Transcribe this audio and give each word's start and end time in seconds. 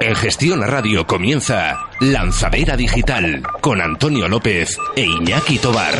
En 0.00 0.14
Gestión 0.14 0.62
a 0.62 0.66
Radio 0.66 1.06
comienza 1.06 1.88
Lanzadera 2.00 2.76
Digital 2.76 3.42
con 3.62 3.80
Antonio 3.80 4.28
López 4.28 4.78
e 4.94 5.06
Iñaki 5.06 5.58
Tobar. 5.58 5.94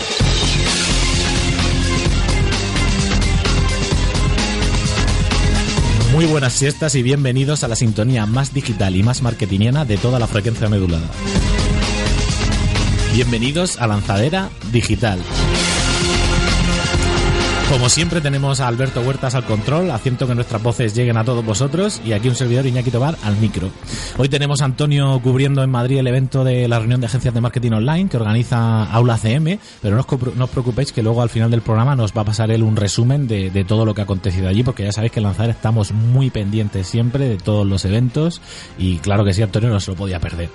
Muy 6.12 6.27
buenas 6.27 6.53
siestas 6.53 6.95
y 6.95 7.03
bienvenidos 7.03 7.65
a 7.65 7.69
la 7.69 7.77
sintonía 7.77 8.27
más 8.27 8.53
digital 8.53 8.97
y 8.97 9.03
más 9.03 9.23
marketingiana 9.23 9.87
de 9.87 9.97
toda 9.97 10.19
la 10.19 10.27
frecuencia 10.27 10.69
medulada. 10.69 11.09
Bienvenidos 13.15 13.81
a 13.81 13.87
Lanzadera 13.87 14.51
Digital. 14.73 15.19
Como 17.69 17.88
siempre 17.88 18.20
tenemos 18.20 18.61
a 18.61 18.69
Alberto 18.69 19.01
Huertas 19.01 19.34
al 19.34 19.45
control, 19.45 19.91
haciendo 19.91 20.29
que 20.29 20.37
nuestras 20.37 20.62
voces 20.62 20.95
lleguen 20.95 21.16
a 21.16 21.25
todos 21.25 21.45
vosotros 21.45 22.01
y 22.05 22.12
aquí 22.12 22.29
un 22.29 22.37
servidor 22.37 22.65
Iñaki 22.65 22.92
Tobar 22.92 23.19
al 23.25 23.37
micro. 23.39 23.70
Hoy 24.16 24.29
tenemos 24.29 24.62
a 24.62 24.66
Antonio 24.66 25.20
cubriendo 25.20 25.65
en 25.65 25.70
Madrid 25.70 25.98
el 25.98 26.06
evento 26.06 26.45
de 26.45 26.69
la 26.69 26.78
reunión 26.78 27.00
de 27.00 27.06
agencias 27.06 27.34
de 27.34 27.41
marketing 27.41 27.72
online 27.72 28.09
que 28.09 28.19
organiza 28.19 28.84
Aula 28.84 29.19
CM, 29.19 29.59
pero 29.83 29.97
no 29.97 30.06
os, 30.09 30.37
no 30.37 30.44
os 30.44 30.50
preocupéis 30.50 30.92
que 30.92 31.03
luego 31.03 31.22
al 31.22 31.28
final 31.28 31.50
del 31.50 31.61
programa 31.61 31.97
nos 31.97 32.12
va 32.12 32.20
a 32.22 32.25
pasar 32.25 32.53
él 32.53 32.62
un 32.62 32.77
resumen 32.77 33.27
de, 33.27 33.50
de 33.50 33.64
todo 33.64 33.84
lo 33.84 33.94
que 33.94 34.03
ha 34.03 34.05
acontecido 34.05 34.48
allí 34.48 34.62
porque 34.62 34.84
ya 34.84 34.92
sabéis 34.92 35.11
que 35.11 35.19
en 35.19 35.25
Lanzar 35.25 35.50
estamos 35.50 35.91
muy 35.91 36.31
pendientes 36.31 36.87
siempre 36.87 37.28
de 37.28 37.37
todos 37.37 37.67
los 37.67 37.84
eventos 37.84 38.41
y 38.78 38.98
claro 38.98 39.25
que 39.25 39.34
sí, 39.34 39.42
Antonio 39.42 39.70
no 39.70 39.81
se 39.81 39.91
lo 39.91 39.97
podía 39.97 40.20
perder. 40.20 40.50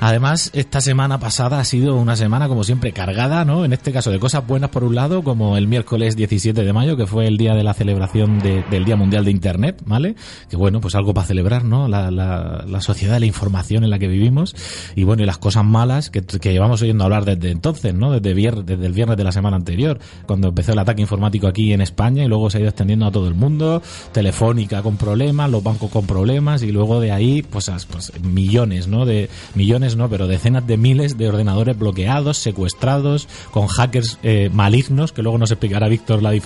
Además, 0.00 0.50
esta 0.54 0.80
semana 0.80 1.20
pasada 1.20 1.60
ha 1.60 1.64
sido 1.64 1.96
una 1.96 2.16
semana 2.16 2.48
como 2.48 2.64
siempre 2.64 2.92
cargada, 2.92 3.44
¿no? 3.44 3.66
En 3.66 3.74
este 3.74 3.92
caso 3.92 4.10
de 4.10 4.18
cosas 4.18 4.46
buenas 4.46 4.70
por 4.70 4.82
un 4.82 4.94
lado, 4.94 5.22
como 5.22 5.58
el 5.58 5.68
miércoles 5.68 6.16
17 6.16 6.53
de 6.62 6.72
mayo, 6.72 6.96
que 6.96 7.06
fue 7.06 7.26
el 7.26 7.36
día 7.36 7.54
de 7.54 7.64
la 7.64 7.74
celebración 7.74 8.38
de, 8.38 8.62
del 8.70 8.84
Día 8.84 8.96
Mundial 8.96 9.24
de 9.24 9.30
Internet, 9.30 9.82
¿vale? 9.86 10.14
Que 10.48 10.56
bueno, 10.56 10.80
pues 10.80 10.94
algo 10.94 11.14
para 11.14 11.26
celebrar, 11.26 11.64
¿no? 11.64 11.88
La, 11.88 12.10
la, 12.10 12.64
la, 12.68 12.80
sociedad 12.80 13.14
de 13.14 13.20
la 13.20 13.26
información 13.26 13.84
en 13.84 13.90
la 13.90 13.98
que 13.98 14.08
vivimos 14.08 14.54
y 14.94 15.04
bueno, 15.04 15.22
y 15.22 15.26
las 15.26 15.38
cosas 15.38 15.64
malas 15.64 16.10
que, 16.10 16.22
que 16.22 16.52
llevamos 16.52 16.82
oyendo 16.82 17.04
hablar 17.04 17.24
desde 17.24 17.50
entonces, 17.50 17.94
¿no? 17.94 18.12
Desde, 18.12 18.34
vier, 18.34 18.64
desde 18.64 18.86
el 18.86 18.92
viernes 18.92 19.16
de 19.16 19.24
la 19.24 19.32
semana 19.32 19.56
anterior, 19.56 19.98
cuando 20.26 20.48
empezó 20.48 20.72
el 20.72 20.78
ataque 20.78 21.02
informático 21.02 21.46
aquí 21.46 21.72
en 21.72 21.80
España 21.80 22.24
y 22.24 22.28
luego 22.28 22.50
se 22.50 22.58
ha 22.58 22.60
ido 22.60 22.68
extendiendo 22.68 23.06
a 23.06 23.10
todo 23.10 23.28
el 23.28 23.34
mundo, 23.34 23.82
Telefónica 24.12 24.82
con 24.82 24.96
problemas, 24.96 25.50
los 25.50 25.62
bancos 25.62 25.90
con 25.90 26.06
problemas 26.06 26.62
y 26.62 26.72
luego 26.72 27.00
de 27.00 27.12
ahí, 27.12 27.42
pues, 27.42 27.70
pues 27.90 28.12
millones, 28.22 28.88
¿no? 28.88 29.06
De 29.06 29.28
millones, 29.54 29.96
no, 29.96 30.08
pero 30.08 30.26
decenas 30.26 30.66
de 30.66 30.76
miles 30.76 31.16
de 31.18 31.28
ordenadores 31.28 31.78
bloqueados, 31.78 32.38
secuestrados, 32.38 33.28
con 33.50 33.66
hackers 33.66 34.18
eh, 34.22 34.50
malignos, 34.52 35.12
que 35.12 35.22
luego 35.22 35.38
nos 35.38 35.50
explicará 35.50 35.88
Víctor 35.88 36.22
la 36.22 36.30
diferencia 36.30 36.43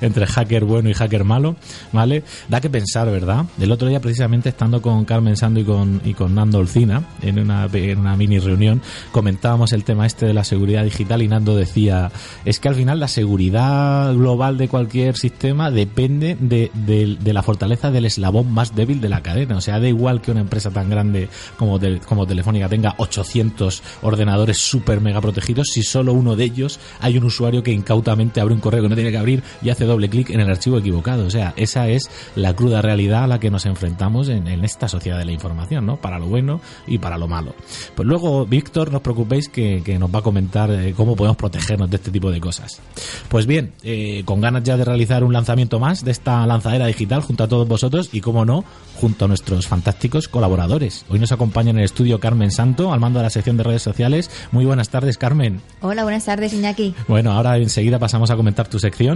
entre 0.00 0.26
hacker 0.26 0.64
bueno 0.64 0.88
y 0.88 0.94
hacker 0.94 1.24
malo, 1.24 1.56
¿vale? 1.92 2.22
Da 2.48 2.60
que 2.60 2.70
pensar, 2.70 3.10
¿verdad? 3.10 3.46
El 3.60 3.72
otro 3.72 3.88
día 3.88 4.00
precisamente 4.00 4.48
estando 4.48 4.82
con 4.82 5.04
Carmen 5.04 5.36
Sando 5.36 5.60
y 5.60 5.64
con, 5.64 6.00
y 6.04 6.14
con 6.14 6.34
Nando 6.34 6.58
Olcina 6.58 7.04
en 7.22 7.38
una, 7.38 7.68
en 7.72 7.98
una 7.98 8.16
mini 8.16 8.38
reunión 8.38 8.82
comentábamos 9.12 9.72
el 9.72 9.84
tema 9.84 10.06
este 10.06 10.26
de 10.26 10.34
la 10.34 10.44
seguridad 10.44 10.84
digital 10.84 11.22
y 11.22 11.28
Nando 11.28 11.56
decía, 11.56 12.10
es 12.44 12.60
que 12.60 12.68
al 12.68 12.74
final 12.74 13.00
la 13.00 13.08
seguridad 13.08 14.14
global 14.14 14.58
de 14.58 14.68
cualquier 14.68 15.16
sistema 15.16 15.70
depende 15.70 16.36
de, 16.38 16.70
de, 16.74 17.32
la 17.32 17.42
fortaleza 17.42 17.90
del 17.90 18.06
eslabón 18.06 18.52
más 18.52 18.74
débil 18.74 19.00
de 19.00 19.08
la 19.08 19.22
cadena, 19.22 19.56
o 19.56 19.60
sea, 19.60 19.80
da 19.80 19.88
igual 19.88 20.20
que 20.20 20.30
una 20.30 20.40
empresa 20.40 20.70
tan 20.70 20.88
grande 20.88 21.28
como, 21.58 21.78
como 22.06 22.26
Telefónica 22.26 22.68
tenga 22.68 22.94
800 22.98 23.82
ordenadores 24.02 24.58
super 24.58 25.00
mega 25.00 25.20
protegidos 25.20 25.68
si 25.68 25.82
solo 25.82 26.12
uno 26.12 26.36
de 26.36 26.44
ellos 26.44 26.78
hay 27.00 27.18
un 27.18 27.24
usuario 27.24 27.62
que 27.62 27.72
incautamente 27.72 28.40
abre 28.40 28.54
un 28.54 28.60
correo 28.60 28.82
que 28.82 28.88
no 28.88 28.94
tiene 28.94 29.10
que 29.10 29.18
abrir 29.18 29.25
y 29.62 29.70
hace 29.70 29.84
doble 29.84 30.08
clic 30.08 30.30
en 30.30 30.40
el 30.40 30.50
archivo 30.50 30.78
equivocado. 30.78 31.26
O 31.26 31.30
sea, 31.30 31.52
esa 31.56 31.88
es 31.88 32.10
la 32.34 32.54
cruda 32.54 32.82
realidad 32.82 33.24
a 33.24 33.26
la 33.26 33.40
que 33.40 33.50
nos 33.50 33.66
enfrentamos 33.66 34.28
en, 34.28 34.46
en, 34.48 34.64
esta 34.64 34.88
sociedad 34.88 35.18
de 35.18 35.24
la 35.24 35.32
información, 35.32 35.86
¿no? 35.86 35.96
Para 35.96 36.18
lo 36.18 36.26
bueno 36.26 36.60
y 36.86 36.98
para 36.98 37.18
lo 37.18 37.28
malo. 37.28 37.54
Pues 37.94 38.06
luego, 38.06 38.46
Víctor, 38.46 38.90
no 38.90 38.98
os 38.98 39.02
preocupéis 39.02 39.48
que, 39.48 39.82
que 39.84 39.98
nos 39.98 40.14
va 40.14 40.20
a 40.20 40.22
comentar 40.22 40.70
eh, 40.70 40.94
cómo 40.96 41.16
podemos 41.16 41.36
protegernos 41.36 41.90
de 41.90 41.96
este 41.96 42.10
tipo 42.10 42.30
de 42.30 42.40
cosas. 42.40 42.80
Pues 43.28 43.46
bien, 43.46 43.72
eh, 43.82 44.22
con 44.24 44.40
ganas 44.40 44.62
ya 44.62 44.76
de 44.76 44.84
realizar 44.84 45.24
un 45.24 45.32
lanzamiento 45.32 45.78
más 45.78 46.04
de 46.04 46.10
esta 46.10 46.46
lanzadera 46.46 46.86
digital 46.86 47.22
junto 47.22 47.44
a 47.44 47.48
todos 47.48 47.66
vosotros 47.66 48.10
y, 48.12 48.20
como 48.20 48.44
no, 48.44 48.64
junto 49.00 49.24
a 49.24 49.28
nuestros 49.28 49.66
fantásticos 49.66 50.28
colaboradores. 50.28 51.04
Hoy 51.08 51.18
nos 51.18 51.32
acompaña 51.32 51.70
en 51.70 51.78
el 51.78 51.84
estudio 51.84 52.20
Carmen 52.20 52.50
Santo, 52.50 52.92
al 52.92 53.00
mando 53.00 53.18
de 53.18 53.24
la 53.24 53.30
sección 53.30 53.56
de 53.56 53.62
redes 53.62 53.82
sociales. 53.82 54.30
Muy 54.52 54.64
buenas 54.64 54.88
tardes, 54.88 55.18
Carmen. 55.18 55.60
Hola, 55.80 56.02
buenas 56.02 56.24
tardes, 56.24 56.52
Iñaki. 56.52 56.94
Bueno, 57.08 57.32
ahora 57.32 57.56
enseguida 57.58 57.98
pasamos 57.98 58.30
a 58.30 58.36
comentar 58.36 58.68
tu 58.68 58.78
sección. 58.78 59.15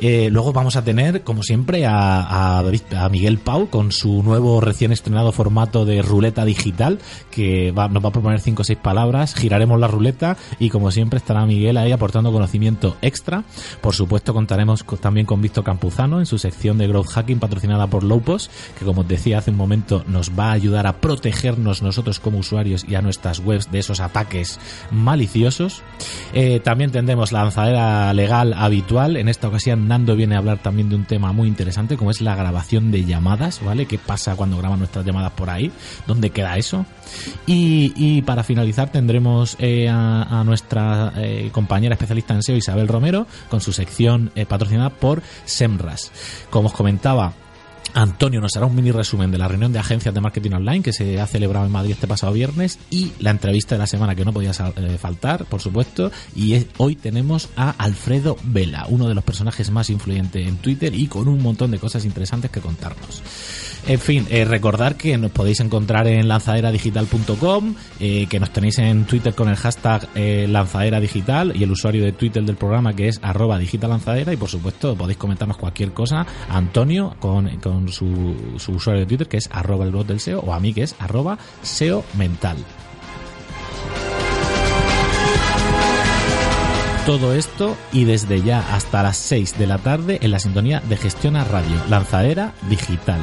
Eh, 0.00 0.28
luego 0.30 0.52
vamos 0.52 0.76
a 0.76 0.84
tener, 0.84 1.22
como 1.22 1.42
siempre, 1.42 1.84
a, 1.86 2.62
Miguel 3.10 3.38
Pau 3.38 3.68
con 3.68 3.92
su 3.92 4.22
nuevo 4.22 4.60
recién 4.60 4.92
estrenado 4.92 5.32
formato 5.32 5.84
de 5.84 6.02
ruleta 6.02 6.44
digital, 6.44 6.98
que 7.30 7.72
nos 7.72 8.04
va 8.04 8.08
a 8.08 8.12
proponer 8.12 8.40
cinco 8.40 8.62
o 8.62 8.64
seis 8.64 8.78
palabras, 8.80 9.34
giraremos 9.34 9.80
la 9.80 9.88
ruleta 9.88 10.36
y 10.58 10.70
como 10.70 10.90
siempre 10.90 11.18
estará 11.18 11.44
Miguel 11.46 11.76
ahí 11.76 11.92
aportando 11.92 12.32
conocimiento 12.32 12.96
extra. 13.02 13.44
Por 13.80 13.94
supuesto 13.94 14.34
contaremos 14.34 14.84
con, 14.84 14.98
también 14.98 15.26
con 15.26 15.42
Víctor 15.42 15.64
Campuzano 15.64 16.20
en 16.20 16.26
su 16.26 16.38
sección 16.38 16.78
de 16.78 16.86
Growth 16.88 17.08
Hacking 17.08 17.38
patrocinada 17.38 17.86
por 17.86 18.04
Lowpost, 18.04 18.50
que 18.78 18.84
como 18.84 19.02
os 19.02 19.08
decía 19.08 19.38
hace 19.38 19.50
un 19.50 19.56
momento 19.56 20.04
nos 20.06 20.32
va 20.38 20.50
a 20.50 20.52
ayudar 20.52 20.86
a 20.86 21.00
protegernos 21.00 21.82
nosotros 21.82 22.20
como 22.20 22.38
usuarios 22.38 22.84
y 22.86 22.94
a 22.94 23.02
nuestras 23.02 23.40
webs 23.40 23.70
de 23.70 23.78
esos 23.78 24.00
ataques 24.00 24.58
maliciosos. 24.90 25.82
Eh, 26.32 26.60
también 26.60 26.90
tendremos 26.90 27.32
la 27.32 27.42
lanzadera 27.42 28.12
legal 28.14 28.54
habitual, 28.54 29.16
en 29.16 29.28
esta 29.40 29.48
ocasión 29.48 29.88
Nando 29.88 30.16
viene 30.16 30.34
a 30.34 30.38
hablar 30.38 30.58
también 30.58 30.90
de 30.90 30.96
un 30.96 31.06
tema 31.06 31.32
muy 31.32 31.48
interesante 31.48 31.96
como 31.96 32.10
es 32.10 32.20
la 32.20 32.36
grabación 32.36 32.90
de 32.90 33.06
llamadas, 33.06 33.64
¿vale? 33.64 33.86
¿Qué 33.86 33.96
pasa 33.96 34.36
cuando 34.36 34.58
graban 34.58 34.78
nuestras 34.78 35.02
llamadas 35.02 35.32
por 35.32 35.48
ahí? 35.48 35.72
¿Dónde 36.06 36.28
queda 36.28 36.58
eso? 36.58 36.84
Y, 37.46 37.94
y 37.96 38.20
para 38.20 38.42
finalizar 38.42 38.92
tendremos 38.92 39.56
eh, 39.58 39.88
a, 39.88 40.42
nuestra 40.44 41.14
eh, 41.16 41.48
compañera 41.52 41.94
especialista 41.94 42.34
en 42.34 42.42
SEO 42.42 42.56
Isabel 42.56 42.86
Romero 42.86 43.26
con 43.48 43.62
su 43.62 43.72
sección 43.72 44.30
eh, 44.34 44.44
patrocinada 44.44 44.90
por 44.90 45.22
Semras. 45.46 46.12
Como 46.50 46.68
os 46.68 46.74
comentaba, 46.74 47.32
Antonio 47.94 48.40
nos 48.40 48.56
hará 48.56 48.66
un 48.66 48.74
mini 48.74 48.92
resumen 48.92 49.30
de 49.30 49.38
la 49.38 49.48
reunión 49.48 49.72
de 49.72 49.78
agencias 49.78 50.14
de 50.14 50.20
marketing 50.20 50.52
online 50.52 50.82
que 50.82 50.92
se 50.92 51.20
ha 51.20 51.26
celebrado 51.26 51.66
en 51.66 51.72
Madrid 51.72 51.92
este 51.92 52.06
pasado 52.06 52.32
viernes 52.32 52.78
y 52.90 53.12
la 53.18 53.30
entrevista 53.30 53.74
de 53.74 53.80
la 53.80 53.86
semana 53.86 54.14
que 54.14 54.24
no 54.24 54.32
podía 54.32 54.52
eh, 54.76 54.98
faltar, 54.98 55.44
por 55.46 55.60
supuesto. 55.60 56.12
Y 56.36 56.66
hoy 56.78 56.94
tenemos 56.94 57.48
a 57.56 57.70
Alfredo 57.70 58.36
Vela, 58.44 58.86
uno 58.88 59.08
de 59.08 59.14
los 59.14 59.24
personajes 59.24 59.70
más 59.70 59.90
influyentes 59.90 60.46
en 60.46 60.58
Twitter 60.58 60.94
y 60.94 61.08
con 61.08 61.28
un 61.28 61.42
montón 61.42 61.70
de 61.70 61.78
cosas 61.78 62.04
interesantes 62.04 62.50
que 62.50 62.60
contarnos. 62.60 63.22
En 63.86 63.98
fin, 63.98 64.26
eh, 64.30 64.44
recordar 64.44 64.96
que 64.96 65.16
nos 65.16 65.30
podéis 65.30 65.60
encontrar 65.60 66.06
en 66.06 66.28
lanzaderadigital.com, 66.28 67.74
eh, 67.98 68.26
que 68.28 68.38
nos 68.38 68.50
tenéis 68.50 68.78
en 68.78 69.04
Twitter 69.04 69.34
con 69.34 69.48
el 69.48 69.56
hashtag 69.56 70.08
eh, 70.14 70.46
lanzaderadigital 70.48 71.56
y 71.56 71.64
el 71.64 71.70
usuario 71.70 72.04
de 72.04 72.12
Twitter 72.12 72.44
del 72.44 72.56
programa 72.56 72.92
que 72.92 73.08
es 73.08 73.18
arroba 73.22 73.58
digitalanzadera 73.58 74.32
y 74.32 74.36
por 74.36 74.48
supuesto 74.48 74.94
podéis 74.96 75.18
comentarnos 75.18 75.56
cualquier 75.56 75.92
cosa 75.92 76.26
a 76.48 76.56
Antonio 76.56 77.16
con, 77.18 77.50
su, 77.88 78.34
usuario 78.68 79.00
de 79.00 79.06
Twitter 79.06 79.28
que 79.28 79.38
es 79.38 79.48
arroba 79.52 79.84
el 79.84 79.90
blog 79.90 80.06
del 80.06 80.20
SEO 80.20 80.40
o 80.40 80.52
a 80.52 80.60
mí 80.60 80.72
que 80.72 80.82
es 80.82 80.94
arroba 80.98 81.38
SEO 81.62 82.04
mental. 82.16 82.58
Todo 87.06 87.34
esto 87.34 87.76
y 87.92 88.04
desde 88.04 88.42
ya 88.42 88.60
hasta 88.74 89.02
las 89.02 89.16
6 89.16 89.58
de 89.58 89.66
la 89.66 89.78
tarde 89.78 90.18
en 90.22 90.30
la 90.30 90.38
sintonía 90.38 90.80
de 90.80 90.96
Gestiona 90.96 91.44
Radio, 91.44 91.76
Lanzadera 91.88 92.52
Digital. 92.68 93.20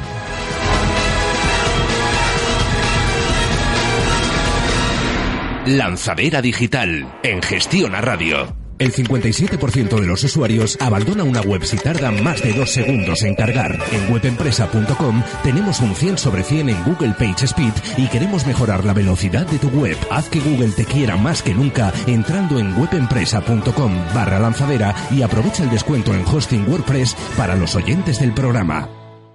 Lanzadera 5.76 6.40
Digital 6.40 7.06
en 7.22 7.42
Gestiona 7.42 8.00
Radio. 8.00 8.56
El 8.78 8.90
57% 8.90 10.00
de 10.00 10.06
los 10.06 10.24
usuarios 10.24 10.78
abandona 10.80 11.24
una 11.24 11.42
web 11.42 11.62
si 11.62 11.76
tarda 11.76 12.10
más 12.10 12.42
de 12.42 12.54
dos 12.54 12.70
segundos 12.70 13.22
en 13.22 13.34
cargar. 13.34 13.78
En 13.92 14.10
webempresa.com 14.10 15.22
tenemos 15.42 15.80
un 15.80 15.94
100 15.94 16.16
sobre 16.16 16.42
100 16.42 16.70
en 16.70 16.84
Google 16.84 17.12
Page 17.18 17.44
Speed 17.44 17.72
y 17.98 18.06
queremos 18.06 18.46
mejorar 18.46 18.82
la 18.86 18.94
velocidad 18.94 19.46
de 19.46 19.58
tu 19.58 19.68
web. 19.68 19.98
Haz 20.10 20.30
que 20.30 20.40
Google 20.40 20.70
te 20.70 20.86
quiera 20.86 21.18
más 21.18 21.42
que 21.42 21.52
nunca 21.52 21.92
entrando 22.06 22.58
en 22.58 22.74
webempresa.com 22.74 23.92
barra 24.14 24.38
lanzadera 24.38 24.94
y 25.10 25.20
aprovecha 25.20 25.64
el 25.64 25.70
descuento 25.70 26.14
en 26.14 26.24
hosting 26.24 26.66
WordPress 26.66 27.14
para 27.36 27.56
los 27.56 27.74
oyentes 27.74 28.20
del 28.20 28.32
programa. 28.32 28.88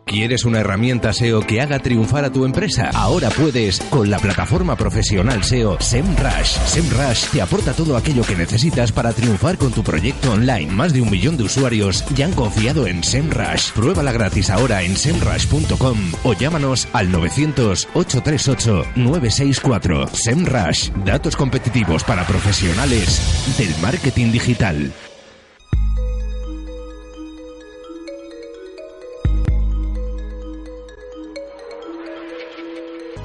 ¿Quieres 0.06 0.46
una 0.46 0.60
herramienta 0.60 1.14
SEO 1.14 1.42
que 1.42 1.62
haga 1.62 1.80
triunfar 1.80 2.26
a 2.26 2.32
tu 2.32 2.46
empresa? 2.46 2.92
Ahora 2.94 3.30
puedes 3.30 3.80
con 3.90 4.10
la 4.10 4.20
plataforma 4.20 4.76
profesional 4.76 5.44
SEO 5.44 5.80
SEMrush. 5.80 6.58
SEMrush 6.66 7.30
te 7.32 7.42
aporta 7.42 7.74
todo 7.74 7.98
aquello 7.98 8.24
que 8.24 8.36
necesitas 8.36 8.92
para 8.92 9.14
triunfar 9.14 9.58
con 9.58 9.72
tu 9.72 9.84
proyecto 9.84 10.32
online. 10.34 10.72
Más 10.72 10.94
de 10.94 11.02
un 11.02 11.10
millón 11.10 11.38
de 11.38 11.44
usuarios 11.44 12.04
ya 12.16 12.26
han 12.26 12.34
confiado 12.34 12.86
en 12.86 13.04
SEMrush. 13.04 13.72
Pruébala 13.72 14.12
gratis 14.12 14.50
ahora 14.50 14.84
en 14.84 14.98
semrush.com 14.98 15.98
o 16.24 16.34
llámanos 16.34 16.88
al 16.94 17.12
900 17.12 17.88
838 17.94 18.86
964. 18.96 20.08
SEMrush. 20.08 20.90
Datos 21.06 21.36
competitivos 21.36 22.04
para 22.04 22.26
profesionales 22.28 23.56
del 23.58 23.74
marketing 23.82 24.32
digital. 24.32 24.92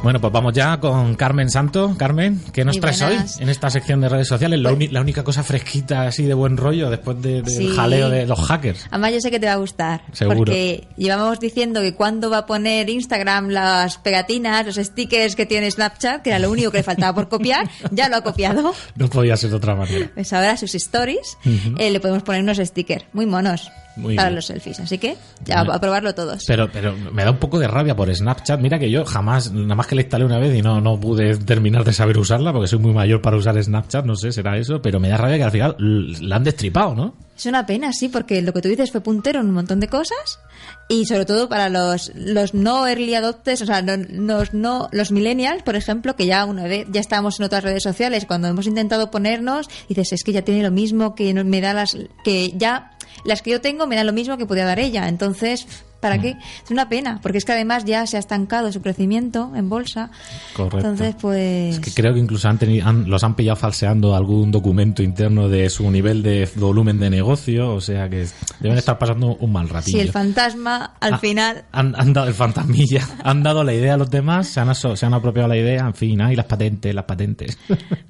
Bueno, 0.00 0.20
pues 0.20 0.32
vamos 0.32 0.54
ya 0.54 0.78
con 0.78 1.16
Carmen 1.16 1.50
Santo. 1.50 1.94
Carmen, 1.98 2.40
¿qué 2.52 2.64
nos 2.64 2.78
traes 2.80 3.02
hoy 3.02 3.16
en 3.40 3.48
esta 3.48 3.68
sección 3.68 4.00
de 4.00 4.08
redes 4.08 4.28
sociales? 4.28 4.60
La, 4.60 4.70
Pues- 4.74 4.92
la 4.92 5.00
única 5.00 5.24
cosa 5.24 5.42
fresquita 5.42 6.02
así 6.06 6.22
de 6.24 6.34
buen 6.34 6.56
rollo 6.56 6.88
después 6.88 7.20
de- 7.20 7.42
del 7.42 7.46
Sí. 7.54 7.68
jaleo 7.74 8.08
de 8.08 8.24
los 8.24 8.38
hackers. 8.40 8.86
Además, 8.90 9.12
yo 9.14 9.20
sé 9.20 9.30
que 9.30 9.40
te 9.40 9.46
va 9.46 9.54
a 9.54 9.56
gustar. 9.56 10.02
Seguro. 10.12 10.38
Porque 10.38 10.86
llevamos 10.96 11.40
diciendo 11.40 11.80
que 11.82 11.94
cuándo 11.94 12.30
va 12.30 12.38
a 12.38 12.46
poner 12.46 12.88
Instagram 12.88 13.48
las 13.50 13.98
pegatinas, 13.98 14.64
los 14.64 14.76
stickers 14.76 15.34
que 15.34 15.46
tiene 15.46 15.70
Snapchat, 15.70 16.22
que 16.22 16.30
era 16.30 16.38
lo 16.38 16.50
único 16.50 16.70
que 16.70 16.78
le 16.78 16.84
faltaba 16.84 17.12
por 17.14 17.28
copiar, 17.28 17.68
ya 17.90 18.08
lo 18.08 18.16
ha 18.16 18.22
copiado. 18.22 18.72
No 18.94 19.08
podía 19.10 19.36
ser 19.36 19.50
de 19.50 19.56
otra 19.56 19.74
manera. 19.74 20.10
Pues 20.14 20.32
ahora 20.32 20.56
sus 20.56 20.74
stories 20.76 21.36
eh, 21.76 21.90
le 21.90 22.00
podemos 22.00 22.22
poner 22.22 22.42
unos 22.42 22.58
stickers 22.58 23.04
muy 23.12 23.26
monos 23.26 23.68
Muy 23.98 24.16
para 24.16 24.28
bien. 24.28 24.36
los 24.36 24.46
selfies. 24.46 24.80
Así 24.80 24.96
que 24.98 25.16
ya 25.44 25.60
a 25.60 25.80
probarlo 25.80 26.14
todos. 26.14 26.44
Pero, 26.46 26.70
pero 26.72 26.94
me 26.96 27.24
da 27.24 27.30
un 27.30 27.36
poco 27.38 27.58
de 27.58 27.68
rabia 27.68 27.94
por 27.94 28.14
Snapchat. 28.14 28.60
Mira 28.60 28.78
que 28.78 28.90
yo 28.90 29.04
jamás, 29.04 29.52
nada 29.52 29.74
más 29.74 29.86
que 29.86 29.94
la 29.94 30.02
instalé 30.02 30.24
una 30.24 30.38
vez 30.38 30.56
y 30.56 30.62
no, 30.62 30.80
no 30.80 30.98
pude 30.98 31.36
terminar 31.36 31.84
de 31.84 31.92
saber 31.92 32.16
usarla 32.18 32.52
porque 32.52 32.68
soy 32.68 32.78
muy 32.78 32.92
mayor 32.92 33.20
para 33.20 33.36
usar 33.36 33.62
Snapchat, 33.62 34.04
no 34.04 34.16
sé, 34.16 34.32
será 34.32 34.56
eso, 34.56 34.80
pero 34.80 34.98
me 35.00 35.08
da 35.08 35.16
rabia 35.16 35.36
que 35.36 35.44
al 35.44 35.50
final 35.50 35.76
la 35.78 36.36
han 36.36 36.44
destripado, 36.44 36.94
¿no? 36.94 37.14
Es 37.36 37.46
una 37.46 37.64
pena, 37.66 37.92
sí, 37.92 38.08
porque 38.08 38.42
lo 38.42 38.52
que 38.52 38.60
tú 38.60 38.68
dices 38.68 38.90
fue 38.90 39.00
puntero 39.00 39.38
en 39.40 39.46
un 39.46 39.52
montón 39.54 39.78
de 39.78 39.86
cosas 39.86 40.40
y 40.88 41.04
sobre 41.06 41.24
todo 41.24 41.48
para 41.48 41.68
los, 41.68 42.10
los 42.16 42.52
no 42.52 42.88
early 42.88 43.14
adopters, 43.14 43.62
o 43.62 43.66
sea, 43.66 43.80
no- 43.80 43.96
los 44.10 44.54
no 44.54 44.88
los 44.90 45.12
millennials, 45.12 45.62
por 45.62 45.76
ejemplo, 45.76 46.16
que 46.16 46.26
ya 46.26 46.44
una 46.46 46.64
vez 46.64 46.88
ya 46.90 47.00
estábamos 47.00 47.38
en 47.38 47.46
otras 47.46 47.62
redes 47.62 47.84
sociales, 47.84 48.24
cuando 48.26 48.48
hemos 48.48 48.66
intentado 48.66 49.12
ponernos, 49.12 49.68
dices, 49.88 50.12
es 50.14 50.24
que 50.24 50.32
ya 50.32 50.42
tiene 50.42 50.64
lo 50.64 50.72
mismo 50.72 51.14
que 51.14 51.32
me 51.44 51.60
da 51.60 51.74
las 51.74 51.96
que 52.24 52.52
ya 52.56 52.90
las 53.25 53.43
que 53.43 53.50
yo 53.50 53.61
tengo 53.61 53.87
me 53.87 53.97
dan 53.97 54.06
lo 54.06 54.12
mismo 54.12 54.37
que 54.37 54.47
podía 54.47 54.65
dar 54.65 54.79
ella, 54.79 55.09
entonces 55.09 55.67
¿Para 56.00 56.20
qué? 56.20 56.37
Es 56.65 56.70
una 56.70 56.88
pena, 56.88 57.19
porque 57.20 57.38
es 57.38 57.44
que 57.44 57.50
además 57.50 57.85
ya 57.85 58.06
se 58.06 58.17
ha 58.17 58.20
estancado 58.20 58.70
su 58.70 58.81
crecimiento 58.81 59.50
en 59.56 59.69
bolsa. 59.69 60.12
Correcto. 60.55 60.76
Entonces, 60.79 61.17
pues... 61.20 61.75
Es 61.75 61.81
que 61.81 61.91
creo 61.91 62.15
que 62.15 62.20
incluso 62.20 62.49
han 62.49 62.56
tenido, 62.56 62.87
han- 62.87 63.11
los 63.11 63.25
han 63.25 63.35
pillado 63.35 63.56
falseando 63.56 64.15
algún 64.15 64.53
documento 64.53 65.03
interno 65.03 65.49
de 65.49 65.69
su 65.70 65.91
nivel 65.91 66.23
de 66.23 66.49
volumen 66.55 67.00
de 67.00 67.11
negocio, 67.11 67.73
o 67.75 67.81
sea 67.81 68.09
que 68.09 68.29
deben 68.61 68.79
estar 68.79 68.97
pasando 68.97 69.35
un 69.41 69.50
mal 69.50 69.69
ratillo. 69.69 69.99
si 69.99 70.00
el 70.00 70.12
fantasma 70.12 70.94
al 71.00 71.15
Ah, 71.15 71.19
final... 71.19 71.65
Han, 71.73 71.97
han 71.99 72.12
dado 72.12 72.29
el 72.29 72.35
fantasmilla, 72.35 73.05
han 73.25 73.43
dado 73.43 73.65
la 73.65 73.75
idea 73.75 73.94
a 73.94 73.97
los 73.97 74.09
demás, 74.09 74.47
se 74.47 74.61
han, 74.61 74.69
aso- 74.69 74.94
se 74.94 75.05
han 75.05 75.15
apropiado 75.15 75.49
la 75.49 75.56
idea, 75.56 75.81
en 75.81 75.94
fin, 75.94 76.20
y 76.31 76.37
las 76.37 76.47
patentes, 76.47 76.94
las 76.94 77.06
patentes. 77.06 77.59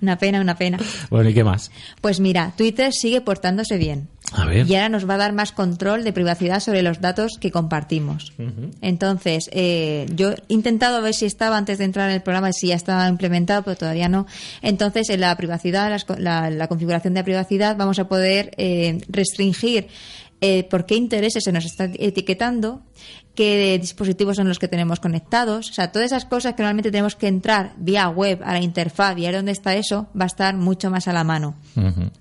Una 0.02 0.18
pena, 0.18 0.42
una 0.42 0.56
pena. 0.58 0.76
bueno, 1.08 1.30
¿y 1.30 1.32
qué 1.32 1.42
más? 1.42 1.70
Pues 2.02 2.20
mira, 2.20 2.52
Twitter 2.54 2.92
sigue 2.92 3.22
portándose 3.22 3.78
bien. 3.78 4.10
A 4.32 4.44
ver. 4.44 4.66
Y 4.68 4.74
ahora 4.74 4.88
nos 4.88 5.08
va 5.08 5.14
a 5.14 5.18
dar 5.18 5.32
más 5.32 5.52
control 5.52 6.04
de 6.04 6.12
privacidad 6.12 6.60
sobre 6.60 6.82
los 6.82 7.00
datos 7.00 7.38
que 7.40 7.50
compartimos. 7.50 8.32
Entonces, 8.82 9.48
eh, 9.52 10.06
yo 10.14 10.32
he 10.32 10.36
intentado 10.48 11.00
ver 11.00 11.14
si 11.14 11.24
estaba 11.24 11.56
antes 11.56 11.78
de 11.78 11.84
entrar 11.84 12.10
en 12.10 12.16
el 12.16 12.22
programa, 12.22 12.52
si 12.52 12.68
ya 12.68 12.74
estaba 12.74 13.08
implementado, 13.08 13.62
pero 13.62 13.76
todavía 13.76 14.08
no. 14.08 14.26
Entonces, 14.60 15.08
en 15.10 15.20
la 15.20 15.36
privacidad, 15.36 15.90
las 15.90 16.06
la, 16.18 16.50
la 16.50 16.68
configuración 16.68 17.14
de 17.14 17.24
privacidad, 17.24 17.76
vamos 17.76 17.98
a 17.98 18.08
poder 18.08 18.50
eh, 18.58 19.00
restringir 19.08 19.88
eh, 20.40 20.64
por 20.64 20.86
qué 20.86 20.94
intereses 20.94 21.42
se 21.42 21.50
nos 21.50 21.64
está 21.64 21.90
etiquetando, 21.98 22.82
qué 23.34 23.76
dispositivos 23.80 24.36
son 24.36 24.46
los 24.46 24.60
que 24.60 24.68
tenemos 24.68 25.00
conectados, 25.00 25.70
o 25.70 25.72
sea, 25.72 25.90
todas 25.90 26.06
esas 26.06 26.26
cosas 26.26 26.54
que 26.54 26.62
normalmente 26.62 26.92
tenemos 26.92 27.16
que 27.16 27.26
entrar 27.26 27.72
vía 27.76 28.08
web 28.08 28.40
a 28.44 28.52
la 28.52 28.60
interfaz 28.60 29.18
y 29.18 29.26
a 29.26 29.32
dónde 29.32 29.50
está 29.50 29.74
eso, 29.74 30.06
va 30.18 30.24
a 30.24 30.26
estar 30.26 30.54
mucho 30.54 30.90
más 30.90 31.08
a 31.08 31.12
la 31.12 31.24
mano 31.24 31.56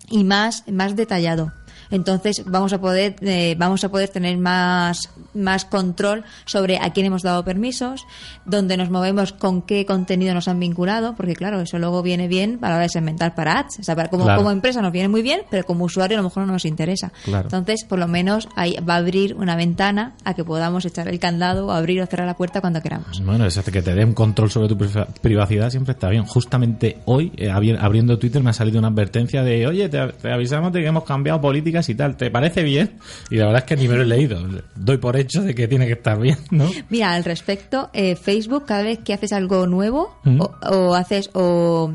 y 0.10 0.24
más 0.24 0.64
más 0.68 0.96
detallado. 0.96 1.54
Entonces 1.92 2.44
vamos 2.46 2.74
a 2.74 2.80
poder 2.82 3.16
eh, 3.22 3.56
vamos 3.58 3.84
a 3.84 3.90
poder 3.90 4.10
tener 4.10 4.38
más 4.38 5.10
más 5.34 5.66
control 5.66 6.24
sobre 6.46 6.78
a 6.78 6.92
quién 6.94 7.06
hemos 7.06 7.22
dado 7.24 7.44
permisos, 7.46 8.06
dónde 8.46 8.76
nos 8.78 8.90
movemos, 8.90 9.34
con 9.34 9.62
qué 9.62 9.86
contenido 9.86 10.34
nos 10.34 10.48
han 10.48 10.60
vinculado, 10.60 11.16
porque 11.16 11.36
claro 11.36 11.62
eso 11.62 11.78
luego 11.80 12.02
viene 12.02 12.28
bien 12.28 12.58
para 12.60 12.72
la 12.72 12.76
hora 12.78 12.84
de 12.84 12.90
segmentar 12.90 13.36
para 13.36 13.60
ads, 13.60 13.80
o 13.80 13.84
sea, 13.84 13.96
para- 13.96 14.10
como 14.10 14.24
Claro. 14.24 14.40
como 14.40 14.52
empresa 14.52 14.82
nos 14.82 14.92
viene 14.92 15.08
muy 15.10 15.22
bien, 15.22 15.42
pero 15.50 15.64
como 15.66 15.86
usuario 15.86 16.18
a 16.18 16.22
lo 16.22 16.28
mejor 16.28 16.46
no 16.46 16.54
nos 16.54 16.66
interesa. 16.66 17.12
Claro. 17.24 17.44
Entonces 17.46 17.84
por 17.84 18.00
lo 18.00 18.08
menos 18.08 18.50
ahí 18.56 18.76
va 18.88 18.96
a 18.96 18.98
abrir 18.98 19.36
una 19.36 19.56
ventana 19.56 20.14
a 20.24 20.34
que 20.34 20.44
podamos 20.44 20.86
echar 20.86 21.08
el 21.08 21.20
candado 21.20 21.68
o 21.68 21.72
abrir 21.72 22.02
o 22.02 22.06
cerrar 22.08 22.26
la 22.28 22.36
puerta 22.36 22.62
cuando 22.62 22.82
queramos. 22.82 23.22
Bueno, 23.24 23.46
eso 23.46 23.60
es 23.62 23.70
que 23.70 23.82
te 23.82 23.94
dé 23.94 24.04
un 24.04 24.14
control 24.14 24.50
sobre 24.50 24.68
tu 24.68 24.78
priva- 24.78 25.08
privacidad 25.22 25.70
siempre 25.70 25.94
está 25.94 26.10
bien. 26.10 26.26
Justamente 26.26 26.98
hoy, 27.06 27.32
eh, 27.38 27.50
abri- 27.50 27.78
abriendo 27.80 28.18
Twitter, 28.18 28.42
me 28.44 28.50
ha 28.50 28.54
salido 28.54 28.80
una 28.80 28.88
advertencia 28.88 29.44
de, 29.44 29.68
oye, 29.68 29.88
te, 29.90 30.08
te 30.14 30.32
avisamos 30.32 30.72
de 30.74 30.82
que 30.82 30.88
hemos 30.88 31.04
cambiado 31.04 31.40
y 31.90 31.96
tal, 31.96 32.18
¿te 32.18 32.30
parece 32.32 32.64
bien? 32.64 32.98
Y 33.30 33.36
la 33.38 33.46
verdad 33.46 33.64
es 33.64 33.66
que 33.66 33.76
ni 33.78 33.88
me 33.88 33.96
lo 33.96 34.02
he 34.04 34.06
leído. 34.06 34.40
Doy 34.76 34.98
por 34.98 35.16
hecho 35.18 35.42
de 35.44 35.54
que 35.56 35.68
tiene 35.68 35.86
que 35.88 35.94
estar 35.94 36.20
bien, 36.20 36.38
¿no? 36.52 36.70
Mira, 36.90 37.14
al 37.14 37.24
respecto, 37.24 37.90
eh, 37.94 38.16
Facebook, 38.16 38.66
cada 38.66 38.84
vez 38.84 39.00
que 39.00 39.14
haces 39.14 39.32
algo 39.34 39.68
nuevo 39.68 40.18
Mm. 40.24 40.42
o, 40.42 40.52
o 40.70 40.96
haces 40.96 41.30
o 41.34 41.94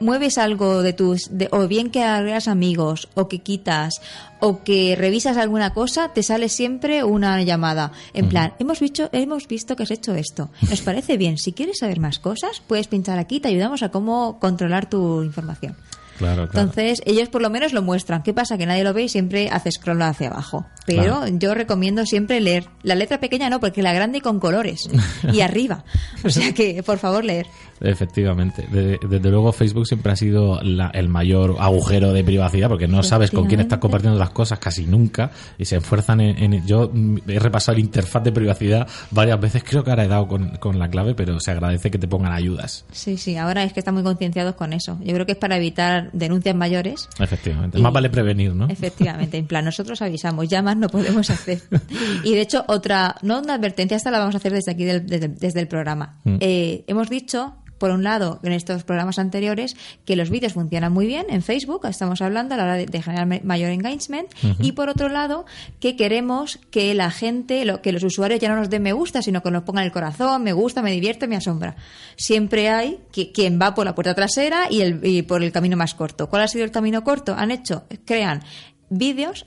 mueves 0.00 0.36
algo 0.36 0.82
de 0.82 0.92
tus 0.92 1.28
de- 1.30 1.48
o 1.52 1.68
bien 1.68 1.90
que 1.90 2.02
agregas 2.02 2.48
amigos 2.48 3.08
o 3.14 3.28
que 3.28 3.38
quitas 3.38 4.00
o 4.40 4.64
que 4.64 4.96
revisas 4.98 5.36
alguna 5.36 5.72
cosa 5.74 6.08
te 6.12 6.24
sale 6.24 6.48
siempre 6.48 7.04
una 7.04 7.40
llamada 7.42 7.92
en 8.12 8.28
plan 8.28 8.52
hemos 8.58 8.80
visto 8.80 9.08
hemos 9.12 9.46
visto 9.46 9.76
que 9.76 9.84
has 9.84 9.92
hecho 9.92 10.16
esto 10.16 10.50
nos 10.68 10.80
parece 10.80 11.16
bien 11.16 11.38
si 11.38 11.52
quieres 11.52 11.78
saber 11.78 12.00
más 12.00 12.18
cosas 12.18 12.60
puedes 12.66 12.88
pinchar 12.88 13.20
aquí 13.20 13.38
te 13.38 13.46
ayudamos 13.48 13.84
a 13.84 13.90
cómo 13.90 14.40
controlar 14.40 14.90
tu 14.90 15.22
información 15.22 15.76
Claro, 16.18 16.48
claro. 16.48 16.68
entonces, 16.68 17.02
ellos 17.06 17.28
por 17.28 17.42
lo 17.42 17.50
menos 17.50 17.72
lo 17.72 17.82
muestran. 17.82 18.22
¿Qué 18.22 18.32
pasa? 18.34 18.56
Que 18.58 18.66
nadie 18.66 18.84
lo 18.84 18.92
ve 18.94 19.04
y 19.04 19.08
siempre 19.08 19.48
hace 19.50 19.70
scroll 19.72 20.00
hacia 20.02 20.28
abajo. 20.28 20.66
Pero 20.86 21.02
Claro. 21.02 21.26
yo 21.38 21.54
recomiendo 21.54 22.04
siempre 22.06 22.40
leer. 22.40 22.64
La 22.82 22.94
letra 22.94 23.18
pequeña 23.20 23.48
no, 23.50 23.60
porque 23.60 23.82
la 23.82 23.92
grande 23.92 24.18
y 24.18 24.20
con 24.20 24.40
colores. 24.40 24.88
y 25.32 25.40
arriba. 25.42 25.84
O 26.24 26.30
sea 26.30 26.52
que, 26.54 26.82
por 26.82 26.98
favor, 26.98 27.24
leer. 27.24 27.46
Efectivamente. 27.80 28.66
De- 28.70 28.98
desde 29.08 29.30
luego 29.30 29.52
Facebook 29.52 29.86
siempre 29.86 30.12
ha 30.12 30.16
sido 30.16 30.60
la- 30.62 30.90
el 30.94 31.08
mayor 31.08 31.56
agujero 31.58 32.12
de 32.12 32.22
privacidad 32.24 32.68
porque 32.68 32.86
no 32.88 33.02
sabes 33.02 33.30
con 33.30 33.46
quién 33.46 33.60
estás 33.60 33.78
compartiendo 33.80 34.18
las 34.18 34.30
cosas 34.30 34.58
casi 34.58 34.86
nunca 34.86 35.30
y 35.58 35.64
se 35.64 35.76
esfuerzan 35.76 36.20
en... 36.20 36.54
en- 36.54 36.66
yo 36.66 36.90
he 37.26 37.38
repasado 37.38 37.76
el 37.76 37.82
interfaz 37.84 38.22
de 38.22 38.32
privacidad 38.32 38.86
varias 39.10 39.40
veces, 39.40 39.64
creo 39.64 39.82
que 39.82 39.90
ahora 39.90 40.04
he 40.04 40.08
dado 40.08 40.28
con, 40.28 40.50
con 40.58 40.78
la 40.78 40.88
clave, 40.88 41.14
pero 41.14 41.40
se 41.40 41.50
agradece 41.50 41.90
que 41.90 41.98
te 41.98 42.06
pongan 42.08 42.32
ayudas. 42.32 42.84
Sí, 42.92 43.16
sí, 43.16 43.36
ahora 43.36 43.64
es 43.64 43.72
que 43.72 43.80
están 43.80 43.94
muy 43.94 44.02
concienciados 44.04 44.54
con 44.54 44.72
eso. 44.72 44.98
Yo 45.02 45.12
creo 45.14 45.26
que 45.26 45.32
es 45.32 45.38
para 45.38 45.56
evitar 45.56 46.10
denuncias 46.12 46.54
mayores. 46.54 47.08
Efectivamente. 47.18 47.78
Y- 47.78 47.82
Más 47.82 47.92
vale 47.92 48.10
prevenir, 48.10 48.54
¿no? 48.54 48.68
Efectivamente, 48.68 49.36
en 49.38 49.46
plan, 49.46 49.64
nosotros 49.64 50.00
avisamos, 50.02 50.48
ya 50.48 50.62
más 50.62 50.76
no 50.76 50.88
podemos 50.88 51.28
hacer. 51.30 51.60
Y 52.24 52.34
de 52.34 52.40
hecho, 52.40 52.64
otra, 52.68 53.16
no 53.22 53.40
una 53.40 53.54
advertencia, 53.54 53.96
esta 53.96 54.10
la 54.10 54.18
vamos 54.18 54.34
a 54.34 54.38
hacer 54.38 54.52
desde 54.52 54.72
aquí, 54.72 54.84
del- 54.84 55.06
desde, 55.06 55.28
desde 55.28 55.60
el 55.60 55.68
programa. 55.68 56.18
Mm. 56.24 56.36
Eh, 56.40 56.84
hemos 56.86 57.08
dicho, 57.08 57.54
por 57.82 57.90
un 57.90 58.04
lado, 58.04 58.38
en 58.44 58.52
estos 58.52 58.84
programas 58.84 59.18
anteriores, 59.18 59.74
que 60.04 60.14
los 60.14 60.30
vídeos 60.30 60.52
funcionan 60.52 60.92
muy 60.92 61.04
bien 61.04 61.26
en 61.30 61.42
Facebook, 61.42 61.84
estamos 61.88 62.22
hablando 62.22 62.54
a 62.54 62.56
la 62.56 62.62
hora 62.62 62.74
de, 62.74 62.86
de 62.86 63.02
generar 63.02 63.42
mayor 63.42 63.70
engagement, 63.70 64.28
y 64.60 64.70
por 64.70 64.88
otro 64.88 65.08
lado, 65.08 65.46
que 65.80 65.96
queremos 65.96 66.60
que 66.70 66.94
la 66.94 67.10
gente, 67.10 67.64
lo, 67.64 67.82
que 67.82 67.90
los 67.90 68.04
usuarios 68.04 68.38
ya 68.38 68.48
no 68.50 68.54
nos 68.54 68.70
den 68.70 68.84
me 68.84 68.92
gusta, 68.92 69.20
sino 69.20 69.42
que 69.42 69.50
nos 69.50 69.64
pongan 69.64 69.82
el 69.82 69.90
corazón, 69.90 70.44
me 70.44 70.52
gusta, 70.52 70.80
me 70.80 70.92
divierte, 70.92 71.26
me 71.26 71.34
asombra. 71.34 71.74
Siempre 72.14 72.68
hay 72.68 73.00
que, 73.10 73.32
quien 73.32 73.58
va 73.60 73.74
por 73.74 73.84
la 73.84 73.96
puerta 73.96 74.14
trasera 74.14 74.68
y, 74.70 74.82
el, 74.82 75.00
y 75.04 75.22
por 75.22 75.42
el 75.42 75.50
camino 75.50 75.76
más 75.76 75.94
corto. 75.94 76.28
¿Cuál 76.28 76.42
ha 76.42 76.46
sido 76.46 76.64
el 76.64 76.70
camino 76.70 77.02
corto? 77.02 77.34
Han 77.36 77.50
hecho, 77.50 77.82
crean 78.04 78.44
vídeos 78.90 79.44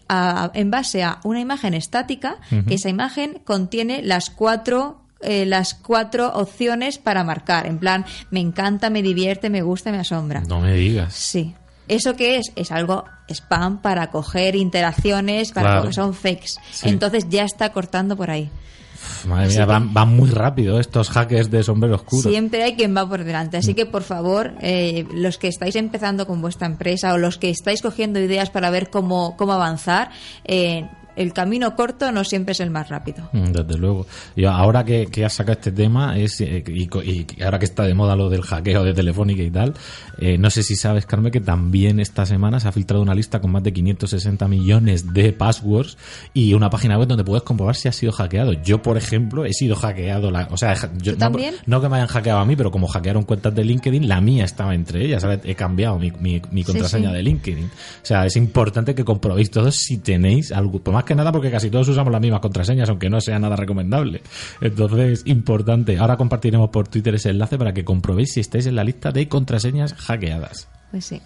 en 0.53 0.71
base 0.71 1.03
a 1.03 1.21
una 1.23 1.39
imagen 1.39 1.73
estática, 1.73 2.39
que 2.67 2.73
esa 2.73 2.89
imagen 2.89 3.39
contiene 3.45 4.01
las 4.01 4.29
cuatro 4.29 5.04
eh, 5.25 5.45
las 5.45 5.73
cuatro 5.73 6.31
opciones 6.33 6.97
para 6.97 7.23
marcar. 7.23 7.65
En 7.67 7.77
plan, 7.79 8.05
me 8.31 8.39
encanta, 8.39 8.89
me 8.89 9.01
divierte, 9.01 9.49
me 9.49 9.61
gusta, 9.61 9.91
me 9.91 9.97
asombra. 9.99 10.41
No 10.47 10.59
me 10.61 10.73
digas. 10.73 11.13
Sí. 11.13 11.53
¿Eso 11.87 12.15
qué 12.15 12.37
es? 12.37 12.51
Es 12.55 12.71
algo 12.71 13.05
spam 13.29 13.81
para 13.81 14.09
coger 14.11 14.55
interacciones, 14.55 15.51
para 15.51 15.67
Claro. 15.69 15.83
coger- 15.89 15.93
son 15.93 16.13
fakes. 16.13 16.53
Sí. 16.71 16.89
Entonces 16.89 17.27
ya 17.29 17.43
está 17.43 17.71
cortando 17.71 18.15
por 18.17 18.31
ahí. 18.31 18.49
Uf, 18.95 19.25
Madre 19.27 19.45
Así 19.47 19.55
mía, 19.57 19.65
que- 19.65 19.71
van, 19.71 19.93
van 19.93 20.15
muy 20.15 20.29
rápido 20.31 20.79
estos 20.79 21.09
hackers 21.09 21.51
de 21.51 21.61
sombrero 21.63 21.95
oscuro. 21.95 22.27
Siempre 22.29 22.63
hay 22.63 22.75
quien 22.75 22.95
va 22.95 23.07
por 23.07 23.23
delante. 23.23 23.57
Así 23.57 23.75
que, 23.75 23.85
por 23.85 24.01
favor, 24.01 24.53
eh, 24.61 25.05
los 25.13 25.37
que 25.37 25.47
estáis 25.47 25.75
empezando 25.75 26.25
con 26.25 26.41
vuestra 26.41 26.65
empresa 26.65 27.13
o 27.13 27.17
los 27.19 27.37
que 27.37 27.49
estáis 27.51 27.81
cogiendo 27.83 28.19
ideas 28.19 28.49
para 28.49 28.71
ver 28.71 28.89
cómo, 28.89 29.35
cómo 29.37 29.53
avanzar, 29.53 30.09
eh, 30.45 30.87
el 31.15 31.33
camino 31.33 31.75
corto 31.75 32.11
no 32.11 32.23
siempre 32.23 32.53
es 32.53 32.59
el 32.59 32.69
más 32.69 32.89
rápido. 32.89 33.29
Mm, 33.31 33.51
desde 33.51 33.77
luego. 33.77 34.05
Y 34.35 34.45
ahora 34.45 34.83
que, 34.83 35.07
has 35.25 35.33
sacado 35.33 35.53
este 35.53 35.71
tema, 35.71 36.17
es 36.17 36.41
eh, 36.41 36.63
y, 36.67 37.43
ahora 37.43 37.59
que 37.59 37.65
está 37.65 37.83
de 37.83 37.93
moda 37.93 38.15
lo 38.15 38.29
del 38.29 38.41
hackeo 38.41 38.83
de 38.83 38.93
Telefónica 38.93 39.41
y 39.43 39.51
tal, 39.51 39.73
eh, 40.19 40.37
no 40.37 40.49
sé 40.49 40.63
si 40.63 40.75
sabes, 40.75 41.05
Carmen, 41.05 41.31
que 41.31 41.41
también 41.41 41.99
esta 41.99 42.25
semana 42.25 42.59
se 42.59 42.67
ha 42.67 42.71
filtrado 42.71 43.01
una 43.01 43.15
lista 43.15 43.39
con 43.39 43.51
más 43.51 43.63
de 43.63 43.73
560 43.73 44.47
millones 44.47 45.13
de 45.13 45.33
passwords 45.33 45.97
y 46.33 46.53
una 46.53 46.69
página 46.69 46.97
web 46.97 47.07
donde 47.07 47.23
puedes 47.23 47.43
comprobar 47.43 47.75
si 47.75 47.87
has 47.87 47.95
sido 47.95 48.11
hackeado. 48.11 48.53
Yo, 48.53 48.81
por 48.81 48.97
ejemplo, 48.97 49.45
he 49.45 49.53
sido 49.53 49.75
hackeado. 49.75 50.31
La, 50.31 50.47
o 50.51 50.57
sea, 50.57 50.75
yo, 50.97 51.17
también? 51.17 51.55
No, 51.65 51.81
que 51.81 51.89
me 51.89 51.95
hayan 51.95 52.07
hackeado 52.07 52.39
a 52.39 52.45
mí, 52.45 52.55
pero 52.55 52.71
como 52.71 52.87
hackearon 52.87 53.23
cuentas 53.23 53.55
de 53.55 53.63
LinkedIn, 53.63 54.07
la 54.07 54.21
mía 54.21 54.45
estaba 54.45 54.75
entre 54.75 55.05
ellas. 55.05 55.25
He 55.43 55.55
cambiado 55.55 55.97
mi, 55.97 56.11
mi, 56.19 56.63
contraseña 56.63 57.11
de 57.11 57.23
LinkedIn. 57.23 57.65
O 57.65 58.05
sea, 58.05 58.25
es 58.25 58.35
importante 58.35 58.93
que 58.95 59.03
comprobéis 59.03 59.49
todos 59.49 59.75
si 59.75 59.97
tenéis 59.97 60.51
algo. 60.51 60.81
Más 60.91 61.04
que 61.05 61.15
nada 61.15 61.31
porque 61.31 61.51
casi 61.51 61.69
todos 61.69 61.87
usamos 61.87 62.11
las 62.11 62.21
mismas 62.21 62.41
contraseñas, 62.41 62.89
aunque 62.89 63.09
no 63.09 63.21
sea 63.21 63.39
nada 63.39 63.55
recomendable. 63.55 64.21
Entonces, 64.61 65.23
importante. 65.25 65.97
Ahora 65.97 66.17
compartiremos 66.17 66.69
por 66.69 66.87
Twitter 66.87 67.15
ese 67.15 67.29
enlace 67.29 67.57
para 67.57 67.73
que 67.73 67.85
comprobéis 67.85 68.33
si 68.33 68.39
estáis 68.39 68.65
en 68.65 68.75
la 68.75 68.83
lista 68.83 69.11
de 69.11 69.27
contraseñas 69.27 69.93
hackeadas. 69.93 70.67
Pues 70.91 71.05
sí. 71.05 71.21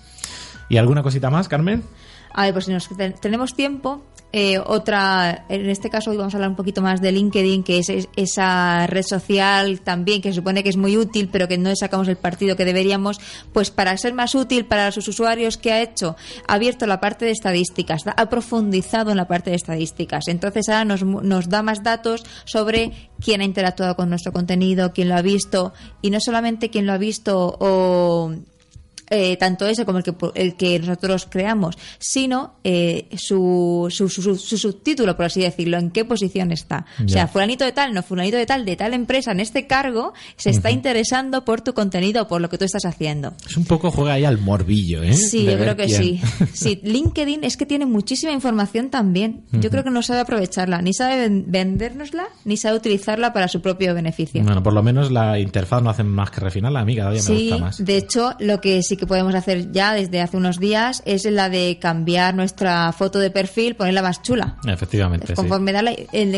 ¿Y 0.70 0.78
alguna 0.78 1.04
cosita 1.04 1.30
más, 1.30 1.48
Carmen? 1.48 1.84
A 2.34 2.44
ver, 2.44 2.54
pues 2.54 2.66
si 2.66 2.72
nos, 2.72 2.90
tenemos 3.22 3.56
tiempo, 3.56 4.04
eh, 4.32 4.60
otra, 4.60 5.46
en 5.50 5.70
este 5.70 5.90
caso 5.90 6.12
hoy 6.12 6.18
vamos 6.18 6.34
a 6.36 6.38
hablar 6.38 6.52
un 6.52 6.56
poquito 6.56 6.84
más 6.84 7.02
de 7.02 7.12
LinkedIn, 7.12 7.64
que 7.64 7.80
es, 7.80 7.90
esa 8.16 8.86
red 8.86 9.02
social 9.02 9.82
también 9.82 10.22
que 10.22 10.30
se 10.30 10.36
supone 10.36 10.62
que 10.62 10.70
es 10.70 10.78
muy 10.78 10.98
útil, 10.98 11.30
pero 11.32 11.48
que 11.48 11.58
no 11.58 11.76
sacamos 11.76 12.08
el 12.08 12.18
partido 12.18 12.56
que 12.56 12.64
deberíamos, 12.64 13.20
pues 13.54 13.72
para 13.72 13.98
ser 13.98 14.14
más 14.14 14.36
útil 14.36 14.66
para 14.66 14.92
sus 14.92 15.08
usuarios, 15.08 15.58
¿qué 15.58 15.72
ha 15.72 15.82
hecho? 15.82 16.16
Ha 16.48 16.54
abierto 16.54 16.86
la 16.86 17.00
parte 17.00 17.26
de 17.26 17.32
estadísticas, 17.32 18.04
ha 18.06 18.30
profundizado 18.30 19.10
en 19.10 19.18
la 19.18 19.28
parte 19.28 19.50
de 19.50 19.56
estadísticas. 19.56 20.28
Entonces 20.28 20.70
ahora 20.70 20.86
nos, 20.86 21.04
nos 21.04 21.50
da 21.50 21.64
más 21.64 21.82
datos 21.82 22.24
sobre 22.46 23.10
quién 23.20 23.42
ha 23.42 23.46
interactuado 23.46 23.96
con 23.96 24.10
nuestro 24.10 24.32
contenido, 24.32 24.94
quién 24.94 25.10
lo 25.10 25.16
ha 25.16 25.24
visto, 25.24 25.74
y 26.04 26.12
no 26.12 26.20
solamente 26.20 26.70
quién 26.70 26.86
lo 26.86 26.94
ha 26.94 26.98
visto 27.00 27.58
o 27.60 28.32
eh, 29.10 29.38
tanto 29.38 29.66
ese 29.68 29.86
como 29.86 30.00
el 30.00 30.04
que, 30.04 30.14
el 30.36 30.56
que 30.56 30.80
nosotros 30.80 31.28
creamos, 31.30 31.78
sino 31.98 32.56
eh, 32.64 33.08
su, 33.18 33.88
su, 33.90 34.10
su, 34.10 34.36
subtítulo, 34.38 35.16
por 35.16 35.26
así 35.26 35.42
decirlo, 35.42 35.78
en 35.78 35.92
qué 35.92 36.06
posición 36.06 36.52
está. 36.52 36.86
O 37.04 37.08
sea, 37.08 37.28
fulanito 37.28 37.66
de 37.66 37.72
tal, 37.72 37.94
no 37.94 38.04
fulanito 38.04 38.38
de 38.38 38.46
tal, 38.46 38.66
de 38.66 38.76
tal 38.76 38.94
empresa, 38.94 39.32
en 39.32 39.40
este 39.40 39.68
cargo, 39.68 40.14
se 40.36 40.50
está 40.50 40.72
interesando 40.72 41.46
por 41.46 41.62
tu 41.62 41.74
contenido, 41.74 42.28
por 42.28 42.42
lo 42.42 42.50
que 42.50 42.58
tú 42.58 42.66
estás 42.66 42.86
haciendo. 42.86 43.34
Es 43.48 43.58
un 43.58 43.66
poco 43.66 43.92
juega 43.92 44.14
ahí 44.14 44.26
al 44.26 44.38
morbillo, 44.40 45.04
¿eh? 45.04 45.14
Sí, 45.14 45.46
yo 45.46 45.58
creo 45.58 45.76
que 45.76 45.90
sí. 45.90 46.22
sí. 46.54 46.80
LinkedIn 46.84 47.44
es 47.44 47.58
que 47.58 47.66
tiene 47.66 47.86
muchísima 47.86 48.32
información 48.32 48.90
también. 48.90 49.44
Yo 49.52 49.70
creo 49.70 49.84
que 49.84 49.90
no 49.90 50.02
sabe 50.04 50.22
aprovecharla, 50.22 50.82
ni 50.82 50.94
sabe 50.94 51.28
vendérnosla, 51.30 52.28
ni 52.46 52.58
sabe 52.58 52.78
utilizarla 52.78 53.34
para 53.34 53.48
su 53.48 53.62
propio 53.62 53.94
beneficio. 53.94 54.44
Bueno, 54.44 54.64
por 54.64 54.74
lo 54.74 54.84
menos 54.84 55.12
la 55.12 55.40
interfaz 55.40 55.82
no 55.82 55.90
hace 55.90 56.04
más 56.04 56.32
que 56.32 56.42
refinarla, 56.42 56.82
a 56.82 56.86
mí 56.86 56.96
cada 56.96 57.12
día 57.12 57.22
me 57.28 57.36
gusta 57.36 57.58
más. 57.58 57.84
De 57.84 57.98
hecho, 57.98 58.34
lo 58.40 58.62
que 58.62 58.82
sí 58.84 58.98
que 59.00 59.08
podemos 59.08 59.34
hacer 59.36 59.72
ya 59.72 59.94
desde 59.94 60.22
hace 60.22 60.38
unos 60.38 60.60
días 60.60 61.02
es 61.06 61.26
la 61.26 61.50
de 61.50 61.78
cambiar 61.80 62.36
nuestra 62.36 62.92
foto 62.92 63.20
de 63.20 63.32
perfil, 63.32 63.76
ponerla 63.76 64.02
más 64.02 64.22
chula. 64.22 64.58
Efectivamente. 64.68 65.34
Conforme, 65.34 65.74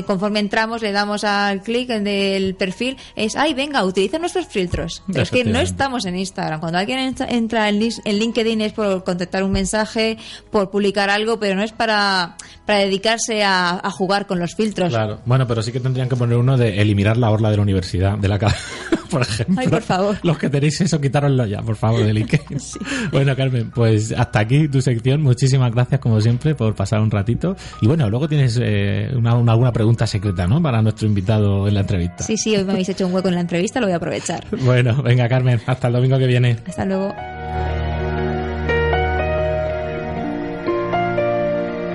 conforme 0.05 0.39
entramos, 0.39 0.81
le 0.81 0.91
damos 0.91 1.23
al 1.23 1.61
clic 1.61 1.89
en 1.89 2.07
el 2.07 2.55
perfil, 2.55 2.97
es, 3.15 3.35
ay, 3.35 3.53
venga, 3.53 3.83
utiliza 3.83 4.19
nuestros 4.19 4.47
filtros. 4.47 5.03
Es 5.13 5.31
que 5.31 5.43
no 5.43 5.59
estamos 5.59 6.05
en 6.05 6.17
Instagram. 6.17 6.59
Cuando 6.59 6.77
alguien 6.77 7.15
entra 7.27 7.69
en, 7.69 7.79
LinkedIn 7.79 8.61
es 8.61 8.73
por 8.73 9.03
contestar 9.03 9.43
un 9.43 9.51
mensaje, 9.51 10.17
por 10.51 10.69
publicar 10.69 11.09
algo, 11.09 11.39
pero 11.39 11.55
no 11.55 11.63
es 11.63 11.71
para, 11.71 12.35
para 12.65 12.79
dedicarse 12.79 13.43
a, 13.43 13.81
jugar 13.91 14.25
con 14.25 14.39
los 14.39 14.55
filtros. 14.55 14.89
Claro. 14.89 15.19
Bueno, 15.25 15.45
pero 15.47 15.61
sí 15.61 15.71
que 15.71 15.79
tendrían 15.79 16.07
que 16.07 16.15
poner 16.15 16.37
uno 16.37 16.57
de 16.57 16.81
eliminar 16.81 17.17
la 17.17 17.29
orla 17.29 17.49
de 17.49 17.57
la 17.57 17.63
universidad, 17.63 18.17
de 18.17 18.27
la 18.27 18.39
por 19.09 19.21
ejemplo. 19.21 19.55
Ay, 19.59 19.67
por 19.67 19.81
favor. 19.81 20.17
Los 20.23 20.37
que 20.37 20.49
tenéis 20.49 20.79
eso, 20.81 20.99
quitároslo 20.99 21.45
ya, 21.45 21.61
por 21.61 21.75
favor, 21.75 22.03
de 22.03 22.13
LinkedIn. 22.13 22.50
Bueno, 23.11 23.35
Carmen, 23.35 23.71
pues 23.71 24.11
hasta 24.11 24.39
aquí 24.39 24.67
tu 24.67 24.81
sección. 24.81 25.21
Muchísimas 25.21 25.71
gracias, 25.73 25.99
como 25.99 26.19
siempre, 26.21 26.55
por 26.55 26.75
pasar 26.75 27.01
un 27.01 27.11
ratito. 27.11 27.55
Y 27.81 27.87
bueno, 27.87 28.09
luego 28.09 28.27
tienes 28.27 28.59
eh, 28.61 29.11
una, 29.15 29.31
alguna 29.31 29.71
pregunta 29.71 30.07
secreta, 30.07 30.47
¿no? 30.47 30.61
Para 30.61 30.81
nuestro 30.81 31.07
invitado 31.07 31.67
en 31.67 31.73
la 31.73 31.81
entrevista. 31.81 32.23
Sí, 32.23 32.37
sí, 32.37 32.55
hoy 32.55 32.63
me 32.63 32.71
habéis 32.73 32.89
hecho 32.89 33.07
un 33.07 33.13
hueco 33.13 33.27
en 33.29 33.35
la 33.35 33.41
entrevista, 33.41 33.79
lo 33.79 33.87
voy 33.87 33.93
a 33.93 33.97
aprovechar. 33.97 34.45
Bueno, 34.71 35.01
venga, 35.01 35.27
Carmen, 35.27 35.59
hasta 35.65 35.87
el 35.87 35.93
domingo 35.93 36.17
que 36.17 36.27
viene. 36.27 36.57
Hasta 36.65 36.85
luego. 36.85 37.13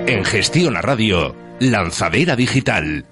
En 0.07 0.25
Gestión 0.25 0.77
a 0.77 0.83
Radio, 0.83 1.35
Lanzadera 1.61 2.37
Digital. 2.37 3.07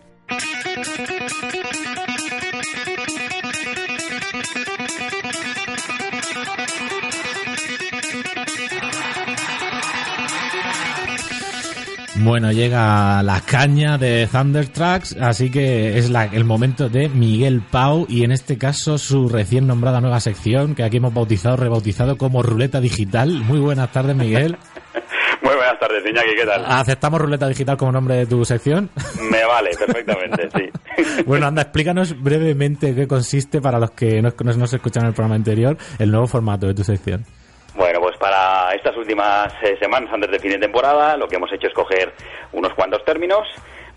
Bueno, 12.17 12.53
llega 12.53 13.23
la 13.25 13.41
caña 13.41 13.99
de 13.99 14.29
Thundertracks, 14.31 15.17
así 15.21 15.51
que 15.51 15.99
es 15.99 16.11
la, 16.11 16.27
el 16.27 16.45
momento 16.45 16.89
de 16.89 17.09
Miguel 17.09 17.63
Pau 17.69 18.07
y 18.09 18.25
en 18.25 18.31
este 18.31 18.57
caso 18.57 18.99
su 18.99 19.29
recién 19.29 19.67
nombrada 19.67 20.01
nueva 20.01 20.21
sección 20.21 20.77
que 20.77 20.85
aquí 20.85 20.99
hemos 20.99 21.13
bautizado, 21.13 21.57
rebautizado 21.57 22.17
como 22.17 22.43
Ruleta 22.43 22.81
Digital. 22.81 23.41
Muy 23.41 23.59
buenas 23.59 23.91
tardes, 23.91 24.15
Miguel. 24.15 24.57
Muy 25.43 25.55
buenas 25.57 25.79
tardes, 25.79 26.03
Iñaki, 26.07 26.35
¿qué 26.37 26.47
tal? 26.47 26.65
¿Aceptamos 26.67 27.21
Ruleta 27.21 27.49
Digital 27.49 27.77
como 27.77 27.93
nombre 27.93 28.15
de 28.17 28.27
tu 28.27 28.45
sección? 28.45 28.89
Me 29.31 29.45
vale, 29.45 29.71
perfectamente, 29.79 30.49
sí. 30.57 31.23
bueno, 31.27 31.47
anda, 31.47 31.63
explícanos 31.63 32.23
brevemente 32.23 32.95
qué 32.95 33.09
consiste 33.09 33.61
para 33.61 33.79
los 33.79 33.91
que 33.91 34.23
no, 34.23 34.33
no, 34.43 34.53
no 34.53 34.67
se 34.67 34.77
escuchan 34.77 35.03
en 35.03 35.09
el 35.09 35.15
programa 35.15 35.35
anterior 35.35 35.77
el 35.99 36.11
nuevo 36.11 36.29
formato 36.29 36.69
de 36.69 36.75
tu 36.75 36.85
sección. 36.85 37.27
Bueno, 37.75 37.99
pues 38.01 38.17
para 38.19 38.64
estas 38.75 38.97
últimas 38.97 39.53
eh, 39.63 39.77
semanas 39.79 40.13
antes 40.13 40.31
de 40.31 40.39
fin 40.39 40.53
de 40.53 40.59
temporada, 40.59 41.17
lo 41.17 41.29
que 41.29 41.37
hemos 41.37 41.53
hecho 41.53 41.67
es 41.67 41.75
coger 41.75 42.13
unos 42.53 42.75
cuantos 42.75 43.05
términos, 43.05 43.49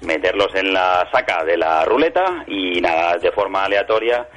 meterlos 0.01 0.53
en 0.55 0.73
la 0.73 1.07
saca 1.11 1.43
de 1.43 1.57
la 1.57 1.85
ruleta 1.85 2.43
y 2.47 2.79
nada, 2.81 3.17
de 3.17 3.31
forma 3.31 3.65
aleatoria 3.65 4.27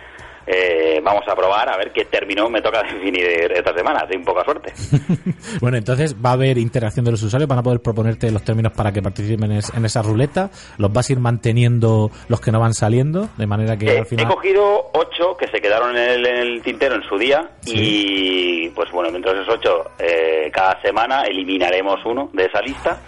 eh, 0.46 1.00
vamos 1.02 1.22
a 1.28 1.34
probar 1.34 1.68
a 1.68 1.76
ver 1.76 1.92
qué 1.92 2.04
término 2.06 2.48
me 2.48 2.60
toca 2.62 2.82
definir 2.92 3.24
esta 3.24 3.74
semana, 3.74 4.06
un 4.14 4.24
poca 4.24 4.44
suerte. 4.44 4.72
bueno, 5.60 5.76
entonces 5.76 6.14
va 6.14 6.30
a 6.30 6.32
haber 6.34 6.58
interacción 6.58 7.04
de 7.04 7.12
los 7.12 7.22
usuarios, 7.22 7.48
van 7.48 7.58
a 7.58 7.62
poder 7.62 7.80
proponerte 7.80 8.30
los 8.30 8.42
términos 8.42 8.72
para 8.72 8.92
que 8.92 9.02
participen 9.02 9.52
en 9.52 9.84
esa 9.84 10.02
ruleta, 10.02 10.50
los 10.78 10.92
vas 10.92 11.08
a 11.08 11.12
ir 11.12 11.20
manteniendo 11.20 12.10
los 12.28 12.40
que 12.40 12.50
no 12.50 12.60
van 12.60 12.74
saliendo, 12.74 13.28
de 13.36 13.46
manera 13.46 13.76
que 13.76 13.98
al 13.98 14.06
final... 14.06 14.26
He 14.26 14.28
cogido 14.28 14.90
ocho 14.92 15.36
que 15.36 15.48
se 15.48 15.60
quedaron 15.60 15.96
en 15.96 16.26
el, 16.26 16.62
tintero 16.62 16.94
en 16.94 17.02
su 17.02 17.16
día 17.16 17.50
y 17.66 18.68
pues 18.70 18.90
bueno, 18.90 19.10
dentro 19.10 19.32
de 19.32 19.42
esos 19.42 19.54
ocho, 19.54 19.90
eh, 19.98 20.50
cada 20.52 20.80
semana 20.82 21.22
eliminaremos 21.22 22.00
uno 22.04 22.30
de 22.32 22.44
esa 22.44 22.60
lista 22.60 23.00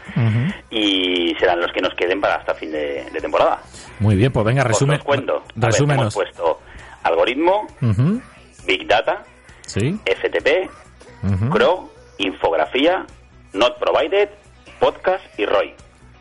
y 0.71 1.35
serán 1.39 1.61
los 1.61 1.73
que 1.73 1.81
nos 1.81 1.95
queden 1.95 2.21
para 2.21 2.37
hasta 2.37 2.55
fin 2.55 2.73
de, 2.73 3.05
temporada. 3.21 3.61
Muy 4.01 4.17
bien, 4.17 4.33
pues 4.33 4.45
venga, 4.45 4.65
resume, 4.65 4.99
cuento. 4.99 5.43
hemos 5.57 6.15
puesto 6.15 6.61
algoritmo, 7.03 7.67
Big 8.67 8.87
Data, 8.87 9.25
FTP, 9.67 10.71
CRO, 11.51 11.91
infografía, 12.19 13.07
Not 13.53 13.79
Provided, 13.79 14.31
podcast 14.81 15.23
y 15.39 15.47
ROI. 15.47 15.75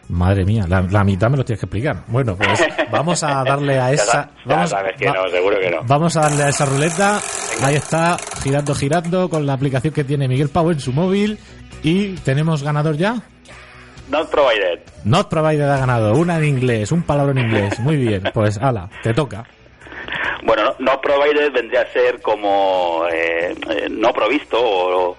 Madre 0.09 0.43
mía, 0.43 0.65
la, 0.67 1.03
mitad 1.05 1.29
me 1.29 1.38
lo 1.38 1.45
tienes 1.45 1.61
que 1.61 1.65
explicar. 1.67 2.03
Bueno, 2.07 2.35
pues 2.35 2.59
vamos 2.91 3.23
a 3.23 3.43
darle 3.45 3.79
a 3.79 3.91
esa. 3.91 4.29
vamos, 4.45 4.73
que 4.97 5.05
no, 5.05 5.29
seguro 5.29 5.57
que 5.57 5.71
no. 5.71 5.83
Vamos 5.83 6.17
a 6.17 6.21
darle 6.21 6.43
a 6.43 6.50
esa 6.50 6.65
ruleta. 6.65 7.21
Ahí 7.63 7.75
está, 7.75 8.17
girando, 8.43 8.75
girando, 8.75 9.29
con 9.29 9.45
la 9.45 9.53
aplicación 9.53 9.93
que 9.93 10.03
tiene 10.03 10.27
Miguel 10.27 10.50
Pau 10.50 10.69
en 10.69 10.81
su 10.81 10.91
móvil. 10.91 11.39
Y 11.81 12.15
tenemos 12.17 12.61
ganador 12.61 12.97
ya. 12.97 13.21
Not 14.09 14.29
provided. 14.29 14.81
Not 15.05 15.29
provided 15.29 15.69
ha 15.69 15.77
ganado. 15.77 16.13
Una 16.13 16.38
en 16.39 16.45
inglés, 16.45 16.91
un 16.91 17.03
palabra 17.03 17.31
en 17.31 17.47
inglés. 17.47 17.79
Muy 17.79 17.95
bien, 17.95 18.23
pues 18.33 18.57
ala, 18.57 18.89
te 19.01 19.13
toca. 19.13 19.45
Bueno, 20.43 20.75
no, 20.79 20.99
provided 21.01 21.51
vendría 21.51 21.81
a 21.81 21.87
ser 21.87 22.21
como 22.21 23.05
eh, 23.11 23.55
eh, 23.69 23.87
no 23.89 24.13
provisto 24.13 24.59
o, 24.59 25.17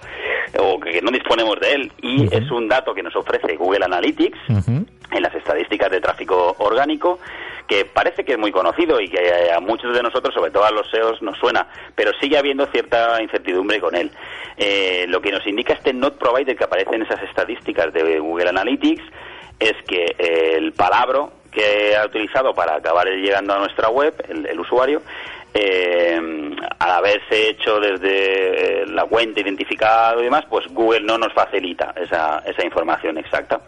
que 0.79 1.01
no 1.01 1.11
disponemos 1.11 1.59
de 1.59 1.73
él. 1.73 1.91
Y 2.01 2.25
es 2.35 2.49
un 2.51 2.67
dato 2.67 2.93
que 2.93 3.03
nos 3.03 3.15
ofrece 3.15 3.55
Google 3.55 3.85
Analytics 3.85 4.37
en 4.49 5.21
las 5.21 5.33
estadísticas 5.33 5.89
de 5.91 6.01
tráfico 6.01 6.55
orgánico 6.59 7.19
que 7.67 7.85
parece 7.85 8.25
que 8.25 8.33
es 8.33 8.37
muy 8.37 8.51
conocido 8.51 8.99
y 8.99 9.07
que 9.07 9.51
a 9.51 9.59
muchos 9.59 9.95
de 9.95 10.03
nosotros, 10.03 10.33
sobre 10.33 10.51
todo 10.51 10.65
a 10.65 10.71
los 10.71 10.89
SEOs, 10.91 11.21
nos 11.21 11.37
suena, 11.37 11.67
pero 11.95 12.11
sigue 12.19 12.37
habiendo 12.37 12.65
cierta 12.67 13.21
incertidumbre 13.21 13.79
con 13.79 13.95
él. 13.95 14.11
Eh, 14.57 15.05
lo 15.07 15.21
que 15.21 15.31
nos 15.31 15.45
indica 15.47 15.73
este 15.73 15.93
not 15.93 16.17
provided 16.17 16.57
que 16.57 16.63
aparece 16.65 16.95
en 16.95 17.03
esas 17.03 17.21
estadísticas 17.23 17.93
de 17.93 18.19
Google 18.19 18.49
Analytics 18.49 19.03
es 19.59 19.73
que 19.87 20.15
el 20.19 20.73
palabra 20.73 21.29
que 21.53 21.95
ha 21.95 22.05
utilizado 22.05 22.53
para 22.53 22.75
acabar 22.75 23.07
llegando 23.07 23.53
a 23.53 23.59
nuestra 23.59 23.89
web, 23.89 24.13
el, 24.27 24.59
usuario, 24.59 25.01
eh, 25.53 26.19
al 26.79 26.91
haberse 26.91 27.49
hecho 27.49 27.79
desde 27.79 28.81
eh, 28.81 28.85
la 28.87 29.05
cuenta 29.05 29.39
identificado 29.39 30.21
y 30.21 30.25
demás, 30.25 30.45
pues 30.49 30.65
Google 30.69 31.01
no 31.01 31.17
nos 31.17 31.31
facilita 31.33 31.93
esa, 31.95 32.39
esa 32.39 32.65
información 32.65 33.17
exacta. 33.17 33.59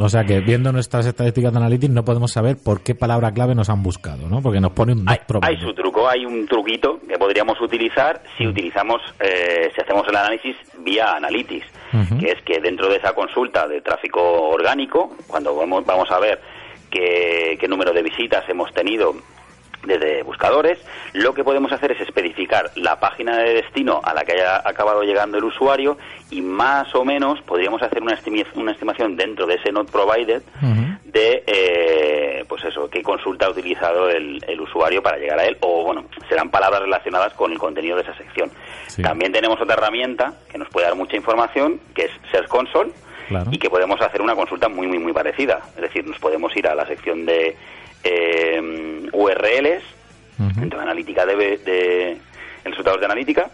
O 0.00 0.08
sea 0.08 0.24
que 0.24 0.40
viendo 0.40 0.72
nuestras 0.72 1.06
estadísticas 1.06 1.52
de 1.52 1.58
Analytics 1.58 1.92
no 1.92 2.04
podemos 2.04 2.32
saber 2.32 2.56
por 2.62 2.82
qué 2.82 2.94
palabra 2.94 3.32
clave 3.32 3.54
nos 3.54 3.68
han 3.68 3.82
buscado, 3.82 4.28
¿no? 4.28 4.40
Porque 4.40 4.60
nos 4.60 4.72
pone 4.72 4.92
un 4.92 5.08
hay, 5.08 5.18
hay 5.42 5.60
su 5.60 5.72
truco, 5.74 6.08
hay 6.08 6.24
un 6.24 6.46
truquito 6.46 6.98
que 7.06 7.18
podríamos 7.18 7.60
utilizar 7.60 8.22
si 8.36 8.46
utilizamos, 8.46 9.00
eh, 9.20 9.70
si 9.74 9.80
hacemos 9.80 10.08
el 10.08 10.16
análisis 10.16 10.56
vía 10.78 11.12
Analytics, 11.12 11.66
que 12.18 12.32
es 12.32 12.42
que 12.42 12.60
dentro 12.60 12.88
de 12.88 12.96
esa 12.96 13.12
consulta 13.12 13.68
de 13.68 13.80
tráfico 13.82 14.20
orgánico, 14.48 15.14
cuando 15.26 15.54
vamos, 15.54 15.84
vamos 15.84 16.10
a 16.10 16.18
ver 16.18 16.40
qué, 16.90 17.56
qué 17.60 17.68
número 17.68 17.92
de 17.92 18.02
visitas 18.02 18.48
hemos 18.48 18.72
tenido 18.72 19.14
desde 19.84 20.22
buscadores, 20.22 20.78
lo 21.12 21.32
que 21.34 21.44
podemos 21.44 21.72
hacer 21.72 21.92
es 21.92 22.00
especificar 22.00 22.70
la 22.76 23.00
página 23.00 23.38
de 23.38 23.54
destino 23.54 24.00
a 24.04 24.14
la 24.14 24.24
que 24.24 24.32
haya 24.32 24.56
acabado 24.68 25.02
llegando 25.02 25.38
el 25.38 25.44
usuario 25.44 25.96
y 26.30 26.42
más 26.42 26.94
o 26.94 27.04
menos 27.04 27.40
podríamos 27.42 27.82
hacer 27.82 28.02
una, 28.02 28.18
una 28.54 28.72
estimación 28.72 29.16
dentro 29.16 29.46
de 29.46 29.54
ese 29.54 29.72
not 29.72 29.90
provided 29.90 30.42
de, 31.04 31.42
eh, 31.46 32.44
pues 32.48 32.64
eso, 32.64 32.88
qué 32.88 33.02
consulta 33.02 33.46
ha 33.46 33.50
utilizado 33.50 34.08
el, 34.08 34.40
usuario 34.60 35.02
para 35.02 35.16
llegar 35.16 35.38
a 35.38 35.46
él 35.46 35.56
o, 35.60 35.84
bueno, 35.84 36.04
serán 36.28 36.50
palabras 36.50 36.82
relacionadas 36.82 37.32
con 37.32 37.50
el 37.50 37.58
contenido 37.58 37.96
de 37.96 38.02
esa 38.02 38.14
sección. 38.14 38.50
También 39.02 39.32
tenemos 39.32 39.60
otra 39.60 39.74
herramienta 39.74 40.34
que 40.50 40.58
nos 40.58 40.68
puede 40.68 40.86
dar 40.86 40.94
mucha 40.94 41.16
información, 41.16 41.80
que 41.94 42.04
es 42.04 42.10
Search 42.30 42.46
Console, 42.48 42.92
y 43.50 43.58
que 43.58 43.70
podemos 43.70 44.00
hacer 44.00 44.20
una 44.22 44.34
consulta 44.34 44.68
muy, 44.68 44.86
muy, 44.86 44.98
muy 44.98 45.12
parecida. 45.12 45.60
Es 45.76 45.82
decir, 45.82 46.06
nos 46.06 46.18
podemos 46.18 46.54
ir 46.56 46.66
a 46.66 46.74
la 46.74 46.86
sección 46.86 47.26
de 47.26 47.56
eh, 48.04 49.08
URLs, 49.12 49.82
de 50.38 50.76
analítica 50.76 51.26
de, 51.26 51.58
de, 51.58 52.16
resultados 52.64 53.00
de 53.00 53.06
analítica, 53.06 53.50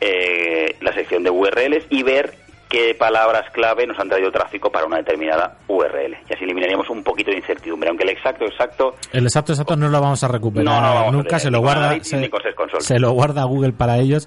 eh, 0.00 0.76
la 0.80 0.92
sección 0.92 1.22
de 1.22 1.30
URLs 1.30 1.84
y 1.90 2.02
ver 2.02 2.34
qué 2.72 2.94
palabras 2.94 3.44
clave 3.52 3.86
nos 3.86 3.98
han 3.98 4.08
traído 4.08 4.32
tráfico 4.32 4.72
para 4.72 4.86
una 4.86 4.96
determinada 4.96 5.58
URL. 5.68 6.16
Y 6.28 6.32
así 6.32 6.44
eliminaríamos 6.44 6.88
un 6.88 7.04
poquito 7.04 7.30
de 7.30 7.36
incertidumbre, 7.36 7.90
aunque 7.90 8.04
el 8.04 8.10
exacto 8.10 8.46
exacto... 8.46 8.96
El 9.12 9.24
exacto 9.24 9.52
exacto 9.52 9.76
no 9.76 9.88
lo 9.90 10.00
vamos 10.00 10.24
a 10.24 10.28
recuperar 10.28 11.12
nunca, 11.12 11.38
se 11.38 11.50
lo 11.50 11.60
guarda 11.60 11.98
se, 12.00 12.98
lo 12.98 13.12
guarda 13.12 13.44
Google 13.44 13.72
para 13.72 13.98
ellos, 13.98 14.26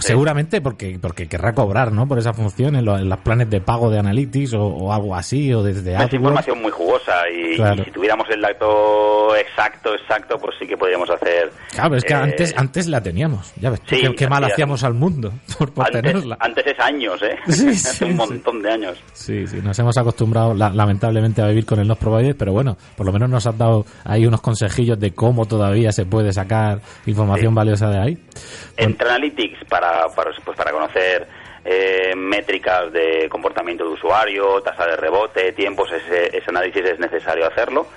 seguramente 0.00 0.60
porque 0.60 0.98
porque 1.00 1.26
querrá 1.26 1.54
cobrar 1.54 1.90
¿no? 1.90 2.06
por 2.06 2.18
esa 2.18 2.34
función 2.34 2.76
en, 2.76 2.84
los 2.84 3.18
planes 3.20 3.48
de 3.48 3.62
pago 3.62 3.90
de 3.90 3.98
Analytics 3.98 4.52
o, 4.54 4.92
algo 4.92 5.14
así, 5.14 5.54
o 5.54 5.62
desde 5.62 5.94
Es 5.94 6.12
información 6.12 6.60
muy 6.60 6.70
jugosa 6.70 7.28
y, 7.30 7.56
si 7.82 7.90
tuviéramos 7.90 8.28
el 8.28 8.42
dato 8.42 9.34
exacto, 9.36 9.94
exacto, 9.94 10.38
pues 10.38 10.54
sí 10.58 10.66
que 10.66 10.76
podríamos 10.76 11.08
hacer... 11.08 11.50
Claro, 11.70 11.96
es 11.96 12.04
que 12.04 12.12
eh, 12.12 12.16
antes 12.16 12.54
antes 12.56 12.86
la 12.88 13.00
teníamos, 13.00 13.54
ya 13.56 13.70
ves, 13.70 13.80
qué, 13.86 14.28
mal 14.28 14.44
hacíamos 14.44 14.84
al 14.84 14.92
mundo 14.92 15.32
por, 15.58 15.72
antes, 15.86 16.02
tenerla. 16.02 16.36
Antes 16.40 16.66
es 16.66 16.78
años, 16.78 17.22
¿eh? 17.22 17.38
Sí, 17.46 17.74
hace 17.88 18.04
un 18.04 18.16
montón 18.16 18.62
de 18.62 18.70
años. 18.70 18.98
Sí, 19.12 19.46
sí, 19.46 19.60
nos 19.62 19.78
hemos 19.78 19.96
acostumbrado 19.96 20.54
lamentablemente 20.54 21.42
a 21.42 21.46
vivir 21.48 21.66
con 21.66 21.78
el 21.80 21.88
no 21.88 21.96
provider, 21.96 22.36
pero 22.36 22.52
bueno, 22.52 22.76
por 22.96 23.06
lo 23.06 23.12
menos 23.12 23.28
nos 23.28 23.46
has 23.46 23.56
dado 23.56 23.84
ahí 24.04 24.26
unos 24.26 24.40
consejillos 24.40 24.98
de 24.98 25.12
cómo 25.12 25.46
todavía 25.46 25.92
se 25.92 26.06
puede 26.06 26.32
sacar 26.32 26.80
información 27.06 27.54
valiosa 27.54 27.88
de 27.90 27.98
ahí. 27.98 28.18
Entre 28.76 29.08
Analytics 29.08 29.64
para, 29.68 30.08
para, 30.14 30.30
pues 30.44 30.56
para 30.56 30.72
conocer 30.72 31.26
eh, 31.64 32.14
métricas 32.16 32.92
de 32.92 33.28
comportamiento 33.28 33.84
de 33.84 33.90
usuario, 33.90 34.60
tasa 34.62 34.86
de 34.86 34.96
rebote, 34.96 35.52
tiempos, 35.52 35.90
ese, 35.90 36.36
ese 36.36 36.48
análisis 36.48 36.84
es 36.84 36.98
necesario 37.00 37.46
hacerlo. 37.46 37.88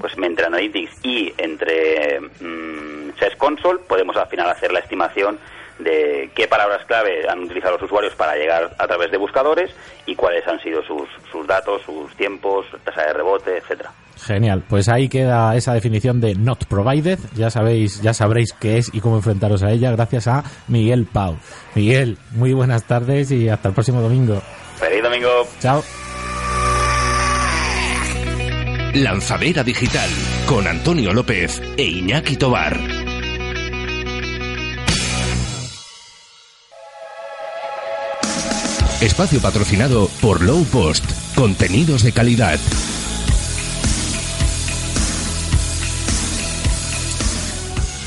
Pues 0.00 0.14
entre 0.16 0.46
Analytics 0.46 1.04
y 1.04 1.32
entre 1.36 2.20
mmm, 2.20 3.10
Console 3.36 3.80
podemos 3.86 4.16
al 4.16 4.28
final 4.28 4.48
hacer 4.48 4.72
la 4.72 4.80
estimación 4.80 5.38
de 5.78 6.30
qué 6.34 6.48
palabras 6.48 6.84
clave 6.86 7.28
han 7.28 7.44
utilizado 7.44 7.74
los 7.74 7.82
usuarios 7.82 8.14
para 8.14 8.34
llegar 8.34 8.74
a 8.78 8.86
través 8.86 9.10
de 9.10 9.16
buscadores 9.16 9.70
y 10.06 10.14
cuáles 10.14 10.46
han 10.46 10.60
sido 10.60 10.82
sus, 10.82 11.08
sus 11.30 11.46
datos, 11.46 11.82
sus 11.82 12.14
tiempos, 12.16 12.66
tasa 12.84 13.02
de 13.02 13.12
rebote, 13.12 13.56
etcétera. 13.58 13.90
Genial, 14.20 14.64
pues 14.68 14.88
ahí 14.88 15.08
queda 15.08 15.54
esa 15.54 15.74
definición 15.74 16.20
de 16.20 16.34
not 16.34 16.64
provided. 16.66 17.18
Ya 17.34 17.50
sabéis, 17.50 18.02
ya 18.02 18.12
sabréis 18.12 18.52
qué 18.52 18.78
es 18.78 18.92
y 18.92 19.00
cómo 19.00 19.16
enfrentaros 19.16 19.62
a 19.62 19.70
ella 19.70 19.92
gracias 19.92 20.26
a 20.26 20.42
Miguel 20.66 21.06
Pau. 21.06 21.36
Miguel, 21.74 22.18
muy 22.32 22.52
buenas 22.52 22.84
tardes 22.84 23.30
y 23.30 23.48
hasta 23.48 23.68
el 23.68 23.74
próximo 23.74 24.00
domingo. 24.00 24.42
Feliz 24.76 25.02
domingo. 25.02 25.46
Chao. 25.60 25.82
Lanzadera 28.94 29.62
digital 29.62 30.10
con 30.46 30.66
Antonio 30.66 31.12
López 31.12 31.62
e 31.76 31.84
Iñaki 31.84 32.36
Tobar. 32.36 32.97
Espacio 39.00 39.40
patrocinado 39.40 40.10
por 40.20 40.42
Low 40.42 40.64
Post. 40.64 41.04
Contenidos 41.36 42.02
de 42.02 42.10
calidad. 42.10 42.58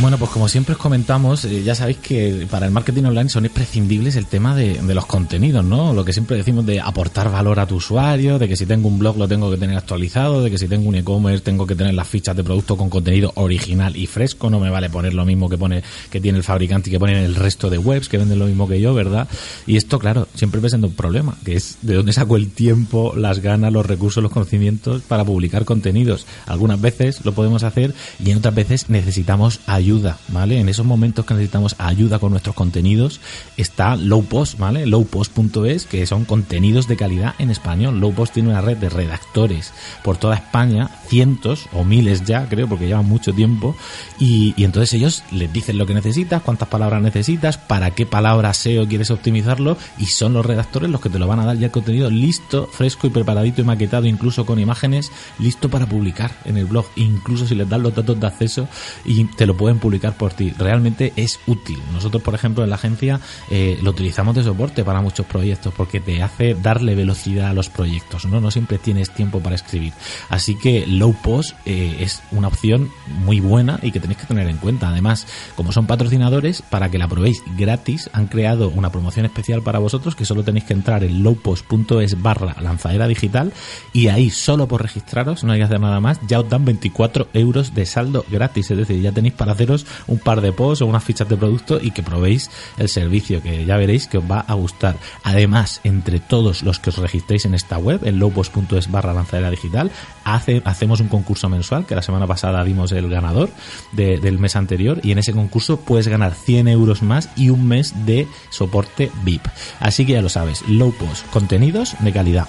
Bueno, 0.02 0.18
pues 0.18 0.32
como 0.32 0.50
siempre 0.50 0.74
os 0.74 0.82
comentamos, 0.82 1.46
eh, 1.46 1.62
ya 1.62 1.76
sabéis 1.76 1.98
que 1.98 2.48
para 2.50 2.66
el 2.66 2.72
marketing 2.72 3.04
online 3.04 3.30
son 3.30 3.46
imprescindibles 3.46 4.16
el 4.16 4.26
tema 4.26 4.56
de, 4.56 4.82
los 4.82 5.06
contenidos, 5.06 5.64
¿no? 5.64 5.94
Lo 5.94 6.04
que 6.04 6.12
siempre 6.12 6.38
decimos 6.38 6.66
de 6.66 6.80
aportar 6.80 7.32
valor 7.32 7.60
a 7.60 7.68
tu 7.68 7.76
usuario, 7.76 8.40
de 8.40 8.48
que 8.48 8.56
si 8.56 8.66
tengo 8.66 8.88
un 8.88 8.98
blog 8.98 9.16
lo 9.16 9.28
tengo 9.28 9.52
que 9.52 9.58
tener 9.58 9.78
actualizado, 9.78 10.42
de 10.42 10.50
que 10.50 10.58
si 10.58 10.68
tengo 10.68 10.90
un 10.90 10.96
e-commerce 10.96 11.44
tengo 11.44 11.68
que 11.68 11.76
tener 11.76 11.94
las 11.94 12.08
fichas 12.08 12.36
de 12.36 12.44
producto 12.44 12.78
con 12.78 12.90
contenido 12.90 13.32
original 13.36 13.96
y 13.96 14.08
fresco, 14.08 14.50
no 14.50 14.60
me 14.60 14.72
vale 14.72 14.90
poner 14.90 15.14
lo 15.14 15.24
mismo 15.24 15.48
que 15.48 15.60
pone 15.60 15.84
que 16.10 16.20
tiene 16.20 16.40
el 16.40 16.44
fabricante 16.44 16.90
y 16.90 16.94
que 16.94 17.00
ponen 17.00 17.18
el 17.18 17.36
resto 17.36 17.70
de 17.70 17.78
webs 17.78 18.10
que 18.10 18.18
venden 18.18 18.40
lo 18.40 18.48
mismo 18.48 18.68
que 18.68 18.82
yo, 18.82 18.96
¿verdad? 18.96 19.28
Y 19.68 19.78
esto, 19.78 20.00
claro, 20.00 20.28
siempre 20.34 20.62
presenta 20.62 20.88
un 20.88 20.96
problema, 20.96 21.38
que 21.46 21.54
es 21.54 21.78
de 21.84 21.94
dónde 21.94 22.12
saco 22.12 22.38
el 22.38 22.50
tiempo, 22.50 23.14
las 23.16 23.38
ganas, 23.38 23.72
los 23.72 23.86
recursos, 23.86 24.24
los 24.24 24.32
conocimientos 24.32 25.04
para 25.04 25.24
publicar 25.24 25.64
contenidos. 25.64 26.26
Algunas 26.48 26.82
veces 26.82 27.24
lo 27.24 27.34
podemos 27.34 27.62
hacer 27.62 27.94
y 28.24 28.32
en 28.32 28.40
otras 28.40 28.56
veces 28.56 28.90
necesitamos 28.90 29.60
ayuda 29.68 29.91
ayuda, 29.92 30.18
¿vale? 30.30 30.58
En 30.58 30.70
esos 30.70 30.86
momentos 30.86 31.26
que 31.26 31.34
necesitamos 31.34 31.76
ayuda 31.78 32.18
con 32.18 32.32
nuestros 32.32 32.56
contenidos 32.56 33.20
está 33.58 33.98
Lowpost, 33.98 34.58
¿vale? 34.58 34.86
Lowpost.es, 34.86 35.86
que 35.86 36.06
son 36.06 36.24
contenidos 36.24 36.88
de 36.88 36.96
calidad 36.96 37.36
en 37.40 37.50
español. 37.50 38.00
Lowpost 38.00 38.34
tiene 38.34 38.50
una 38.50 38.62
red 38.62 38.78
de 38.78 38.88
redactores 38.88 39.74
por 40.02 40.16
toda 40.16 40.36
España, 40.36 40.90
cientos 41.08 41.66
o 41.74 41.84
miles 41.84 42.24
ya, 42.24 42.48
creo, 42.48 42.70
porque 42.70 42.88
llevan 42.88 43.06
mucho 43.06 43.34
tiempo, 43.34 43.76
y, 44.18 44.54
entonces 44.64 44.94
ellos 44.94 45.24
les 45.32 45.52
dicen 45.52 45.78
lo 45.78 45.86
que 45.86 45.94
necesitas, 45.94 46.42
cuántas 46.42 46.70
palabras 46.70 47.02
necesitas, 47.02 47.58
para 47.58 47.92
qué 47.92 48.06
palabras 48.06 48.58
SEO 48.58 48.88
quieres 48.88 49.12
optimizarlo, 49.12 49.78
y 49.98 50.06
son 50.06 50.32
los 50.32 50.46
redactores 50.46 50.90
los 50.90 51.02
que 51.02 51.10
te 51.10 51.20
lo 51.20 51.28
van 51.28 51.42
a 51.42 51.46
dar 51.46 51.58
ya 51.58 51.66
el 51.66 51.72
contenido 51.72 52.10
listo, 52.10 52.70
fresco 52.72 53.08
y 53.08 53.10
preparadito 53.10 53.62
y 53.62 53.66
maquetado, 53.66 54.06
incluso 54.06 54.46
con 54.46 54.58
imágenes, 54.58 55.12
listo 55.38 55.70
para 55.70 55.86
publicar 55.86 56.32
en 56.46 56.56
el 56.56 56.66
blog, 56.66 56.86
incluso 56.96 57.46
si 57.46 57.56
les 57.56 57.68
das 57.68 57.82
los 57.82 57.94
datos 57.94 58.18
de 58.18 58.28
acceso 58.28 58.70
y 59.04 59.26
te 59.26 59.46
lo 59.46 59.58
pueden 59.58 59.81
publicar 59.82 60.14
por 60.14 60.32
ti. 60.32 60.54
Realmente 60.58 61.12
es 61.18 61.42
útil. 61.48 61.80
Nosotros, 61.92 62.24
por 62.24 62.34
ejemplo, 62.34 62.64
en 62.64 62.70
la 62.70 62.78
agencia 62.78 63.20
eh, 63.50 63.78
lo 63.82 63.90
utilizamos 63.90 64.34
de 64.36 64.44
soporte 64.44 64.86
para 64.86 65.02
muchos 65.02 65.26
proyectos 65.26 65.74
porque 65.76 66.00
te 66.00 66.24
hace 66.24 66.54
darle 66.54 66.96
velocidad 66.96 67.50
a 67.50 67.54
los 67.54 67.68
proyectos. 67.68 68.26
No, 68.26 68.40
no 68.40 68.52
siempre 68.52 68.78
tienes 68.78 69.12
tiempo 69.12 69.42
para 69.42 69.56
escribir. 69.56 69.92
Así 70.30 70.56
que 70.56 70.88
Low 70.88 71.14
Post 71.22 71.56
eh, 71.66 71.98
es 72.00 72.22
una 72.32 72.48
opción 72.48 72.90
muy 73.26 73.42
buena 73.42 73.80
y 73.82 73.92
que 73.92 74.00
tenéis 74.00 74.20
que 74.20 74.28
tener 74.28 74.48
en 74.48 74.58
cuenta. 74.58 74.90
Además, 74.90 75.28
como 75.56 75.74
son 75.74 75.88
patrocinadores, 75.88 76.62
para 76.62 76.90
que 76.90 76.98
la 76.98 77.08
probéis 77.08 77.44
gratis, 77.58 78.10
han 78.14 78.28
creado 78.28 78.70
una 78.70 78.92
promoción 78.92 79.26
especial 79.26 79.62
para 79.62 79.80
vosotros 79.80 80.16
que 80.16 80.26
solo 80.26 80.44
tenéis 80.44 80.66
que 80.66 80.74
entrar 80.74 81.04
en 81.04 81.24
lowpost.es 81.24 82.22
barra 82.22 82.56
lanzadera 82.62 83.08
digital 83.08 83.52
y 83.94 84.08
ahí 84.08 84.30
solo 84.30 84.68
por 84.68 84.82
registraros, 84.82 85.44
no 85.44 85.54
hay 85.54 85.60
que 85.60 85.66
hacer 85.66 85.80
nada 85.80 86.00
más, 86.00 86.20
ya 86.28 86.40
os 86.40 86.50
dan 86.50 86.66
24 86.66 87.28
euros 87.34 87.74
de 87.74 87.86
saldo 87.86 88.26
gratis. 88.30 88.72
Es 88.72 88.78
decir, 88.78 89.02
ya 89.02 89.12
tenéis 89.12 89.34
para 89.34 89.54
hacer 89.54 89.61
un 90.08 90.20
par 90.20 90.42
de 90.42 90.52
posts 90.52 90.82
o 90.82 90.86
unas 90.86 91.04
fichas 91.04 91.28
de 91.28 91.38
producto 91.38 91.80
y 91.82 91.92
que 91.92 92.04
probéis 92.04 92.50
el 92.78 92.90
servicio, 92.90 93.42
que 93.42 93.66
ya 93.66 93.78
veréis 93.78 94.08
que 94.08 94.18
os 94.18 94.24
va 94.30 94.40
a 94.40 94.54
gustar. 94.54 94.98
Además, 95.24 95.82
entre 95.84 96.20
todos 96.20 96.64
los 96.64 96.80
que 96.80 96.90
os 96.90 96.98
registréis 96.98 97.46
en 97.46 97.54
esta 97.54 97.78
web, 97.78 98.02
en 98.06 98.20
lowpost.es 98.20 98.92
barra 98.92 99.14
lanzadera 99.14 99.50
digital, 99.50 99.92
hace, 100.24 100.62
hacemos 100.66 101.00
un 101.00 101.08
concurso 101.08 101.50
mensual, 101.50 101.86
que 101.86 101.96
la 101.96 102.02
semana 102.02 102.28
pasada 102.28 102.64
dimos 102.64 102.92
el 102.92 103.10
ganador 103.10 103.50
del 103.92 104.40
mes 104.40 104.56
anterior, 104.56 105.00
y 105.04 105.12
en 105.12 105.20
ese 105.20 105.34
concurso 105.34 105.80
puedes 105.80 106.08
ganar 106.08 106.34
100 106.34 106.68
euros 106.68 107.02
más 107.02 107.30
y 107.36 107.50
un 107.50 107.68
mes 107.68 107.94
de 108.06 108.28
soporte 108.50 109.12
VIP. 109.24 109.46
Así 109.80 110.06
que 110.06 110.14
ya 110.14 110.22
lo 110.22 110.30
sabes, 110.30 110.62
low 110.68 110.92
post, 110.94 111.26
contenidos 111.32 111.96
de 112.00 112.12
calidad. 112.12 112.48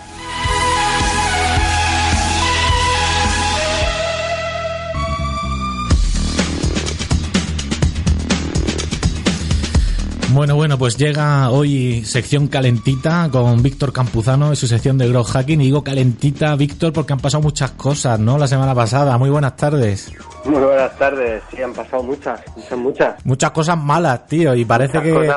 Bueno, 10.33 10.57
bueno, 10.57 10.79
pues 10.79 10.97
llega 10.97 11.51
hoy 11.51 12.07
sección 12.07 12.49
calentita 12.49 13.29
con 13.31 13.63
Víctor 13.63 13.93
Campuzano 13.93 14.49
en 14.49 14.57
su 14.57 14.67
sección 14.67 14.97
de 14.97 15.07
Growth 15.07 15.27
Hacking. 15.27 15.61
Y 15.61 15.65
digo 15.65 15.85
calentita, 15.85 16.57
Víctor, 16.57 16.95
porque 16.95 17.13
han 17.13 17.21
pasado 17.21 17.43
muchas 17.43 17.73
cosas, 17.73 18.19
¿no? 18.19 18.39
La 18.39 18.47
semana 18.47 18.75
pasada. 18.75 19.19
Muy 19.19 19.29
buenas 19.29 19.57
tardes. 19.57 20.11
Muy 20.47 20.61
buenas 20.61 20.97
tardes. 20.97 21.43
Sí, 21.51 21.63
han 21.63 21.75
pasado 21.75 22.03
muchas, 22.03 22.41
muchas, 22.57 22.79
muchas. 22.79 23.27
Muchas 23.27 23.51
cosas 23.51 23.79
malas, 23.79 24.27
tío. 24.27 24.55
Y 24.55 24.65
parece 24.65 25.03
que 25.03 25.33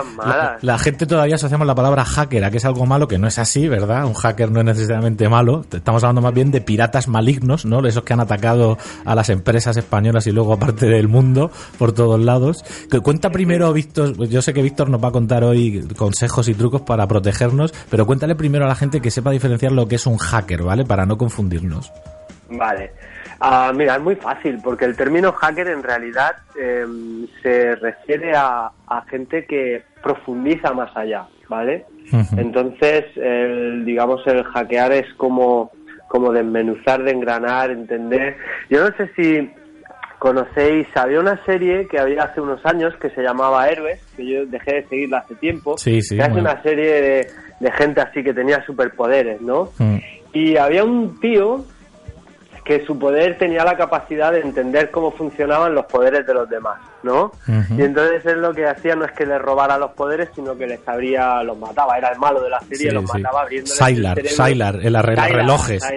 la, 0.62 0.80
gente 0.80 1.06
todavía 1.06 1.36
asociamos 1.36 1.68
la 1.68 1.76
palabra 1.76 2.06
hacker 2.06 2.46
a 2.46 2.50
que 2.50 2.58
es 2.58 2.66
algo 2.66 2.86
malo, 2.86 3.08
que 3.08 3.18
no 3.18 3.28
es 3.28 3.38
así, 3.38 3.68
¿verdad? 3.68 4.06
Un 4.06 4.14
hacker 4.14 4.50
no 4.50 4.62
es 4.62 4.66
necesariamente 4.66 5.28
malo. 5.28 5.66
Estamos 5.72 6.04
hablando 6.04 6.22
más 6.22 6.34
bien 6.34 6.52
de 6.52 6.62
piratas 6.62 7.10
malignos, 7.10 7.66
¿no? 7.66 7.86
Esos 7.86 8.04
que 8.04 8.14
han 8.14 8.22
atacado 8.22 8.78
a 9.04 9.14
las 9.14 9.30
empresas 9.30 9.76
españolas 9.76 10.26
y 10.26 10.32
luego 10.32 10.54
aparte 10.54 10.88
del 10.88 11.10
mundo 11.10 11.52
por 11.78 11.92
todos 11.92 12.20
lados. 12.20 12.64
Cuenta 13.04 13.30
primero, 13.30 13.74
Víctor, 13.74 14.28
yo 14.28 14.42
sé 14.42 14.54
que 14.54 14.62
Víctor 14.62 14.85
nos 14.90 15.04
va 15.04 15.10
a 15.10 15.12
contar 15.12 15.44
hoy 15.44 15.88
consejos 15.98 16.48
y 16.48 16.54
trucos 16.54 16.82
para 16.82 17.08
protegernos, 17.08 17.74
pero 17.90 18.06
cuéntale 18.06 18.36
primero 18.36 18.66
a 18.66 18.68
la 18.68 18.76
gente 18.76 19.02
que 19.02 19.12
sepa 19.12 19.32
diferenciar 19.32 19.72
lo 19.72 19.88
que 19.88 19.96
es 19.96 20.06
un 20.08 20.18
hacker, 20.18 20.64
¿vale? 20.64 20.86
Para 20.86 21.06
no 21.06 21.18
confundirnos. 21.18 21.92
Vale. 22.50 22.92
Ah, 23.40 23.72
mira, 23.76 23.96
es 23.96 24.02
muy 24.02 24.16
fácil, 24.16 24.60
porque 24.64 24.86
el 24.86 24.96
término 24.96 25.32
hacker 25.32 25.68
en 25.68 25.84
realidad 25.84 26.36
em, 26.60 27.28
se 27.42 27.76
refiere 27.76 28.34
a, 28.36 28.72
gente 29.10 29.46
que 29.46 29.84
profundiza 30.02 30.74
más 30.74 30.96
allá, 30.96 31.26
¿vale? 31.50 31.86
Entonces, 32.38 33.06
digamos, 33.84 34.26
el 34.28 34.44
hackear 34.44 34.92
es 34.94 35.14
como, 35.16 35.72
como 36.08 36.32
desmenuzar, 36.32 37.04
de 37.04 37.12
engranar, 37.12 37.72
entender. 37.72 38.38
Yo 38.70 38.88
no 38.88 38.96
sé 38.96 39.10
si 39.16 39.50
conocéis, 40.20 40.88
había 40.96 41.20
una 41.20 41.44
serie 41.46 41.88
que 41.88 42.00
había 42.00 42.24
hace 42.24 42.42
unos 42.42 42.66
años 42.66 42.94
que 43.02 43.10
se 43.10 43.22
llamaba 43.22 43.68
Héroes, 43.70 44.00
que 44.16 44.26
yo 44.26 44.46
dejé 44.46 44.76
de 44.76 44.88
seguirla 44.88 45.20
hace 45.20 45.36
tiempo. 45.36 45.78
Sí, 45.78 46.02
sí. 46.02 46.18
Que 46.18 46.24
es 46.24 46.32
una 46.32 46.62
serie 46.62 47.28
de, 47.60 47.72
gente 47.72 48.02
así 48.02 48.24
que 48.24 48.34
tenía 48.34 48.64
superpoderes, 48.66 49.42
¿no? 49.42 49.70
Mm. 49.78 49.98
Y 50.34 50.58
había 50.58 50.84
un 50.84 51.20
tío 51.20 51.66
que 52.66 52.84
su 52.84 52.98
poder 52.98 53.38
tenía 53.38 53.64
la 53.64 53.78
capacidad 53.78 54.32
de 54.32 54.40
entender 54.42 54.90
cómo 54.90 55.12
funcionaban 55.12 55.76
los 55.76 55.86
poderes 55.86 56.26
de 56.26 56.34
los 56.34 56.50
demás, 56.50 56.80
¿no? 57.04 57.32
Y 57.78 57.84
entonces 57.84 58.26
él 58.26 58.42
lo 58.42 58.56
que 58.56 58.66
hacía 58.66 58.96
no 58.96 59.06
es 59.06 59.12
que 59.12 59.24
le 59.24 59.38
robara 59.38 59.78
los 59.78 59.92
poderes, 59.92 60.30
sino 60.34 60.58
que 60.58 60.66
les 60.66 60.86
abría, 60.88 61.44
los 61.44 61.56
mataba, 61.60 61.96
era 61.96 62.10
el 62.10 62.18
malo 62.18 62.42
de 62.42 62.50
la 62.50 62.60
serie, 62.62 62.92
los 62.92 63.04
mataba 63.04 63.44
abriendo 63.44 63.70
Sylar, 63.70 64.20
Sylar, 64.28 64.80
el 64.82 64.96
relojes. 65.04 65.84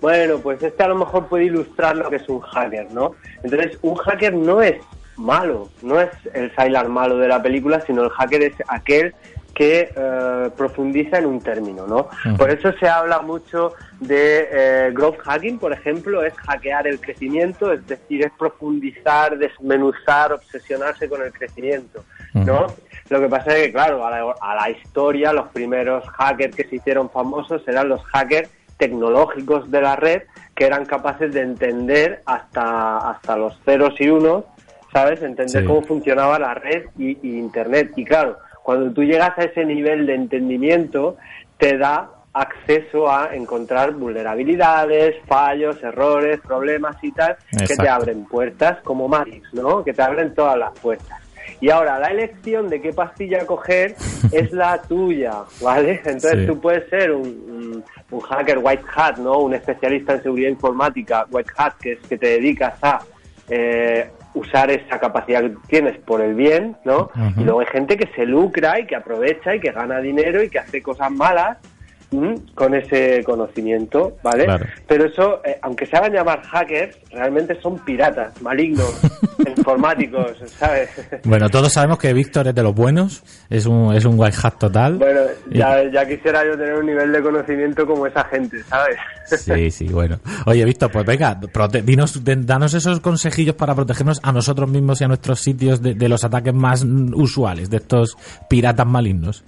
Bueno, 0.00 0.38
pues 0.38 0.62
este 0.62 0.82
a 0.84 0.88
lo 0.88 0.94
mejor 0.94 1.26
puede 1.26 1.44
ilustrar 1.44 1.96
lo 1.96 2.08
que 2.08 2.16
es 2.16 2.28
un 2.28 2.40
hacker, 2.40 2.90
¿no? 2.92 3.12
Entonces, 3.42 3.78
un 3.82 3.96
hacker 3.96 4.32
no 4.32 4.62
es 4.62 4.76
malo, 5.16 5.68
no 5.82 6.00
es 6.00 6.10
el 6.32 6.50
Sylar 6.54 6.88
malo 6.88 7.18
de 7.18 7.28
la 7.28 7.42
película, 7.42 7.80
sino 7.80 8.04
el 8.04 8.10
hacker 8.10 8.42
es 8.42 8.54
aquel 8.68 9.14
que 9.58 9.92
eh, 9.92 10.50
profundiza 10.56 11.18
en 11.18 11.26
un 11.26 11.40
término, 11.40 11.84
¿no? 11.84 12.08
Por 12.36 12.48
eso 12.48 12.70
se 12.78 12.88
habla 12.88 13.18
mucho 13.22 13.72
de 13.98 14.48
eh, 14.52 14.90
growth 14.92 15.18
hacking, 15.18 15.58
por 15.58 15.72
ejemplo, 15.72 16.22
es 16.22 16.32
hackear 16.34 16.86
el 16.86 17.00
crecimiento, 17.00 17.72
es 17.72 17.84
decir, 17.84 18.24
es 18.24 18.30
profundizar, 18.38 19.36
desmenuzar, 19.36 20.32
obsesionarse 20.32 21.08
con 21.08 21.22
el 21.22 21.32
crecimiento, 21.32 22.04
¿no? 22.34 22.68
Lo 23.08 23.20
que 23.20 23.28
pasa 23.28 23.56
es 23.56 23.66
que, 23.66 23.72
claro, 23.72 24.06
a 24.06 24.12
la, 24.12 24.32
a 24.40 24.54
la, 24.54 24.70
historia, 24.70 25.32
los 25.32 25.48
primeros 25.48 26.08
hackers 26.10 26.54
que 26.54 26.62
se 26.68 26.76
hicieron 26.76 27.10
famosos 27.10 27.66
eran 27.66 27.88
los 27.88 28.00
hackers 28.04 28.48
tecnológicos 28.76 29.68
de 29.72 29.80
la 29.80 29.96
red 29.96 30.22
que 30.54 30.66
eran 30.66 30.84
capaces 30.84 31.34
de 31.34 31.40
entender 31.40 32.22
hasta, 32.26 33.10
hasta 33.10 33.36
los 33.36 33.58
ceros 33.64 34.00
y 34.00 34.08
unos, 34.08 34.44
¿sabes? 34.92 35.20
Entender 35.20 35.64
cómo 35.64 35.82
funcionaba 35.82 36.38
la 36.38 36.54
red 36.54 36.84
y, 36.96 37.18
y 37.26 37.38
Internet. 37.38 37.92
Y 37.96 38.04
claro, 38.04 38.38
cuando 38.68 38.92
tú 38.92 39.02
llegas 39.02 39.32
a 39.38 39.44
ese 39.44 39.64
nivel 39.64 40.04
de 40.04 40.14
entendimiento, 40.14 41.16
te 41.56 41.78
da 41.78 42.10
acceso 42.34 43.10
a 43.10 43.34
encontrar 43.34 43.92
vulnerabilidades, 43.92 45.16
fallos, 45.26 45.82
errores, 45.82 46.38
problemas 46.46 47.02
y 47.02 47.10
tal, 47.12 47.38
que 47.66 47.74
te 47.74 47.88
abren 47.88 48.26
puertas 48.26 48.76
como 48.82 49.08
Matrix, 49.08 49.54
¿no? 49.54 49.82
Que 49.82 49.94
te 49.94 50.02
abren 50.02 50.34
todas 50.34 50.58
las 50.58 50.78
puertas. 50.80 51.18
Y 51.62 51.70
ahora, 51.70 51.98
la 51.98 52.08
elección 52.08 52.68
de 52.68 52.82
qué 52.82 52.92
pastilla 52.92 53.46
coger 53.46 53.96
es 54.32 54.52
la 54.52 54.82
tuya, 54.82 55.44
¿vale? 55.62 56.02
Entonces 56.04 56.46
tú 56.46 56.60
puedes 56.60 56.90
ser 56.90 57.12
un, 57.12 57.82
un, 58.10 58.20
hacker 58.20 58.58
white 58.58 58.84
hat, 58.94 59.16
¿no? 59.16 59.38
Un 59.38 59.54
especialista 59.54 60.12
en 60.12 60.22
seguridad 60.24 60.50
informática 60.50 61.24
white 61.30 61.52
hat, 61.56 61.72
que 61.80 61.92
es 61.92 62.00
que 62.00 62.18
te 62.18 62.26
dedicas 62.26 62.74
a 62.82 63.00
eh, 63.48 64.10
usar 64.38 64.70
esa 64.70 64.98
capacidad 64.98 65.42
que 65.42 65.54
tienes 65.66 65.98
por 65.98 66.20
el 66.20 66.34
bien, 66.34 66.76
¿no? 66.84 67.10
Y 67.36 67.44
luego 67.44 67.60
hay 67.60 67.66
gente 67.66 67.96
que 67.96 68.08
se 68.14 68.24
lucra 68.24 68.78
y 68.80 68.86
que 68.86 68.96
aprovecha 68.96 69.54
y 69.54 69.60
que 69.60 69.72
gana 69.72 70.00
dinero 70.00 70.42
y 70.42 70.48
que 70.48 70.58
hace 70.58 70.82
cosas 70.82 71.10
malas 71.10 71.58
con 72.54 72.74
ese 72.74 73.22
conocimiento, 73.24 74.16
¿vale? 74.22 74.46
Pero 74.86 75.04
eso, 75.04 75.40
eh, 75.44 75.58
aunque 75.60 75.84
se 75.86 75.96
hagan 75.96 76.12
llamar 76.12 76.42
hackers, 76.42 76.96
realmente 77.10 77.60
son 77.60 77.78
piratas, 77.84 78.40
malignos, 78.40 78.98
informáticos, 79.46 80.32
¿sabes? 80.58 80.88
Bueno, 81.24 81.50
todos 81.50 81.72
sabemos 81.72 81.98
que 81.98 82.12
Víctor 82.14 82.48
es 82.48 82.54
de 82.54 82.62
los 82.62 82.74
buenos, 82.74 83.22
es 83.50 83.66
un, 83.66 83.94
es 83.94 84.06
un 84.06 84.18
white 84.18 84.36
hat 84.42 84.58
total. 84.58 84.94
Bueno, 84.94 85.20
ya, 85.50 85.82
ya 85.90 86.06
quisiera 86.06 86.44
yo 86.46 86.52
tener 86.52 86.74
un 86.74 86.86
nivel 86.86 87.12
de 87.12 87.22
conocimiento 87.22 87.86
como 87.86 88.06
esa 88.06 88.24
gente, 88.24 88.62
¿sabes? 88.64 88.96
Sí, 89.26 89.70
sí, 89.70 89.88
bueno. 89.88 90.18
Oye, 90.46 90.64
Víctor, 90.64 90.90
pues 90.90 91.04
venga, 91.04 91.38
dinos, 91.84 92.22
danos 92.24 92.72
esos 92.72 93.00
consejillos 93.00 93.54
para 93.54 93.74
protegernos 93.74 94.20
a 94.22 94.32
nosotros 94.32 94.70
mismos 94.70 95.00
y 95.02 95.04
a 95.04 95.08
nuestros 95.08 95.40
sitios 95.40 95.82
de, 95.82 95.94
de 95.94 96.08
los 96.08 96.24
ataques 96.24 96.54
más 96.54 96.84
usuales, 97.14 97.68
de 97.68 97.76
estos 97.76 98.16
piratas 98.48 98.86
malignos. 98.86 99.44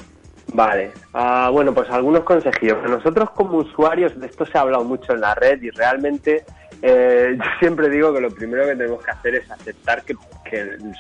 Vale, 0.53 0.93
ah, 1.15 1.51
bueno, 1.53 1.73
pues 1.73 1.89
algunos 1.91 2.25
consejos. 2.25 2.79
Nosotros 2.89 3.31
como 3.31 3.59
usuarios, 3.59 4.19
de 4.19 4.27
esto 4.27 4.45
se 4.47 4.59
ha 4.59 4.63
hablado 4.63 4.85
mucho 4.85 5.13
en 5.13 5.21
la 5.21 5.35
red 5.35 5.63
y 5.63 5.71
realmente 5.71 6.45
eh, 6.83 7.35
yo 7.39 7.45
siempre 7.59 7.89
digo 7.89 8.13
que 8.13 8.21
lo 8.21 8.31
primero 8.31 8.65
que 8.65 8.77
tenemos 8.77 9.05
que 9.05 9.11
hacer 9.11 9.35
es 9.37 9.51
aceptar 9.51 10.03
que, 10.03 10.15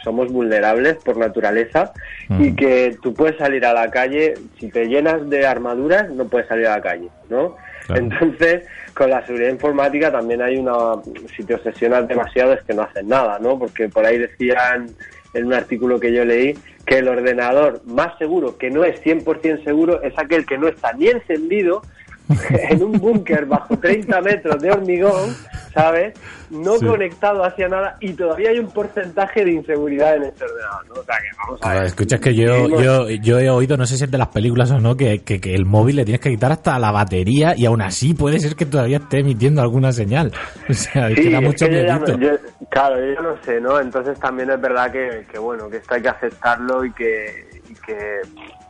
somos 0.05 0.31
vulnerables 0.31 0.95
por 0.99 1.17
naturaleza 1.17 1.93
y 2.39 2.55
que 2.55 2.97
tú 3.03 3.13
puedes 3.13 3.37
salir 3.37 3.67
a 3.67 3.73
la 3.73 3.91
calle, 3.91 4.35
si 4.61 4.71
te 4.71 4.87
llenas 4.87 5.29
de 5.29 5.45
armaduras, 5.45 6.09
no 6.11 6.29
puedes 6.29 6.47
salir 6.47 6.69
a 6.69 6.77
la 6.77 6.81
calle, 6.81 7.09
¿no? 7.29 7.57
Entonces, 7.89 8.63
con 8.95 9.11
la 9.11 9.27
seguridad 9.27 9.51
informática 9.51 10.13
también 10.13 10.41
hay 10.41 10.57
una, 10.57 11.03
si 11.37 11.43
te 11.43 11.57
obsesionas 11.57 12.07
demasiado 12.07 12.53
es 12.53 12.63
que 12.63 12.75
no 12.75 12.83
haces 12.83 13.05
nada, 13.05 13.41
¿no? 13.41 13.59
Porque 13.59 13.89
por 13.89 14.07
ahí 14.07 14.19
decían 14.19 14.87
en 15.35 15.47
un 15.47 15.53
artículo 15.55 16.01
que 16.01 16.12
yo 16.12 16.25
leí 16.25 16.55
que 16.87 16.99
el 16.99 17.09
ordenador 17.09 17.83
más 17.87 18.19
seguro, 18.19 18.59
que 18.59 18.71
no 18.71 18.85
es 18.85 19.01
100% 19.05 19.64
seguro, 19.64 20.03
es 20.03 20.12
aquel 20.19 20.45
que 20.47 20.59
no 20.59 20.66
está 20.66 20.93
ni 20.93 21.07
encendido, 21.09 21.83
en 22.71 22.83
un 22.83 22.93
búnker 22.93 23.47
bajo 23.47 23.77
30 23.79 24.21
metros 24.21 24.61
de 24.61 24.71
hormigón, 24.71 25.35
¿sabes? 25.75 26.14
No 26.51 26.79
conectado 26.79 27.45
hacia 27.45 27.69
nada 27.69 27.97
y 28.01 28.12
todavía 28.12 28.51
hay 28.51 28.59
un 28.59 28.71
porcentaje 28.71 29.45
de 29.45 29.53
inseguridad 29.53 30.16
en 30.16 30.25
este 30.25 30.45
ordenador, 30.45 30.88
¿no? 30.88 30.95
O 30.95 31.05
sea, 31.05 31.16
que 31.16 31.37
vamos 31.38 31.61
a 31.62 31.75
ver. 31.75 31.85
Escucha, 31.85 32.16
es 32.16 32.21
que 32.21 32.35
yo, 32.35 32.69
yo, 32.81 33.09
yo 33.09 33.38
he 33.38 33.51
oído, 33.51 33.77
no 33.77 33.87
sé 33.87 33.97
si 33.97 34.05
es 34.05 34.11
de 34.11 34.19
las 34.19 34.29
películas 34.29 34.71
o 34.73 34.81
no, 34.81 34.97
que, 34.97 35.23
que, 35.23 35.55
el 35.55 35.64
móvil 35.64 35.97
le 35.97 36.05
tienes 36.05 36.21
que 36.21 36.31
quitar 36.31 36.53
hasta 36.53 36.79
la 36.79 36.90
batería 36.90 37.55
y 37.57 37.66
aún 37.66 37.83
así 37.83 38.14
puede 38.14 38.38
ser 38.40 38.57
que 38.57 38.66
todavía 38.66 38.99
esté 38.99 39.21
emitiendo 39.21 39.62
alguna 39.62 39.93
señal. 39.93 40.33
O 40.71 40.73
sea, 40.73 41.09
que 41.09 41.31
da 41.31 41.40
mucho 41.40 41.66
miedo. 41.69 42.38
Claro, 42.71 42.97
yo 42.97 43.21
no 43.21 43.37
sé, 43.43 43.61
¿no? 43.61 43.81
Entonces 43.81 44.19
también 44.21 44.51
es 44.51 44.61
verdad 44.61 44.90
que, 44.93 45.27
que 45.31 45.38
bueno, 45.38 45.69
que 45.69 45.79
esto 45.79 45.95
hay 45.95 46.03
que 46.03 46.09
aceptarlo 46.09 46.85
y 46.85 46.93
que, 46.93 47.49
y 47.69 47.75
que, 47.75 48.21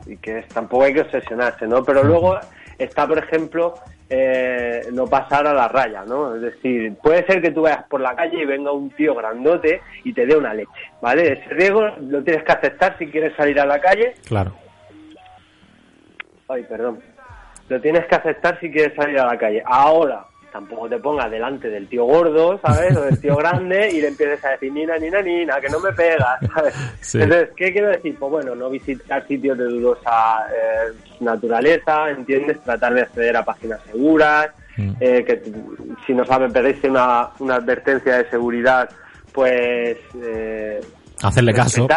y 0.07 0.17
que 0.17 0.45
tampoco 0.51 0.83
hay 0.83 0.93
que 0.93 1.01
obsesionarse, 1.01 1.67
¿no? 1.67 1.83
Pero 1.83 2.03
luego 2.03 2.39
está, 2.83 3.07
por 3.07 3.17
ejemplo, 3.17 3.75
eh, 4.09 4.81
no 4.91 5.07
pasar 5.07 5.47
a 5.47 5.53
la 5.53 5.67
raya, 5.67 6.03
¿no? 6.05 6.35
Es 6.35 6.41
decir, 6.41 6.95
puede 7.01 7.25
ser 7.25 7.41
que 7.41 7.51
tú 7.51 7.61
vayas 7.61 7.85
por 7.85 8.01
la 8.01 8.15
calle 8.15 8.41
y 8.41 8.45
venga 8.45 8.71
un 8.71 8.89
tío 8.91 9.15
grandote 9.15 9.81
y 10.03 10.13
te 10.13 10.25
dé 10.25 10.35
una 10.35 10.53
leche, 10.53 10.69
¿vale? 11.01 11.33
Ese 11.33 11.49
riesgo 11.53 11.87
lo 12.01 12.21
tienes 12.23 12.43
que 12.43 12.51
aceptar 12.51 12.97
si 12.97 13.07
quieres 13.07 13.35
salir 13.35 13.59
a 13.59 13.65
la 13.65 13.79
calle. 13.79 14.15
Claro. 14.27 14.53
Ay, 16.49 16.63
perdón. 16.63 16.99
Lo 17.69 17.79
tienes 17.79 18.05
que 18.07 18.15
aceptar 18.15 18.59
si 18.59 18.69
quieres 18.69 18.93
salir 18.95 19.17
a 19.17 19.25
la 19.25 19.37
calle. 19.37 19.63
Ahora, 19.65 20.25
tampoco 20.51 20.89
te 20.89 20.99
pongas 20.99 21.31
delante 21.31 21.69
del 21.69 21.87
tío 21.87 22.03
gordo, 22.05 22.59
¿sabes? 22.61 22.95
O 22.97 23.01
del 23.03 23.19
tío 23.19 23.37
grande 23.37 23.89
y 23.91 24.01
le 24.01 24.09
empieces 24.09 24.43
a 24.43 24.49
decir, 24.49 24.71
nina, 24.73 24.97
nina, 24.97 25.21
nina, 25.21 25.61
que 25.61 25.69
no 25.69 25.79
me 25.79 25.93
pegas, 25.93 26.39
¿sabes? 26.53 26.75
Entonces, 27.13 27.49
¿qué 27.55 27.71
quiero 27.71 27.87
decir? 27.89 28.15
Pues 28.19 28.31
bueno, 28.31 28.55
no 28.55 28.69
visitar 28.69 29.25
sitios 29.27 29.57
de 29.57 29.63
dudosa 29.65 30.47
eh, 30.49 31.10
naturaleza, 31.21 32.09
¿entiendes? 32.09 32.59
Tratar 32.63 32.93
de 32.93 33.01
acceder 33.01 33.37
a 33.37 33.45
páginas 33.45 33.79
seguras, 33.85 34.49
mm. 34.77 34.91
eh, 34.99 35.23
que 35.25 35.41
si 36.05 36.13
no 36.13 36.25
saben 36.25 36.51
pedirse 36.51 36.89
una, 36.89 37.29
una 37.39 37.55
advertencia 37.55 38.17
de 38.17 38.29
seguridad, 38.29 38.89
pues... 39.31 39.97
Eh, 40.21 40.81
Hacerle 41.21 41.53
caso. 41.53 41.87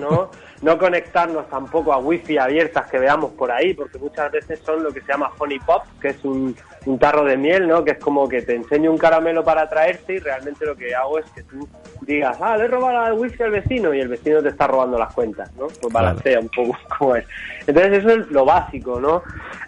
¿no? 0.00 0.30
no 0.62 0.78
conectarnos 0.78 1.48
tampoco 1.48 1.92
a 1.92 1.98
wifi 1.98 2.36
abiertas 2.36 2.90
que 2.90 2.98
veamos 2.98 3.32
por 3.32 3.50
ahí, 3.50 3.72
porque 3.72 3.98
muchas 3.98 4.30
veces 4.30 4.60
son 4.60 4.82
lo 4.82 4.92
que 4.92 5.00
se 5.00 5.08
llama 5.08 5.30
honey 5.38 5.58
pop, 5.60 5.82
que 6.00 6.08
es 6.08 6.24
un, 6.24 6.54
un 6.86 6.98
tarro 6.98 7.24
de 7.24 7.36
miel, 7.36 7.66
¿no? 7.66 7.82
Que 7.82 7.92
es 7.92 7.98
como 7.98 8.28
que 8.28 8.42
te 8.42 8.54
enseño 8.54 8.90
un 8.90 8.98
caramelo 8.98 9.42
para 9.42 9.68
traerte 9.68 10.14
y 10.14 10.18
realmente 10.18 10.66
lo 10.66 10.76
que 10.76 10.94
hago 10.94 11.18
es 11.18 11.30
que 11.30 11.42
tú 11.44 11.66
digas, 12.02 12.36
ah, 12.40 12.56
le 12.56 12.64
he 12.64 12.68
robado 12.68 13.06
el 13.06 13.12
wifi 13.14 13.42
al 13.42 13.52
vecino 13.52 13.94
y 13.94 14.00
el 14.00 14.08
vecino 14.08 14.42
te 14.42 14.48
está 14.48 14.66
robando 14.66 14.98
las 14.98 15.14
cuentas, 15.14 15.50
¿no? 15.56 15.68
Pues 15.68 15.92
balancea 15.92 16.40
un 16.40 16.48
poco 16.48 16.76
como 16.98 17.16
es. 17.16 17.26
Entonces 17.66 17.98
eso 17.98 18.10
es 18.10 18.30
lo 18.30 18.44
básico, 18.44 19.00
¿no? 19.00 19.22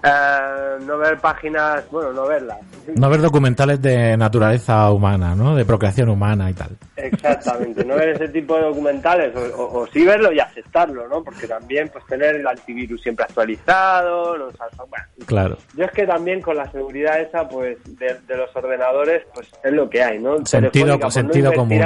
Eh, 0.05 0.79
no 0.85 0.99
ver 0.99 1.19
páginas, 1.19 1.89
bueno, 1.91 2.13
no 2.13 2.27
verlas. 2.27 2.59
No 2.97 3.09
ver 3.09 3.21
documentales 3.21 3.81
de 3.81 4.17
naturaleza 4.17 4.91
humana, 4.91 5.37
¿no? 5.37 5.55
De 5.55 5.65
procreación 5.65 6.09
humana 6.09 6.51
y 6.51 6.55
tal. 6.55 6.71
Exactamente, 6.97 7.85
no 7.85 7.95
ver 7.95 8.09
ese 8.11 8.29
tipo 8.29 8.57
de 8.57 8.63
documentales 8.63 9.33
o, 9.37 9.81
o, 9.81 9.87
sí 9.87 10.05
verlo 10.05 10.33
y 10.33 10.41
aceptarlo, 10.41 11.07
¿no? 11.07 11.23
Porque 11.23 11.47
también 11.47 11.89
pues 11.93 12.05
tener 12.07 12.35
el 12.35 12.47
antivirus 12.47 13.01
siempre 13.01 13.25
actualizado, 13.25 14.37
los, 14.37 14.55
bueno, 14.89 15.05
claro. 15.27 15.57
Yo 15.77 15.85
es 15.85 15.93
que 15.93 16.05
también 16.05 16.41
con 16.41 16.57
la 16.57 16.71
seguridad 16.73 17.21
esa 17.21 17.49
pues 17.49 17.79
de, 17.85 18.19
de 18.27 18.37
los 18.37 18.55
ordenadores 18.57 19.23
pues 19.33 19.49
es 19.63 19.73
lo 19.73 19.89
que 19.89 20.03
hay, 20.03 20.19
¿no? 20.19 20.45
Sentido, 20.45 20.99
sentido 21.11 21.51
no 21.51 21.57
común. 21.57 21.81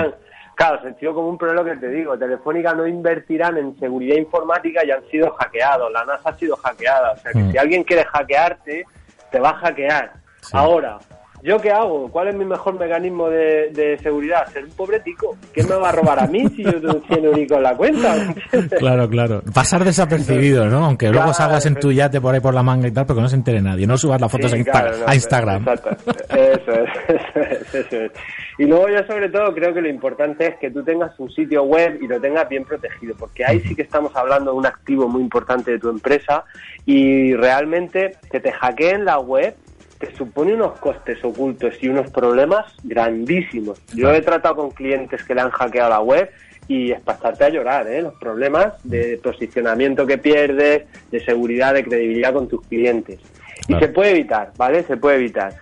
Claro, 0.56 0.80
sentido 0.80 1.14
común, 1.14 1.36
pero 1.36 1.52
es 1.52 1.56
lo 1.56 1.64
que 1.66 1.76
te 1.76 1.90
digo, 1.90 2.18
Telefónica 2.18 2.72
no 2.72 2.86
invertirán 2.86 3.58
en 3.58 3.78
seguridad 3.78 4.16
informática 4.16 4.82
y 4.86 4.90
han 4.90 5.06
sido 5.10 5.30
hackeados, 5.32 5.92
la 5.92 6.02
NASA 6.06 6.30
ha 6.30 6.34
sido 6.34 6.56
hackeada, 6.56 7.12
o 7.12 7.16
sea 7.18 7.32
que 7.32 7.40
mm. 7.40 7.52
si 7.52 7.58
alguien 7.58 7.84
quiere 7.84 8.06
hackearte, 8.06 8.86
te 9.30 9.38
va 9.38 9.50
a 9.50 9.56
hackear. 9.58 10.14
Ahora, 10.52 10.98
¿Yo 11.46 11.60
qué 11.60 11.70
hago? 11.70 12.08
¿Cuál 12.10 12.26
es 12.26 12.34
mi 12.34 12.44
mejor 12.44 12.76
mecanismo 12.76 13.30
de, 13.30 13.96
seguridad? 14.02 14.48
Ser 14.52 14.64
un 14.64 14.72
pobre 14.72 14.98
tico. 14.98 15.36
¿Quién 15.54 15.68
me 15.68 15.76
va 15.76 15.90
a 15.90 15.92
robar 15.92 16.18
a 16.18 16.26
mí 16.26 16.44
si 16.48 16.64
yo 16.64 16.72
tengo 16.72 17.00
100 17.06 17.24
euros 17.24 17.38
en 17.38 17.62
la 17.62 17.76
cuenta? 17.76 18.16
claro, 18.78 19.08
claro. 19.08 19.42
Pasar 19.54 19.84
desapercibido, 19.84 20.66
¿no? 20.66 20.84
Aunque 20.84 21.08
luego 21.08 21.32
salgas 21.32 21.64
en 21.66 21.76
tu 21.76 21.92
yate 21.92 22.20
por 22.20 22.34
ahí 22.34 22.40
por 22.40 22.52
la 22.52 22.64
manga 22.64 22.88
y 22.88 22.90
tal, 22.90 23.06
pero 23.06 23.18
que 23.18 23.22
no 23.22 23.28
se 23.28 23.36
entere 23.36 23.62
nadie. 23.62 23.86
No 23.86 23.96
subas 23.96 24.20
las 24.20 24.32
fotos 24.32 24.52
a, 24.52 25.14
Instagram. 25.14 25.62
Exacto. 25.68 25.90
Eso 26.36 26.72
es, 26.72 27.74
eso 27.74 27.96
es, 27.96 28.12
Y 28.58 28.64
luego 28.64 28.88
yo 28.88 29.06
sobre 29.06 29.28
todo 29.28 29.54
creo 29.54 29.72
que 29.72 29.80
lo 29.80 29.88
importante 29.88 30.48
es 30.48 30.56
que 30.56 30.70
tú 30.72 30.82
tengas 30.82 31.18
un 31.20 31.30
sitio 31.30 31.62
web 31.62 31.98
y 32.02 32.08
lo 32.08 32.20
tengas 32.20 32.48
bien 32.48 32.64
protegido, 32.64 33.14
porque 33.16 33.44
ahí 33.44 33.60
sí 33.60 33.76
que 33.76 33.82
estamos 33.82 34.14
hablando 34.16 34.50
de 34.50 34.56
un 34.56 34.66
activo 34.66 35.08
muy 35.08 35.22
importante 35.22 35.70
de 35.70 35.78
tu 35.78 35.88
empresa 35.90 36.44
y 36.84 37.34
realmente 37.34 38.16
que 38.30 38.40
te 38.40 38.50
hackeen 38.50 39.04
la 39.04 39.20
web 39.20 39.54
te 39.98 40.14
supone 40.16 40.54
unos 40.54 40.78
costes 40.78 41.22
ocultos 41.24 41.74
y 41.82 41.88
unos 41.88 42.10
problemas 42.10 42.74
grandísimos. 42.84 43.80
Yo 43.94 44.12
he 44.12 44.20
tratado 44.20 44.56
con 44.56 44.70
clientes 44.70 45.22
que 45.24 45.34
le 45.34 45.40
han 45.40 45.50
hackeado 45.50 45.90
la 45.90 46.00
web 46.00 46.30
y 46.68 46.92
es 46.92 47.00
para 47.00 47.16
estarte 47.16 47.44
a 47.44 47.48
llorar, 47.48 47.86
¿eh? 47.86 48.02
Los 48.02 48.14
problemas 48.14 48.74
de 48.82 49.18
posicionamiento 49.22 50.06
que 50.06 50.18
pierdes, 50.18 50.84
de 51.10 51.24
seguridad, 51.24 51.74
de 51.74 51.84
credibilidad 51.84 52.32
con 52.32 52.48
tus 52.48 52.66
clientes. 52.66 53.20
Y 53.68 53.74
se 53.78 53.88
puede 53.88 54.10
evitar, 54.10 54.52
¿vale? 54.56 54.82
Se 54.84 54.96
puede 54.96 55.16
evitar. 55.16 55.54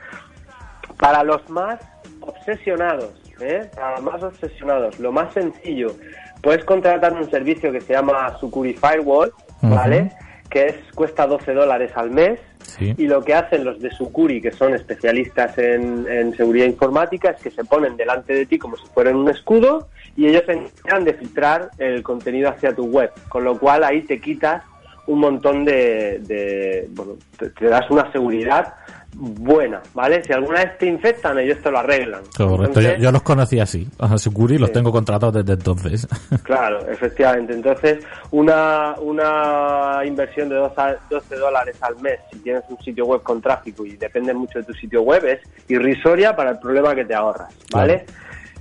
Para 0.98 1.22
los 1.22 1.48
más 1.50 1.78
obsesionados, 2.20 3.12
¿eh? 3.40 3.68
Para 3.74 3.92
los 3.92 4.02
más 4.02 4.22
obsesionados, 4.22 4.98
lo 4.98 5.12
más 5.12 5.32
sencillo, 5.34 5.94
puedes 6.42 6.64
contratar 6.64 7.12
un 7.12 7.30
servicio 7.30 7.70
que 7.70 7.80
se 7.80 7.92
llama 7.92 8.36
Sucuri 8.38 8.74
Firewall, 8.74 9.32
¿vale? 9.62 10.10
Que 10.54 10.66
es, 10.66 10.76
cuesta 10.94 11.26
12 11.26 11.52
dólares 11.52 11.90
al 11.96 12.12
mes 12.12 12.38
y 12.78 13.08
lo 13.08 13.24
que 13.24 13.34
hacen 13.34 13.64
los 13.64 13.80
de 13.80 13.90
Sucuri, 13.90 14.40
que 14.40 14.52
son 14.52 14.72
especialistas 14.72 15.58
en, 15.58 16.32
seguridad 16.36 16.66
informática, 16.66 17.30
es 17.30 17.42
que 17.42 17.50
se 17.50 17.64
ponen 17.64 17.96
delante 17.96 18.34
de 18.34 18.46
ti 18.46 18.56
como 18.56 18.76
si 18.76 18.86
fueran 18.86 19.16
un 19.16 19.28
escudo 19.28 19.88
y 20.16 20.28
ellos 20.28 20.44
se 20.46 20.52
encargan 20.52 21.04
de 21.04 21.14
filtrar 21.14 21.70
el 21.78 22.04
contenido 22.04 22.50
hacia 22.50 22.72
tu 22.72 22.86
web. 22.86 23.10
Con 23.28 23.42
lo 23.42 23.58
cual 23.58 23.82
ahí 23.82 24.02
te 24.02 24.20
quitas 24.20 24.62
un 25.08 25.18
montón 25.18 25.64
de, 25.64 26.88
bueno, 26.90 27.14
te, 27.36 27.66
das 27.66 27.90
una 27.90 28.12
seguridad 28.12 28.74
buena, 29.16 29.80
¿vale? 29.94 30.22
Si 30.24 30.32
alguna 30.32 30.64
vez 30.64 30.78
te 30.78 30.86
infectan, 30.86 31.38
ellos 31.38 31.58
te 31.62 31.70
lo 31.70 31.78
arreglan. 31.78 32.22
Correcto, 32.36 32.80
yo, 32.80 33.12
los 33.12 33.22
conocí 33.22 33.60
así, 33.60 33.88
a 33.98 34.18
Securi 34.18 34.58
los 34.58 34.72
tengo 34.72 34.92
contratados 34.92 35.34
desde 35.34 35.54
entonces. 35.54 36.06
Claro, 36.42 36.86
efectivamente. 36.90 37.54
Entonces, 37.54 38.04
una, 38.30 38.94
una 39.00 40.02
inversión 40.04 40.48
de 40.48 40.56
12 40.56 41.36
dólares 41.36 41.76
al 41.80 41.96
mes, 42.00 42.20
si 42.30 42.38
tienes 42.40 42.62
un 42.68 42.78
sitio 42.82 43.06
web 43.06 43.22
con 43.22 43.40
tráfico 43.40 43.86
y 43.86 43.96
depende 43.96 44.34
mucho 44.34 44.58
de 44.58 44.64
tu 44.64 44.74
sitio 44.74 45.02
web, 45.02 45.24
es 45.24 45.40
irrisoria 45.68 46.36
para 46.36 46.50
el 46.50 46.58
problema 46.58 46.94
que 46.94 47.04
te 47.04 47.14
ahorras, 47.14 47.54
¿vale? 47.72 48.04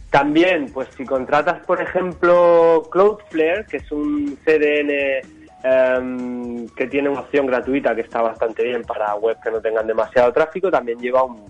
También, 0.09 0.71
pues 0.71 0.87
si 0.95 1.05
contratas, 1.05 1.59
por 1.65 1.81
ejemplo, 1.81 2.87
Cloudflare, 2.91 3.65
que 3.65 3.77
es 3.77 3.91
un 3.91 4.37
CDN 4.45 5.42
Em, 5.65 6.67
que 6.75 6.87
tiene 6.87 7.07
una 7.07 7.21
opción 7.21 7.45
gratuita 7.45 7.95
que 7.95 8.01
está 8.01 8.21
bastante 8.21 8.65
bien 8.65 8.83
para 8.83 9.15
webs 9.15 9.39
que 9.41 9.49
no 9.49 9.61
tengan 9.61 9.87
demasiado 9.87 10.33
tráfico, 10.33 10.69
también 10.69 10.99
lleva 10.99 11.23
un, 11.23 11.45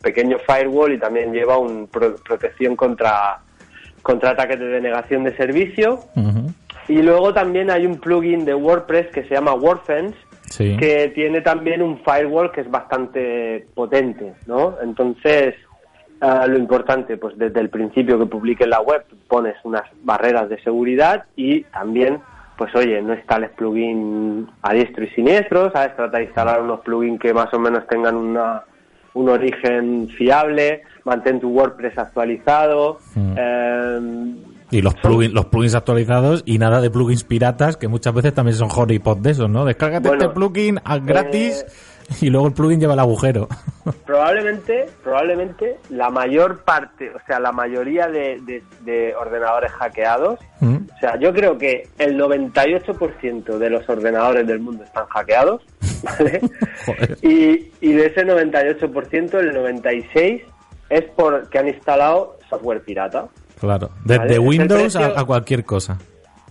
pequeño 0.00 0.38
firewall 0.38 0.94
y 0.94 0.98
también 0.98 1.30
lleva 1.30 1.58
una 1.58 1.86
protección 1.86 2.74
contra, 2.74 3.38
contra 4.02 4.30
ataques 4.30 4.58
de 4.58 4.66
denegación 4.66 5.24
de 5.24 5.36
servicio. 5.36 6.00
Y 6.88 7.02
luego 7.02 7.34
también 7.34 7.70
hay 7.70 7.84
un 7.86 7.98
plugin 7.98 8.46
de 8.46 8.54
WordPress 8.54 9.08
que 9.08 9.24
se 9.24 9.34
llama 9.34 9.54
WordFence, 9.54 10.16
que 10.56 11.12
tiene 11.14 11.42
también 11.42 11.82
un 11.82 11.98
firewall 12.02 12.50
que 12.50 12.62
es 12.62 12.70
bastante 12.70 13.66
potente, 13.74 14.34
¿no? 14.46 14.76
Entonces, 14.82 15.54
eh, 16.22 16.48
lo 16.48 16.58
importante, 16.58 17.18
pues 17.18 17.36
desde 17.36 17.60
el 17.60 17.68
principio 17.68 18.18
que 18.18 18.26
publiques 18.26 18.68
la 18.68 18.80
web, 18.80 19.04
pones 19.28 19.56
unas 19.64 19.84
barreras 20.02 20.48
de 20.48 20.62
seguridad 20.62 21.24
y 21.36 21.62
también 21.64 22.20
pues 22.56 22.74
oye, 22.74 23.02
no 23.02 23.14
instales 23.14 23.50
plugin 23.50 24.48
a 24.62 24.72
diestro 24.72 25.04
y 25.04 25.08
siniestro, 25.10 25.70
¿sabes? 25.72 25.96
Trata 25.96 26.18
de 26.18 26.24
instalar 26.24 26.62
unos 26.62 26.80
plugins 26.80 27.20
que 27.20 27.34
más 27.34 27.52
o 27.52 27.58
menos 27.58 27.86
tengan 27.88 28.14
una, 28.16 28.62
un 29.14 29.28
origen 29.28 30.08
fiable, 30.08 30.82
mantén 31.04 31.40
tu 31.40 31.50
WordPress 31.50 31.98
actualizado. 31.98 32.98
Mm. 33.14 33.38
Em, 33.38 34.36
y 34.70 34.82
los 34.82 34.94
plugins, 34.94 35.34
los 35.34 35.46
plugins 35.46 35.74
actualizados 35.74 36.42
y 36.46 36.58
nada 36.58 36.80
de 36.80 36.90
plugins 36.90 37.24
piratas 37.24 37.76
que 37.76 37.88
muchas 37.88 38.14
veces 38.14 38.34
también 38.34 38.56
son 38.56 38.68
honeypot 38.74 39.20
de 39.20 39.30
esos, 39.30 39.48
¿no? 39.48 39.64
Descárgate 39.64 40.08
este 40.08 40.28
plugin 40.30 40.80
gratis. 41.02 41.64
Eh, 41.68 41.93
y 42.20 42.30
luego 42.30 42.48
el 42.48 42.52
plugin 42.52 42.80
lleva 42.80 42.94
el 42.94 43.00
agujero. 43.00 43.48
Probablemente, 44.06 44.86
probablemente 45.02 45.78
la 45.90 46.10
mayor 46.10 46.64
parte, 46.64 47.10
o 47.14 47.18
sea, 47.26 47.38
la 47.40 47.52
mayoría 47.52 48.06
de, 48.08 48.62
de, 48.80 49.14
ordenadores 49.14 49.70
hackeados, 49.72 50.38
mm. 50.60 50.76
o 50.76 50.98
sea, 51.00 51.18
yo 51.18 51.32
creo 51.32 51.58
que 51.58 51.88
el 51.98 52.18
98% 52.18 53.58
de 53.58 53.70
los 53.70 53.88
ordenadores 53.88 54.46
del 54.46 54.60
mundo 54.60 54.84
están 54.84 55.06
hackeados, 55.06 55.62
¿vale? 56.02 56.40
y, 57.22 57.70
y 57.80 57.92
de 57.92 58.06
ese 58.06 58.26
98%, 58.26 59.38
el 59.38 59.54
96% 59.54 60.42
es 60.90 61.04
porque 61.16 61.58
han 61.58 61.68
instalado 61.68 62.38
software 62.48 62.82
pirata. 62.82 63.26
Claro, 63.58 63.90
desde 64.04 64.38
Windows 64.38 64.96
a 64.96 65.24
cualquier 65.24 65.64
cosa. 65.64 65.98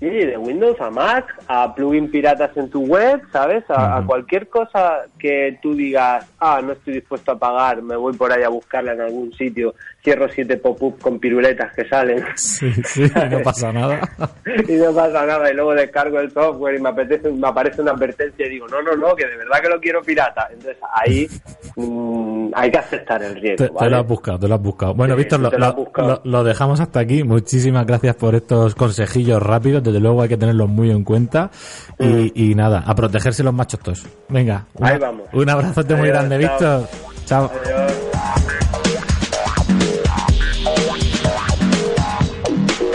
Sí, 0.04 0.10
de 0.10 0.38
Windows 0.38 0.82
a 0.82 0.90
Mac, 0.90 1.34
a 1.48 1.74
plugin 1.74 2.12
piratas 2.12 2.58
en 2.58 2.70
tu 2.70 2.82
web, 2.82 3.22
¿sabes? 3.32 3.64
A, 3.70 4.04
cualquier 4.06 4.50
cosa 4.50 5.04
que 5.18 5.58
tú 5.62 5.76
digas, 5.76 6.30
ah, 6.42 6.60
no 6.62 6.74
estoy 6.74 6.96
dispuesto 6.96 7.32
a 7.32 7.40
pagar, 7.40 7.82
me 7.82 7.96
voy 7.96 8.12
por 8.12 8.30
ahí 8.30 8.44
a 8.44 8.50
buscarla 8.50 8.92
en 8.92 9.00
algún 9.00 9.32
sitio, 9.32 9.76
cierro 10.04 10.28
siete 10.30 10.58
pop-up 10.58 11.00
con 11.00 11.20
piruletas 11.20 11.74
que 11.74 11.88
salen. 11.88 12.24
Sí, 12.36 12.72
sí, 12.84 13.04
no 13.32 13.40
pasa 13.42 13.72
nada. 13.72 14.02
y 14.68 14.74
no 14.74 14.94
pasa 14.94 15.26
nada, 15.26 15.50
y 15.50 15.54
luego 15.54 15.74
descargo 15.74 16.20
el 16.20 16.32
software 16.32 16.76
y 16.76 16.82
me 16.82 16.90
apetece, 16.90 17.32
me 17.32 17.48
aparece 17.48 17.82
una 17.82 17.92
advertencia 17.92 18.46
y 18.46 18.50
digo, 18.50 18.68
no, 18.68 18.82
no, 18.82 18.96
no, 18.96 19.16
que 19.16 19.26
de 19.26 19.38
verdad 19.38 19.62
que 19.62 19.70
lo 19.70 19.80
quiero 19.80 20.02
pirata. 20.02 20.48
Entonces 20.52 20.78
ahí 20.94 21.28
mm, 21.78 22.52
hay 22.54 22.70
que 22.70 22.78
aceptar 22.78 23.24
el 23.24 23.36
riesgo. 23.36 23.78
Te, 23.78 23.90
lo 23.90 23.98
has 23.98 24.08
buscado, 24.08 24.40
te 24.40 24.48
lo 24.48 24.56
has 24.56 24.62
buscado. 24.62 24.94
Bueno, 24.94 25.16
Víctor, 25.16 25.40
lo, 25.40 26.22
lo, 26.24 26.44
dejamos 26.44 26.80
hasta 26.82 27.00
aquí. 27.00 27.24
Muchísimas 27.24 27.86
gracias 27.86 28.16
por 28.16 28.36
estos 28.36 28.76
consejillos 28.76 29.42
rápidos 29.42 29.84
desde 29.84 30.00
luego 30.00 30.22
hay 30.22 30.30
que 30.30 30.38
tenerlos 30.38 30.70
muy 30.70 30.92
en 30.92 31.04
cuenta. 31.04 31.50
Y, 32.00 32.54
mm. 32.54 32.58
nada, 32.58 32.84
a 32.86 32.94
protegerse 32.94 33.44
los 33.44 33.54
machos 33.54 33.80
todos. 33.80 34.06
Venga, 34.30 34.66
Ahí 34.82 34.98
vamos. 34.98 35.28
un 35.32 35.50
abrazote 35.50 35.96
muy 35.96 36.10
grande, 36.10 36.38
Víctor. 36.38 36.88
Chao. 37.26 37.50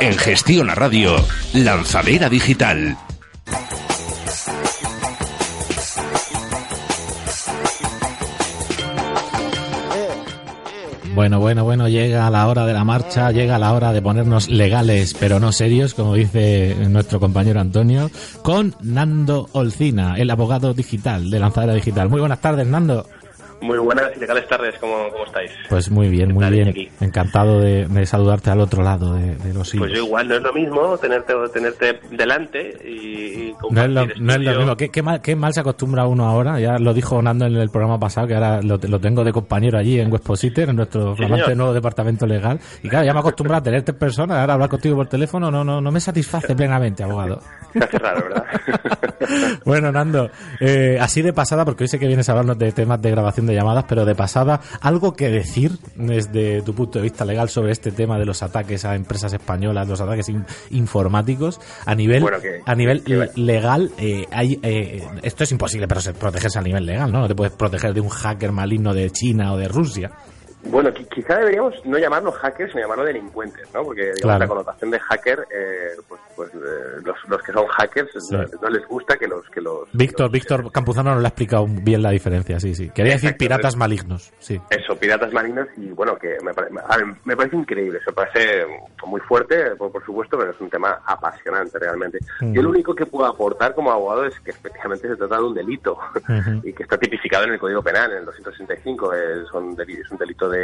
En 0.01 0.17
Gestión 0.17 0.71
a 0.71 0.75
Radio, 0.75 1.17
Lanzadera 1.53 2.29
Digital 2.29 2.97
Bueno, 11.19 11.41
bueno, 11.41 11.65
bueno, 11.65 11.89
llega 11.89 12.31
la 12.31 12.47
hora 12.47 12.65
de 12.65 12.73
la 12.73 12.85
marcha, 12.85 13.33
llega 13.33 13.59
la 13.59 13.73
hora 13.73 13.93
de 13.93 14.01
ponernos 14.01 14.49
legales, 14.49 15.17
pero 15.19 15.41
no 15.41 15.51
serios, 15.51 15.93
como 15.93 16.15
dice 16.15 16.77
nuestro 16.89 17.19
compañero 17.19 17.59
Antonio, 17.59 18.09
con 18.45 18.77
Nando 18.83 19.49
Olcina, 19.51 20.15
el 20.17 20.31
abogado 20.31 20.75
digital 20.75 21.29
de 21.29 21.41
Lanzadera 21.41 21.75
Digital. 21.75 22.09
Muy 22.09 22.21
buenas 22.21 22.41
tardes, 22.41 22.69
Nando. 22.69 23.05
Muy 23.61 23.79
buenas 23.79 24.17
y 24.17 24.21
legales 24.21 24.47
tardes, 24.47 24.77
¿cómo, 24.79 25.09
cómo 25.11 25.25
estáis? 25.25 25.51
Pues 25.69 25.91
muy 25.91 26.09
bien, 26.09 26.33
muy 26.33 26.49
bien. 26.51 26.91
Encantado 27.01 27.61
de, 27.61 28.07
saludarte 28.07 28.51
al 28.51 28.61
otro 28.61 28.83
lado 28.83 29.15
de, 29.15 29.53
los 29.53 29.75
hilos. 29.75 29.89
Pues 29.89 29.99
yo 29.99 30.05
igual, 30.05 30.29
no 30.29 30.37
es 30.37 30.43
lo 30.43 30.53
mismo 30.53 30.99
tenerte 30.99 31.35
tenerte 31.53 32.01
delante 32.11 32.71
y, 32.89 33.55
No 33.71 33.83
es 33.83 33.91
lo, 33.91 34.07
no 34.07 34.33
es 34.33 34.41
lo 34.41 34.59
mismo. 34.59 34.77
¿Qué, 34.77 34.91
qué, 34.91 35.03
mal, 35.03 35.21
¿Qué, 35.21 35.35
mal, 35.35 35.53
se 35.53 35.61
acostumbra 35.61 36.07
uno 36.07 36.27
ahora? 36.27 36.61
Ya 36.61 36.79
lo 36.79 36.95
dijo 36.95 37.21
Nando 37.21 37.47
en 37.47 37.57
el 37.57 37.71
programa 37.71 37.99
pasado, 37.99 38.27
que 38.29 38.35
ahora 38.35 38.63
lo, 38.63 38.79
lo 38.79 39.01
tengo 39.01 39.25
de 39.25 39.33
compañero 39.33 39.79
allí 39.79 39.99
en 39.99 40.13
Westpositer, 40.13 40.69
en 40.69 40.77
nuestro 40.77 41.17
flamante 41.17 41.55
nuevo 41.55 41.73
departamento 41.73 42.27
legal. 42.27 42.61
Y 42.83 42.89
claro, 42.89 43.07
ya 43.07 43.13
me 43.13 43.21
acostumbro 43.21 43.57
a 43.57 43.63
tenerte 43.63 43.91
en 43.91 43.99
persona, 43.99 44.41
ahora 44.41 44.55
hablar 44.55 44.69
contigo 44.69 44.97
por 44.97 45.09
teléfono 45.09 45.51
no, 45.51 45.65
no, 45.65 45.81
no 45.81 45.91
me 45.91 46.01
satisface 46.01 46.55
plenamente, 46.55 47.03
abogado. 47.03 47.41
Se 47.73 47.79
hace 47.81 47.99
raro, 47.99 48.23
¿verdad? 48.23 48.45
Bueno, 49.65 49.93
Nando, 49.93 50.31
eh, 50.61 50.99
así 51.01 51.23
de 51.23 51.33
pasada, 51.33 51.65
porque 51.65 51.85
hoy 51.85 51.89
sé 51.89 51.99
que 51.99 52.07
vienes 52.07 52.29
a 52.29 52.33
hablarnos 52.33 52.59
de 52.59 52.73
temas 52.73 53.01
de 53.01 53.11
grabación 53.11 53.47
de 53.47 53.55
llamadas, 53.55 53.85
pero 53.89 54.05
de 54.05 54.15
pasada, 54.15 54.61
¿algo 54.81 55.15
que 55.15 55.29
decir 55.29 55.73
desde 55.97 56.63
tu 56.63 56.75
punto 56.75 56.99
de 56.99 57.05
vista 57.05 57.25
legal 57.25 57.49
sobre 57.49 57.73
este 57.73 57.93
tema 57.93 58.19
de 58.19 58.25
los 58.25 58.43
ataques 58.43 58.85
a 58.85 58.95
empresas 58.95 59.33
españolas, 59.33 59.89
los 59.89 60.01
ataques 60.01 60.27
informáticos? 60.71 61.61
A 61.87 61.95
nivel, 61.95 62.25
a 62.65 62.75
nivel 62.75 63.03
legal, 63.37 63.91
eh, 63.99 64.27
hay, 64.31 64.59
eh, 64.63 65.07
esto 65.23 65.45
es 65.45 65.53
imposible, 65.53 65.89
pero 65.89 66.01
se 66.01 66.15
protegerse 66.15 66.59
a 66.59 66.63
nivel 66.63 66.87
legal, 66.87 67.11
¿no? 67.13 67.21
No 67.21 67.29
te 67.29 67.35
puedes 67.35 67.53
proteger 67.53 67.95
de 67.95 68.01
un 68.01 68.09
hacker 68.09 68.53
maligno 68.53 68.95
de 68.95 69.11
China 69.11 69.53
o 69.53 69.57
de 69.57 69.69
Rusia. 69.69 70.11
Bueno, 70.65 70.93
quizá 70.93 71.39
deberíamos 71.39 71.75
no 71.85 71.99
llamarlos 71.99 72.35
hackers, 72.37 72.73
sino 72.73 72.83
llamarlos 72.83 73.07
delincuentes, 73.07 73.73
¿no? 73.73 73.85
Porque 73.85 74.13
la 74.23 74.47
connotación 74.47 74.91
de 74.91 74.99
hacker, 74.99 75.47
eh, 75.51 75.91
pues, 76.09 76.21
pues 76.35 76.51
eh, 76.55 77.03
los, 77.05 77.43
que 77.43 77.53
son 77.53 77.67
hackers 77.67 78.31
no, 78.31 78.69
les 78.69 78.87
gusta 78.87 79.17
que 79.17 79.29
los 79.29 79.49
que 79.51 79.61
los 79.61 79.89
Víctor 79.93 80.31
Víctor 80.31 80.71
Campuzano 80.73 81.15
no 81.15 81.21
le 81.21 81.27
ha 81.27 81.29
explicado 81.29 81.67
bien 81.69 82.03
la 82.03 82.11
diferencia, 82.11 82.59
sí, 82.61 82.75
sí. 82.75 82.91
Quería 82.91 83.15
decir 83.15 83.37
piratas 83.37 83.77
malignos, 83.77 84.33
sí. 84.39 84.61
Eso, 84.71 84.97
piratas 84.97 85.33
malignos 85.33 85.69
y 85.77 85.91
bueno 85.91 86.17
que 86.17 86.37
me, 86.43 86.53
me 87.25 87.37
parece 87.37 87.57
increíble, 87.57 87.99
eso 88.01 88.13
parece 88.13 88.67
muy 89.07 89.21
fuerte, 89.23 89.75
por, 89.77 90.05
supuesto, 90.05 90.39
pero 90.39 90.51
es 90.51 90.61
un 90.61 90.71
tema 90.71 91.01
apasionante 91.05 91.79
realmente. 91.79 92.19
Mm. 92.41 92.53
Yo 92.53 92.63
lo 92.63 92.71
único 92.71 92.95
que 92.95 93.07
puedo 93.07 93.27
aportar 93.27 93.75
como 93.75 93.91
abogado 93.91 94.27
es 94.27 94.39
que 94.41 94.51
efectivamente 94.51 95.09
se 95.09 95.17
trata 95.17 95.37
de 95.37 95.43
un 95.43 95.55
delito 95.55 95.99
y 96.63 96.73
que 96.73 96.83
está 96.83 96.99
tipificado 96.99 97.45
en 97.45 97.53
el 97.53 97.59
Código 97.59 97.83
Penal, 97.83 98.13
en 98.13 98.19
el 98.19 98.25
265, 98.27 99.15
es, 99.15 99.49
son 99.49 99.77
es 99.79 100.11
un 100.11 100.19
delito 100.19 100.49
de, 100.49 100.58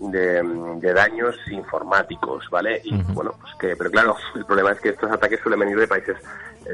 de, 0.00 0.92
daños 0.92 1.36
informáticos, 1.50 2.48
¿vale? 2.50 2.80
Y 2.84 3.02
bueno, 3.12 3.34
pues 3.40 3.54
que, 3.58 3.76
pero 3.76 3.90
claro, 3.90 4.16
el 4.34 4.44
problema 4.44 4.72
es 4.72 4.80
que 4.80 4.90
estos 4.90 5.10
ataques 5.10 5.40
suelen 5.40 5.60
venir 5.60 5.78
de 5.78 5.86
países 5.86 6.16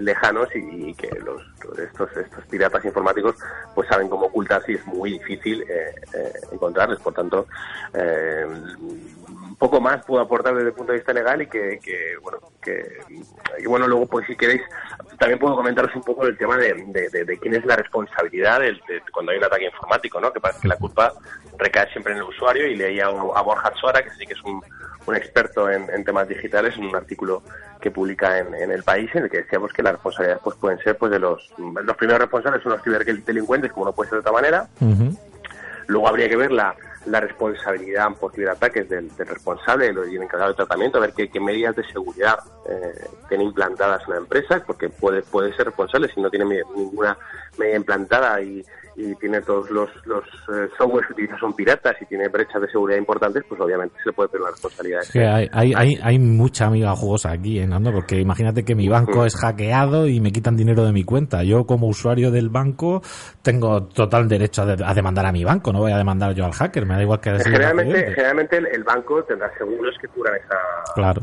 lejanos 0.01 0.49
y, 0.55 0.95
que 0.95 1.09
los, 1.25 1.43
estos, 1.79 2.15
estos 2.17 2.45
piratas 2.47 2.85
informáticos 2.85 3.37
pues 3.75 3.89
saben 3.89 4.09
cómo 4.09 4.27
ocultarse 4.27 4.73
y 4.73 4.75
es 4.75 4.87
muy 4.87 5.13
difícil 5.13 5.63
eh, 5.63 5.95
eh, 6.15 6.33
encontrarles. 6.53 6.99
Por 7.01 7.15
tanto, 7.15 7.47
eh, 7.95 8.47
poco 9.59 9.81
más 9.81 10.05
puedo 10.07 10.23
aportar 10.23 10.55
desde 10.55 10.69
el 10.69 10.75
punto 10.75 10.93
de 10.93 10.99
vista 10.99 11.13
legal 11.13 11.43
y 11.43 11.47
que, 11.49 11.81
bueno, 12.23 12.39
que, 12.63 12.99
bueno, 13.67 13.89
luego 13.89 14.07
pues 14.07 14.27
si 14.27 14.37
queréis 14.37 14.63
también 15.19 15.39
puedo 15.39 15.57
comentaros 15.57 15.95
un 15.97 16.03
poco 16.03 16.25
el 16.27 16.39
tema 16.39 16.57
de, 16.57 16.75
de, 16.75 17.39
quién 17.39 17.55
es 17.55 17.65
la 17.65 17.77
responsabilidad 17.77 18.61
de, 18.61 18.79
cuando 19.13 19.33
hay 19.33 19.39
un 19.39 19.45
ataque 19.45 19.65
informático, 19.65 20.21
¿no? 20.21 20.33
Que 20.33 20.41
parece 20.41 20.61
que 20.61 20.69
la 20.69 20.77
culpa 20.77 21.13
recae 21.59 21.91
siempre 21.91 22.13
en 22.13 22.19
el 22.19 22.25
usuario 22.25 22.69
y 22.69 22.77
leía 22.77 23.07
a, 23.07 23.43
Borja 23.43 23.73
Suara, 23.81 24.03
que 24.03 24.11
sí 24.11 24.27
que 24.27 24.35
es 24.35 24.43
un, 24.45 24.63
un 25.07 25.17
experto 25.17 25.69
en, 25.69 26.05
temas 26.05 26.29
digitales, 26.29 26.77
en 26.77 26.85
un 26.85 26.95
artículo 26.95 27.43
que 27.81 27.91
publica 27.91 28.39
en, 28.39 28.55
en, 28.55 28.71
el 28.71 28.85
país, 28.85 29.11
en 29.15 29.25
el 29.25 29.31
que 29.31 29.39
decíamos 29.39 29.73
que 29.73 29.83
las 29.83 29.95
responsabilidades 29.95 30.43
pues 30.43 30.57
pueden 30.57 30.79
ser 30.81 30.97
pues 30.97 31.11
de 31.11 31.19
los 31.19 31.53
los 31.59 31.97
primeros 31.97 32.23
responsables 32.23 32.63
son 32.63 32.73
los 32.73 32.83
ciberdelincuentes, 32.83 33.73
como 33.73 33.87
no 33.87 33.93
puede 33.93 34.11
ser 34.11 34.19
de 34.19 34.21
otra 34.21 34.33
manera. 34.33 34.69
Luego 35.89 36.07
habría 36.07 36.29
que 36.29 36.37
ver 36.37 36.53
la, 36.53 36.77
la 37.11 37.21
responsabilidad 37.21 38.09
por 38.19 38.33
ciberataques 38.33 38.89
del, 38.89 39.15
del 39.17 39.27
responsable 39.27 39.93
y 40.11 40.17
el 40.17 40.23
encargado 40.23 40.51
de 40.53 40.57
tratamiento, 40.57 40.99
a 40.99 41.03
ver 41.03 41.13
qué, 41.13 41.41
medidas 41.41 41.77
de 41.77 41.85
seguridad 41.85 42.39
eh, 42.69 43.07
tiene 43.29 43.45
implantadas 43.45 44.07
una 44.09 44.19
empresa, 44.19 44.63
porque 44.67 44.89
puede, 44.89 45.23
puede 45.23 45.55
ser 45.55 45.67
responsable 45.67 46.09
si 46.13 46.21
no 46.21 46.31
tiene 46.31 46.63
ninguna 46.75 47.17
medida 47.57 47.77
implantada 47.77 48.41
y, 48.41 48.65
y 48.99 49.15
tiene 49.15 49.41
todos 49.43 49.71
los, 49.71 49.89
los 50.07 50.25
eh, 50.25 50.69
softwares 50.77 51.07
que 51.07 51.13
utiliza 51.13 51.39
son 51.39 51.55
piratas 51.55 51.95
y 52.01 52.07
tiene 52.07 52.27
brechas 52.27 52.61
de 52.61 52.69
seguridad 52.69 52.99
importantes, 52.99 53.45
pues 53.49 53.61
obviamente 53.61 53.95
se 54.03 54.09
le 54.09 54.13
puede 54.13 54.29
pedir 54.29 54.43
la 54.43 54.51
responsabilidad. 54.51 55.01
que 55.13 55.25
hay, 55.25 55.49
hay, 55.53 55.73
hay, 55.77 55.99
hay, 56.03 56.19
mucha 56.19 56.67
amiga 56.67 56.97
jugosa 56.97 57.31
aquí, 57.31 57.61
¿eh, 57.61 57.69
Porque 57.93 58.17
imagínate 58.17 58.65
que 58.65 58.75
mi 58.75 58.89
banco 58.89 59.25
es 59.25 59.37
hackeado 59.37 60.09
y 60.09 60.21
me 60.21 60.33
quitan 60.33 60.57
dinero 60.57 60.85
de 60.85 60.93
mi 60.93 61.05
cuenta. 61.05 61.45
Yo 61.45 61.65
como 61.65 61.87
usuario 61.87 62.33
del 62.33 62.49
banco 62.49 63.01
tengo 63.41 63.85
total 63.85 64.27
derecho 64.27 64.63
a, 64.63 64.95
demandar 64.95 65.27
a 65.27 65.33
mi 65.33 65.45
banco, 65.45 65.73
no 65.73 65.79
voy 65.79 65.93
a 65.93 65.97
demandar 65.97 66.35
yo 66.35 66.45
al 66.45 66.53
hacker, 66.53 66.85
me 66.85 66.97
da 66.97 67.03
igual 67.03 67.21
que... 67.21 67.39
Generalmente, 67.39 68.13
generalmente 68.15 68.57
el, 68.57 68.83
banco 68.83 69.23
tendrá 69.23 69.49
seguros 69.57 69.95
que 70.01 70.09
cubran 70.09 70.35
esa, 70.35 71.15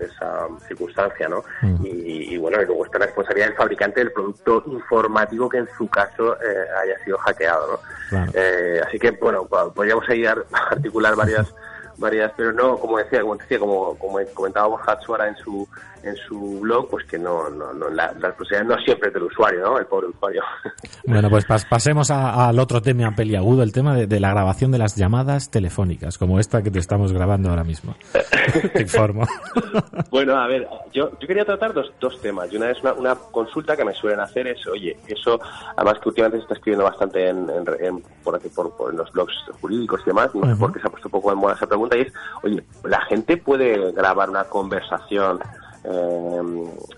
esa, 0.00 0.48
circunstancia, 0.66 1.28
¿no? 1.28 1.44
Mm. 1.60 1.84
Y, 1.84 2.36
bueno, 2.38 2.62
y 2.62 2.64
luego 2.64 2.86
está 2.86 2.98
la 2.98 3.06
responsabilidad 3.06 3.48
del 3.48 3.56
fabricante 3.56 4.00
del 4.00 4.12
producto 4.12 4.62
informático 4.66 5.50
que 5.50 5.58
en 5.58 5.68
su 5.76 5.86
caso 5.88 6.34
eh, 6.36 6.66
haya 6.82 6.93
sido 6.98 7.18
hackeado, 7.18 7.80
¿no? 8.10 8.26
Eh, 8.34 8.80
así 8.86 8.98
que, 8.98 9.10
bueno, 9.12 9.44
podríamos 9.46 10.08
ahí 10.08 10.24
articular 10.70 11.16
varias 11.16 11.52
varias, 11.98 12.32
pero 12.36 12.52
no, 12.52 12.76
como 12.78 12.98
decía, 12.98 13.20
como 13.22 13.36
decía, 13.36 13.58
como, 13.58 13.96
como 13.98 14.18
comentaba 14.34 14.66
ahora 15.06 15.28
en 15.28 15.36
su 15.36 15.68
en 16.04 16.16
su 16.16 16.60
blog, 16.60 16.88
pues 16.88 17.04
que 17.06 17.18
no, 17.18 17.48
no, 17.50 17.72
no 17.72 17.88
la, 17.88 18.08
responsabilidad 18.12 18.76
no 18.76 18.82
siempre 18.84 19.08
es 19.08 19.14
del 19.14 19.24
usuario, 19.24 19.60
¿no? 19.60 19.78
El 19.78 19.86
pobre 19.86 20.08
usuario. 20.08 20.42
Bueno, 21.06 21.28
pues 21.28 21.44
pasemos 21.44 22.10
al 22.10 22.58
otro 22.58 22.80
tema 22.80 23.14
peliagudo, 23.14 23.62
el 23.62 23.72
tema 23.72 23.94
de, 23.94 24.20
la 24.20 24.30
grabación 24.30 24.70
de 24.72 24.78
las 24.78 24.96
llamadas 24.96 25.50
telefónicas, 25.50 26.16
como 26.16 26.40
esta 26.40 26.62
que 26.62 26.70
te 26.70 26.78
estamos 26.78 27.12
grabando 27.12 27.50
ahora 27.50 27.62
mismo. 27.62 27.94
te 28.72 28.82
informo. 28.82 29.26
bueno, 30.10 30.34
a 30.34 30.46
ver, 30.46 30.66
yo, 30.92 31.10
yo 31.20 31.28
quería 31.28 31.44
tratar 31.44 31.74
dos, 31.74 31.92
dos 32.00 32.18
temas. 32.22 32.50
Y 32.50 32.56
una 32.56 32.70
es 32.70 32.78
una, 32.82 33.14
consulta 33.14 33.76
que 33.76 33.84
me 33.84 33.92
suelen 33.92 34.20
hacer 34.20 34.46
es, 34.46 34.66
oye, 34.66 34.96
eso, 35.06 35.38
además 35.76 35.98
que 36.02 36.08
últimamente 36.08 36.38
se 36.38 36.42
está 36.44 36.54
escribiendo 36.54 36.84
bastante 36.84 37.28
en, 37.28 38.02
por, 38.22 38.34
aquí, 38.34 38.48
por, 38.48 38.94
los 38.94 39.12
blogs 39.12 39.34
jurídicos 39.60 40.00
y 40.02 40.06
demás, 40.06 40.34
no 40.34 40.48
sé 40.48 40.56
por 40.56 40.72
qué 40.72 40.80
se 40.80 40.86
ha 40.86 40.90
puesto 40.90 41.08
un 41.08 41.12
poco 41.12 41.32
en 41.32 41.38
moda 41.38 41.54
esa 41.54 41.66
pregunta, 41.66 41.83
y 41.92 42.00
es, 42.00 42.12
oye, 42.42 42.64
¿la 42.84 43.00
gente 43.02 43.36
puede 43.36 43.92
grabar 43.92 44.30
una 44.30 44.44
conversación 44.44 45.40
eh, 45.84 46.42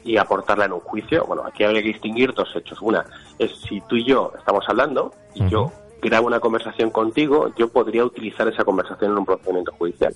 y 0.05 0.17
aportarla 0.17 0.67
en 0.67 0.73
un 0.73 0.81
juicio. 0.81 1.25
Bueno, 1.27 1.43
aquí 1.45 1.65
habría 1.65 1.83
que 1.83 1.89
distinguir 1.89 2.33
dos 2.33 2.55
hechos. 2.55 2.79
Una 2.81 3.05
es 3.39 3.51
si 3.69 3.81
tú 3.83 3.97
y 3.97 4.05
yo 4.05 4.33
estamos 4.39 4.65
hablando 4.69 5.13
y 5.35 5.49
yo 5.49 5.73
grabo 6.01 6.29
una 6.29 6.39
conversación 6.39 6.91
contigo, 6.91 7.53
yo 7.57 7.69
podría 7.69 8.05
utilizar 8.05 8.47
esa 8.47 8.65
conversación 8.65 9.11
en 9.13 9.19
un 9.19 9.27
procedimiento 9.27 9.73
judicial 9.73 10.15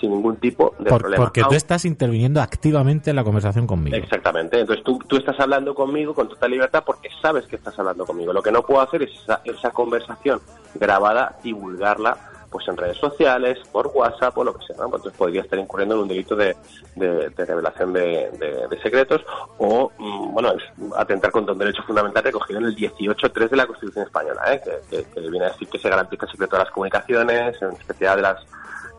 sin 0.00 0.10
ningún 0.10 0.36
tipo 0.36 0.74
de 0.78 0.86
problema. 0.86 1.24
Porque 1.24 1.42
tú 1.42 1.54
estás 1.54 1.84
interviniendo 1.84 2.40
activamente 2.40 3.10
en 3.10 3.16
la 3.16 3.24
conversación 3.24 3.66
conmigo. 3.66 3.96
Exactamente. 3.96 4.60
Entonces 4.60 4.84
tú, 4.84 4.98
tú 5.06 5.16
estás 5.16 5.38
hablando 5.40 5.74
conmigo 5.74 6.14
con 6.14 6.28
total 6.28 6.52
libertad 6.52 6.84
porque 6.86 7.10
sabes 7.20 7.46
que 7.46 7.56
estás 7.56 7.78
hablando 7.78 8.06
conmigo. 8.06 8.32
Lo 8.32 8.40
que 8.40 8.52
no 8.52 8.62
puedo 8.62 8.80
hacer 8.80 9.02
es 9.02 9.10
esa, 9.22 9.42
esa 9.44 9.70
conversación 9.70 10.40
grabada, 10.76 11.36
divulgarla 11.42 12.16
pues 12.50 12.66
en 12.68 12.76
redes 12.76 12.96
sociales, 12.96 13.58
por 13.72 13.88
WhatsApp 13.88 14.36
o 14.38 14.44
lo 14.44 14.54
que 14.54 14.66
sea. 14.66 14.76
¿no? 14.76 14.86
Entonces 14.86 15.12
podría 15.12 15.42
estar 15.42 15.58
incurriendo 15.58 15.94
en 15.96 16.02
un 16.02 16.08
delito 16.08 16.36
de, 16.36 16.56
de, 16.96 17.44
revelación 17.44 17.92
de, 17.92 18.30
de, 18.70 18.80
secretos 18.82 19.22
o, 19.58 19.90
mm, 19.98 20.32
bueno, 20.32 20.52
es 20.52 20.62
atentar 20.96 21.30
contra 21.30 21.52
un 21.52 21.58
derecho 21.58 21.82
fundamental 21.82 22.24
recogido 22.24 22.60
en 22.60 22.66
el 22.66 22.76
18.3 22.76 23.48
de 23.48 23.56
la 23.56 23.66
Constitución 23.66 24.06
Española, 24.06 24.42
¿eh? 24.52 24.60
que, 24.90 25.20
viene 25.20 25.46
a 25.46 25.50
decir 25.50 25.68
que 25.68 25.78
se 25.78 25.88
garantiza 25.88 26.26
el 26.26 26.32
secreto 26.32 26.56
de 26.56 26.62
las 26.64 26.72
comunicaciones, 26.72 27.60
en 27.62 27.72
especial 27.72 28.16
de 28.16 28.22
las 28.22 28.38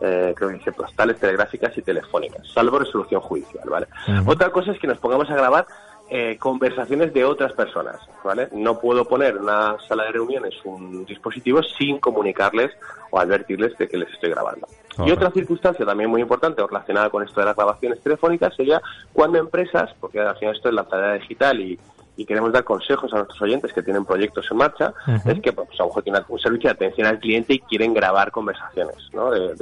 eh, 0.02 0.32
creo 0.34 0.48
que 0.48 0.56
dice 0.56 0.72
postales, 0.72 1.18
telegráficas 1.18 1.76
y 1.76 1.82
telefónicas, 1.82 2.46
salvo 2.54 2.78
resolución 2.78 3.20
judicial, 3.20 3.68
¿vale? 3.68 3.86
Otra 4.26 4.50
cosa 4.50 4.72
es 4.72 4.78
que 4.78 4.86
nos 4.86 4.96
pongamos 4.96 5.28
a 5.30 5.34
grabar 5.34 5.66
eh, 6.12 6.36
conversaciones 6.38 7.14
de 7.14 7.24
otras 7.24 7.52
personas, 7.52 7.96
¿vale? 8.24 8.48
No 8.50 8.80
puedo 8.80 9.04
poner 9.04 9.36
en 9.36 9.42
una 9.42 9.76
sala 9.86 10.04
de 10.04 10.12
reuniones 10.12 10.54
un 10.64 11.04
dispositivo 11.04 11.62
sin 11.62 12.00
comunicarles 12.00 12.72
o 13.10 13.20
advertirles 13.20 13.78
de 13.78 13.88
que 13.88 13.96
les 13.96 14.10
estoy 14.12 14.30
grabando. 14.30 14.66
Y 15.06 15.12
otra 15.12 15.30
circunstancia 15.30 15.86
también 15.86 16.10
muy 16.10 16.20
importante 16.20 16.60
relacionada 16.66 17.10
con 17.10 17.22
esto 17.22 17.40
de 17.40 17.46
las 17.46 17.56
grabaciones 17.56 18.00
telefónicas 18.00 18.54
sería 18.56 18.82
cuando 19.12 19.38
empresas, 19.38 19.94
porque 20.00 20.18
al 20.18 20.36
final 20.36 20.56
esto 20.56 20.68
es 20.68 20.74
la 20.74 20.84
tarea 20.84 21.14
digital 21.14 21.60
y, 21.60 21.78
y 22.20 22.26
queremos 22.26 22.52
dar 22.52 22.64
consejos 22.64 23.10
a 23.14 23.16
nuestros 23.16 23.40
oyentes 23.40 23.72
que 23.72 23.82
tienen 23.82 24.04
proyectos 24.04 24.46
en 24.50 24.58
marcha, 24.58 24.92
es 25.24 25.40
que 25.40 25.54
pues, 25.54 25.68
a 25.80 25.84
lo 25.84 25.86
mejor 25.86 26.02
tienen 26.02 26.22
un 26.28 26.38
servicio 26.38 26.68
de 26.68 26.74
atención 26.74 27.06
al 27.06 27.18
cliente 27.18 27.54
y 27.54 27.60
quieren 27.60 27.94
grabar 27.94 28.30
conversaciones, 28.30 29.08
¿no? 29.14 29.30
De, 29.30 29.54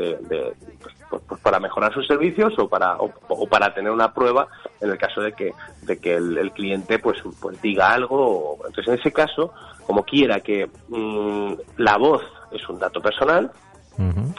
pues, 0.83 0.95
pues, 1.09 1.23
pues, 1.29 1.41
para 1.41 1.61
mejorar 1.61 1.95
sus 1.95 2.05
servicios 2.09 2.53
o 2.59 2.69
para 2.69 2.97
o, 2.97 3.47
para 3.47 3.73
tener 3.73 3.93
una 3.93 4.13
prueba 4.13 4.49
en 4.81 4.91
el 4.91 4.99
caso 4.99 5.21
de 5.21 5.35
que 5.35 5.53
de 5.83 6.01
que 6.01 6.17
el, 6.17 6.51
cliente 6.51 6.99
pues 6.99 7.23
pues 7.41 7.63
diga 7.63 7.93
algo. 7.93 8.59
entonces 8.67 8.89
en 8.89 8.99
ese 8.99 9.13
caso, 9.13 9.53
como 9.87 10.03
quiera 10.03 10.41
que 10.41 10.69
mm, 10.89 11.53
la 11.77 11.97
voz 11.97 12.25
es 12.51 12.69
un 12.69 12.81
dato 12.81 13.01
personal, 13.01 13.53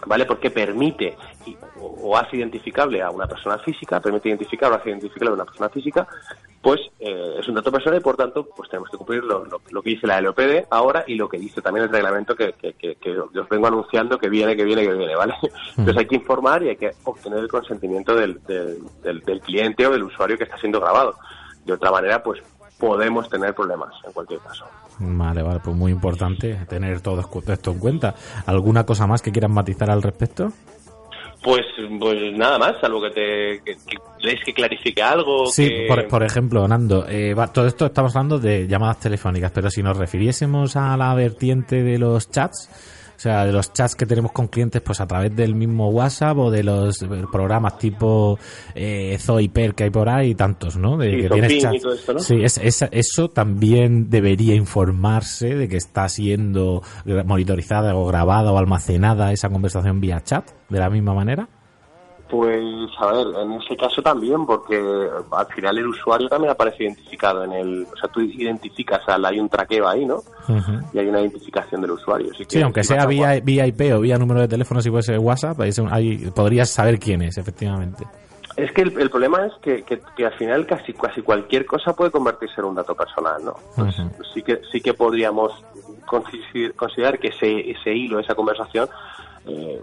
¿vale? 0.05 0.25
Porque 0.25 0.49
permite 0.49 1.17
o, 1.79 2.17
hace 2.17 2.37
identificable 2.37 3.01
a 3.01 3.09
una 3.09 3.27
persona 3.27 3.57
física, 3.59 3.99
permite 3.99 4.29
identificar 4.29 4.71
o 4.71 4.75
hace 4.75 4.89
identificable 4.89 5.31
a 5.31 5.33
una 5.33 5.45
persona 5.45 5.69
física, 5.69 6.07
pues 6.61 6.79
eh, 6.99 7.35
es 7.39 7.47
un 7.47 7.55
dato 7.55 7.71
personal 7.71 7.99
y 7.99 8.03
por 8.03 8.17
tanto 8.17 8.47
pues 8.55 8.69
tenemos 8.69 8.89
que 8.89 8.97
cumplir 8.97 9.23
lo, 9.23 9.81
que 9.81 9.89
dice 9.89 10.07
la 10.07 10.19
LOPD 10.19 10.65
ahora 10.69 11.03
y 11.07 11.15
lo 11.15 11.29
que 11.29 11.37
dice 11.37 11.61
también 11.61 11.85
el 11.85 11.91
reglamento 11.91 12.35
que, 12.35 12.53
que, 12.53 13.19
os 13.19 13.49
vengo 13.49 13.67
anunciando 13.67 14.17
que 14.17 14.29
viene, 14.29 14.55
que 14.55 14.63
viene, 14.63 14.83
que 14.83 14.93
viene, 14.93 15.15
¿vale? 15.15 15.35
Entonces 15.77 15.97
hay 15.97 16.05
que 16.05 16.15
informar 16.15 16.63
y 16.63 16.69
hay 16.69 16.77
que 16.77 16.91
obtener 17.03 17.39
el 17.39 17.47
consentimiento 17.47 18.15
del, 18.15 18.41
del, 18.45 19.21
del 19.21 19.41
cliente 19.41 19.87
o 19.87 19.91
del 19.91 20.03
usuario 20.03 20.37
que 20.37 20.43
está 20.43 20.57
siendo 20.57 20.81
grabado. 20.81 21.15
De 21.65 21.73
otra 21.73 21.91
manera, 21.91 22.23
pues 22.23 22.41
podemos 22.79 23.29
tener 23.29 23.53
problemas 23.53 23.93
en 24.05 24.13
cualquier 24.13 24.39
caso. 24.39 24.65
Vale, 24.99 25.41
vale, 25.41 25.59
pues 25.63 25.75
muy 25.75 25.91
importante 25.91 26.55
tener 26.67 27.01
todo 27.01 27.21
esto 27.47 27.71
en 27.71 27.79
cuenta. 27.79 28.15
¿Alguna 28.45 28.85
cosa 28.85 29.07
más 29.07 29.21
que 29.21 29.31
quieran 29.31 29.51
matizar 29.51 29.89
al 29.89 30.01
respecto? 30.01 30.51
Pues, 31.41 31.65
pues 31.99 32.37
nada 32.37 32.59
más, 32.59 32.75
salvo 32.81 33.01
que 33.01 33.11
te 33.11 33.61
que, 33.63 34.35
que 34.45 34.53
clarifique 34.53 35.01
algo. 35.01 35.45
Sí, 35.45 35.69
por, 36.09 36.23
ejemplo, 36.23 36.67
Nando, 36.67 37.05
eh, 37.07 37.33
todo 37.53 37.65
esto 37.65 37.85
estamos 37.85 38.13
hablando 38.15 38.39
de 38.39 38.67
llamadas 38.67 38.99
telefónicas, 38.99 39.51
pero 39.51 39.69
si 39.69 39.81
nos 39.81 39.95
refiriésemos 39.95 40.75
a 40.75 40.97
la 40.97 41.13
vertiente 41.15 41.81
de 41.81 41.97
los 41.97 42.29
chats, 42.29 42.69
o 43.19 43.21
sea, 43.21 43.45
de 43.45 43.51
los 43.51 43.73
chats 43.73 43.95
que 43.95 44.05
tenemos 44.05 44.31
con 44.31 44.47
clientes, 44.47 44.81
pues 44.81 45.01
a 45.01 45.05
través 45.05 45.35
del 45.35 45.53
mismo 45.53 45.89
WhatsApp 45.89 46.37
o 46.37 46.49
de 46.49 46.63
los 46.63 47.05
programas 47.29 47.77
tipo 47.77 48.39
eh, 48.73 49.17
Zoiper 49.19 49.75
que 49.75 49.83
hay 49.83 49.89
por 49.89 50.07
ahí 50.07 50.35
tantos, 50.35 50.77
¿no? 50.77 50.95
De 50.95 51.11
sí, 51.11 51.21
que 51.23 51.29
tienes 51.29 51.61
chats. 51.61 52.25
Sí, 52.25 52.35
es, 52.41 52.57
eso 52.89 53.27
también 53.27 54.09
debería 54.09 54.55
informarse 54.55 55.53
de 55.53 55.67
que 55.67 55.75
está 55.75 56.07
siendo 56.07 56.81
monitorizada 57.25 57.93
o 57.93 58.07
grabada 58.07 58.53
o 58.53 58.57
almacenada 58.57 59.33
esa 59.33 59.49
conversación 59.49 59.99
vía 59.99 60.23
chat 60.23 60.49
de 60.69 60.79
la 60.79 60.89
misma 60.89 61.13
manera. 61.13 61.49
Pues 62.29 62.63
a 62.99 63.11
ver, 63.11 63.27
en 63.41 63.53
ese 63.53 63.75
caso 63.75 64.03
también, 64.03 64.45
porque 64.45 64.77
al 65.31 65.47
final 65.47 65.79
el 65.79 65.87
usuario 65.87 66.29
también 66.29 66.51
aparece 66.51 66.83
identificado 66.83 67.43
en 67.43 67.53
el, 67.53 67.87
o 67.91 67.97
sea, 67.97 68.07
tú 68.09 68.21
identificas, 68.21 69.01
al, 69.07 69.25
hay 69.25 69.39
un 69.39 69.49
traqueo 69.49 69.87
ahí, 69.87 70.05
¿no? 70.05 70.21
Y 70.93 70.99
hay 70.99 71.07
una 71.07 71.21
identificación 71.21 71.81
del 71.81 71.91
usuario. 71.91 72.31
sí, 72.47 72.61
aunque 72.61 72.83
sea 72.83 73.07
vía, 73.07 73.39
vía, 73.39 73.65
IP 73.65 73.81
o 73.95 74.01
vía 74.01 74.19
número 74.19 74.41
de 74.41 74.47
teléfono, 74.47 74.79
si 74.79 74.91
fuese 74.91 75.17
WhatsApp, 75.17 75.59
ahí, 75.91 76.17
podrías 76.35 76.69
saber 76.69 76.99
quién 76.99 77.23
es, 77.23 77.37
efectivamente. 77.39 78.05
Es 78.55 78.71
que 78.73 78.81
el, 78.83 79.09
problema 79.09 79.47
es 79.47 79.53
que, 79.61 79.83
que, 79.83 80.25
al 80.25 80.33
final 80.33 80.67
casi 80.67 80.93
casi 80.93 81.21
cualquier 81.21 81.65
cosa 81.65 81.93
puede 81.93 82.11
convertirse 82.11 82.59
en 82.59 82.65
un 82.65 82.75
dato 82.75 82.93
personal, 82.93 83.43
¿no? 83.43 83.55
Pues 83.75 83.95
sí 84.33 84.43
que 84.43 84.61
sí 84.71 84.81
que 84.81 84.93
podríamos 84.93 85.51
considerar 86.05 87.17
que 87.17 87.29
ese, 87.29 87.71
ese 87.71 87.91
hilo, 87.91 88.19
esa 88.19 88.35
conversación, 88.35 88.87
eh, 89.47 89.81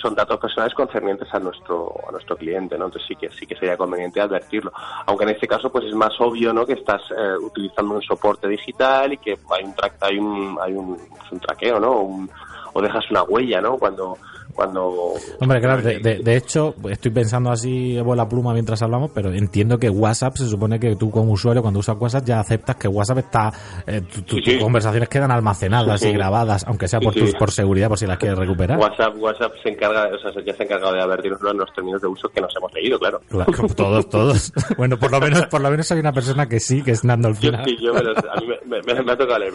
son 0.00 0.14
datos 0.14 0.38
personales 0.38 0.74
concernientes 0.74 1.28
a 1.32 1.38
nuestro 1.38 1.92
a 2.08 2.12
nuestro 2.12 2.36
cliente, 2.36 2.78
¿no? 2.78 2.86
Entonces 2.86 3.08
sí 3.08 3.16
que 3.16 3.30
sí 3.30 3.46
que 3.46 3.56
sería 3.56 3.76
conveniente 3.76 4.20
advertirlo. 4.20 4.72
Aunque 5.06 5.24
en 5.24 5.30
este 5.30 5.48
caso 5.48 5.70
pues 5.70 5.84
es 5.86 5.94
más 5.94 6.12
obvio, 6.20 6.52
¿no? 6.52 6.66
Que 6.66 6.74
estás 6.74 7.02
eh, 7.10 7.36
utilizando 7.40 7.94
un 7.94 8.02
soporte 8.02 8.48
digital 8.48 9.12
y 9.12 9.18
que 9.18 9.38
hay 9.50 9.64
un 9.64 9.74
tra 9.74 9.92
hay 10.00 10.18
un 10.18 10.58
hay 10.60 10.72
un, 10.74 10.98
un 11.30 11.40
traqueo, 11.40 11.80
¿no? 11.80 12.28
o 12.72 12.82
dejas 12.82 13.10
una 13.10 13.22
huella, 13.22 13.60
¿no? 13.60 13.76
Cuando 13.76 14.18
cuando... 14.54 15.14
Hombre, 15.40 15.60
claro, 15.60 15.82
de, 15.82 16.36
hecho, 16.36 16.74
estoy 16.90 17.10
pensando 17.10 17.50
así, 17.50 17.94
la 17.94 18.28
pluma 18.28 18.52
mientras 18.52 18.82
hablamos, 18.82 19.10
pero 19.14 19.32
entiendo 19.32 19.78
que 19.78 19.88
WhatsApp 19.90 20.36
se 20.36 20.46
supone 20.46 20.80
que 20.80 20.96
tú 20.96 21.10
como 21.10 21.32
usuario 21.32 21.62
cuando 21.62 21.80
usas 21.80 21.96
WhatsApp 21.98 22.24
ya 22.24 22.40
aceptas 22.40 22.76
que 22.76 22.88
WhatsApp 22.88 23.18
está... 23.18 23.52
Eh, 23.86 24.02
tus 24.26 24.42
conversaciones 24.60 25.08
quedan 25.08 25.30
almacenadas 25.30 26.02
y 26.02 26.12
grabadas, 26.12 26.64
aunque 26.66 26.88
sea 26.88 27.00
por, 27.00 27.14
por 27.38 27.50
seguridad, 27.50 27.88
por 27.88 27.98
si 27.98 28.06
las 28.06 28.18
quieres 28.18 28.38
recuperar. 28.38 28.78
WhatsApp, 28.78 29.14
WhatsApp 29.18 29.52
se 29.62 29.70
encarga, 29.70 30.08
o 30.14 30.18
sea, 30.18 30.42
ya 30.44 30.54
se 30.54 30.62
ha 30.62 30.66
encargado 30.66 30.92
de 30.92 31.02
advertirnos 31.02 31.54
los 31.54 31.72
términos 31.72 32.00
de 32.00 32.08
uso 32.08 32.28
que 32.28 32.40
nos 32.40 32.54
hemos 32.56 32.72
leído, 32.72 32.98
claro. 32.98 33.20
claro 33.28 33.52
todos, 33.74 34.08
todos. 34.08 34.52
bueno, 34.76 34.98
por 34.98 35.10
lo 35.10 35.20
menos 35.20 35.46
por 35.46 35.60
lo 35.60 35.70
menos 35.70 35.90
hay 35.92 36.00
una 36.00 36.12
persona 36.12 36.48
que 36.48 36.60
sí, 36.60 36.82
que 36.82 36.92
es 36.92 37.04
Nando 37.04 37.28
Alfina. 37.28 37.64
Sí, 37.64 37.76
yo, 37.80 37.96
a 37.96 38.40
mí 38.40 38.46
me, 38.66 38.82
me, 38.82 39.12
ha 39.12 39.16
tocado 39.16 39.38
leer, 39.38 39.52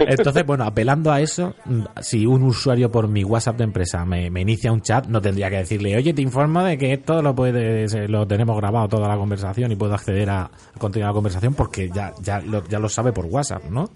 Entonces, 0.00 0.46
bueno, 0.46 0.64
apelando 0.64 1.10
a 1.10 1.20
eso, 1.20 1.54
si 2.00 2.26
un 2.26 2.42
usuario 2.42 2.90
por 2.90 3.08
mi 3.08 3.24
WhatsApp 3.24 3.56
de 3.56 3.64
empresa 3.64 4.04
me 4.04 4.23
me 4.30 4.40
inicia 4.40 4.72
un 4.72 4.80
chat, 4.80 5.06
no 5.06 5.20
tendría 5.20 5.50
que 5.50 5.56
decirle, 5.56 5.96
oye, 5.96 6.12
te 6.12 6.22
informo 6.22 6.62
de 6.62 6.78
que 6.78 6.92
esto 6.92 7.22
lo 7.22 7.34
puedes, 7.34 7.94
lo 8.08 8.26
tenemos 8.26 8.56
grabado 8.56 8.88
toda 8.88 9.08
la 9.08 9.16
conversación 9.16 9.72
y 9.72 9.76
puedo 9.76 9.94
acceder 9.94 10.30
a, 10.30 10.50
continuar 10.78 11.10
la 11.10 11.14
conversación 11.14 11.54
porque 11.54 11.90
ya, 11.94 12.12
ya, 12.22 12.40
lo, 12.40 12.66
ya 12.68 12.78
lo 12.78 12.88
sabe 12.88 13.12
por 13.12 13.26
WhatsApp, 13.26 13.64
¿no? 13.70 13.90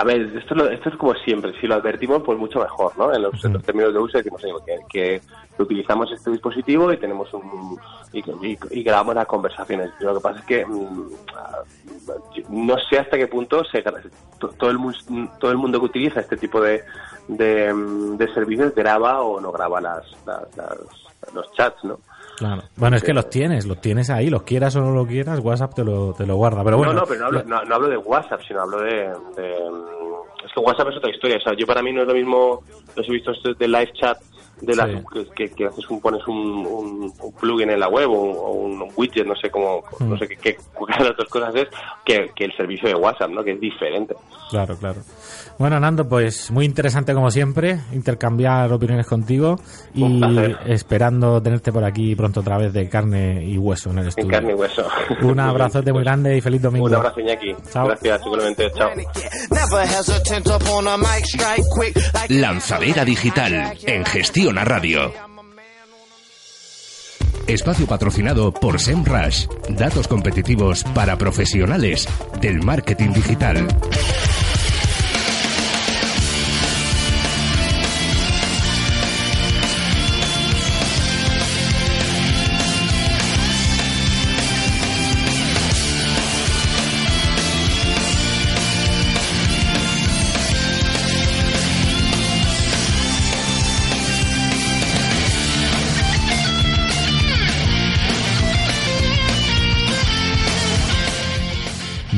A 0.00 0.04
ver, 0.04 0.34
esto, 0.34 0.70
esto 0.70 0.88
es 0.88 0.96
como 0.96 1.14
siempre, 1.16 1.52
si 1.60 1.66
lo 1.66 1.74
advertimos, 1.74 2.22
pues 2.22 2.38
mucho 2.38 2.58
mejor, 2.58 2.96
¿no? 2.96 3.12
En 3.12 3.20
los, 3.20 3.38
términos 3.62 3.92
de 3.92 3.98
uso 3.98 4.16
decimos 4.16 4.40
que, 4.64 4.78
que, 4.88 5.20
utilizamos 5.62 6.10
este 6.10 6.30
dispositivo 6.30 6.90
y 6.90 6.96
tenemos 6.96 7.30
un 7.34 7.78
y, 8.10 8.82
grabamos 8.82 9.14
las 9.14 9.26
conversaciones. 9.26 9.90
Lo 10.00 10.14
que 10.14 10.20
pasa 10.20 10.38
es 10.38 10.46
que 10.46 10.64
mm, 10.64 11.10
no 12.48 12.78
sé 12.88 12.98
hasta 12.98 13.18
qué 13.18 13.26
punto 13.26 13.62
se, 13.64 13.82
todo, 13.82 14.70
el, 14.70 14.78
todo 15.38 15.50
el 15.50 15.58
mundo 15.58 15.78
que 15.80 15.84
utiliza 15.84 16.20
este 16.20 16.38
tipo 16.38 16.62
de, 16.62 16.82
de, 17.28 18.30
servicios 18.32 18.74
graba 18.74 19.20
o 19.20 19.38
no 19.38 19.52
graba 19.52 19.82
las, 19.82 20.06
los 21.34 21.52
chats, 21.52 21.84
¿no? 21.84 22.00
Claro. 22.40 22.62
Bueno, 22.74 22.96
es 22.96 23.04
que 23.04 23.12
los 23.12 23.28
tienes, 23.28 23.66
los 23.66 23.82
tienes 23.82 24.08
ahí, 24.08 24.30
los 24.30 24.44
quieras 24.44 24.74
o 24.74 24.80
no 24.80 24.92
lo 24.92 25.06
quieras, 25.06 25.40
WhatsApp 25.40 25.74
te 25.74 25.84
lo, 25.84 26.14
te 26.14 26.24
lo 26.24 26.36
guarda. 26.36 26.64
Pero 26.64 26.78
bueno, 26.78 26.94
no, 26.94 27.00
no, 27.00 27.06
pero 27.06 27.20
no 27.20 27.26
hablo, 27.26 27.44
no, 27.44 27.74
hablo 27.74 27.88
de 27.90 27.98
WhatsApp, 27.98 28.40
sino 28.48 28.62
hablo 28.62 28.80
de, 28.80 29.12
Es 30.42 30.52
que 30.54 30.60
WhatsApp 30.60 30.88
es 30.88 30.96
otra 30.96 31.10
historia. 31.10 31.36
O 31.36 31.40
sea, 31.40 31.52
yo 31.54 31.66
para 31.66 31.82
mí 31.82 31.92
no 31.92 32.00
es 32.00 32.08
lo 32.08 32.14
mismo 32.14 32.62
los 32.96 33.06
he 33.06 33.12
visto 33.12 33.32
de 33.58 33.68
live 33.68 33.92
chat 33.92 34.16
de 34.60 34.76
la, 34.76 35.02
que, 35.34 35.48
que, 35.50 35.66
haces 35.66 35.88
un, 35.90 36.00
pones 36.00 36.26
un, 36.26 36.66
un, 36.66 37.12
plugin 37.40 37.70
en 37.70 37.80
la 37.80 37.88
web 37.88 38.10
o 38.10 38.52
un, 38.52 38.88
widget, 38.96 39.26
no 39.26 39.34
sé 39.36 39.50
cómo, 39.50 39.82
no 40.00 40.16
sé 40.18 40.28
qué, 40.28 40.36
qué, 40.36 40.50
de 40.98 41.04
las 41.04 41.16
dos 41.16 41.28
cosas 41.28 41.54
es, 41.54 41.68
que, 42.04 42.30
que 42.34 42.44
el 42.44 42.56
servicio 42.56 42.88
de 42.88 42.94
WhatsApp, 42.94 43.30
¿no? 43.30 43.42
Que 43.42 43.52
es 43.52 43.60
diferente. 43.60 44.14
Claro, 44.50 44.76
claro. 44.76 45.00
Bueno, 45.58 45.78
Nando, 45.78 46.08
pues 46.08 46.50
muy 46.50 46.64
interesante 46.64 47.12
como 47.12 47.30
siempre 47.30 47.80
intercambiar 47.92 48.72
opiniones 48.72 49.06
contigo 49.06 49.60
y 49.94 50.20
esperando 50.66 51.42
tenerte 51.42 51.70
por 51.70 51.84
aquí 51.84 52.14
pronto 52.16 52.40
otra 52.40 52.56
vez 52.56 52.72
de 52.72 52.88
carne 52.88 53.44
y 53.44 53.58
hueso 53.58 53.90
en 53.90 53.98
el 53.98 54.08
estudio. 54.08 54.30
carne 54.30 54.52
y 54.52 54.54
hueso. 54.54 54.86
Un 55.22 55.38
abrazote 55.38 55.92
muy 55.92 56.02
grande 56.02 56.36
y 56.36 56.40
feliz 56.40 56.62
domingo. 56.62 56.86
Un 56.86 56.94
abrazo, 56.94 57.20
Iñaki. 57.20 57.54
Chao. 57.70 57.88
Gracias, 57.88 58.22
igualmente. 58.24 58.70
Chao. 58.72 58.90
Lanzadera 62.28 63.04
digital 63.04 63.74
en 63.84 64.04
gestión 64.06 64.49
a 64.58 64.64
radio. 64.64 65.12
Espacio 67.46 67.86
patrocinado 67.86 68.52
por 68.52 68.80
SEMrush. 68.80 69.46
Datos 69.70 70.06
competitivos 70.06 70.84
para 70.94 71.16
profesionales 71.16 72.08
del 72.40 72.62
marketing 72.62 73.12
digital. 73.12 73.66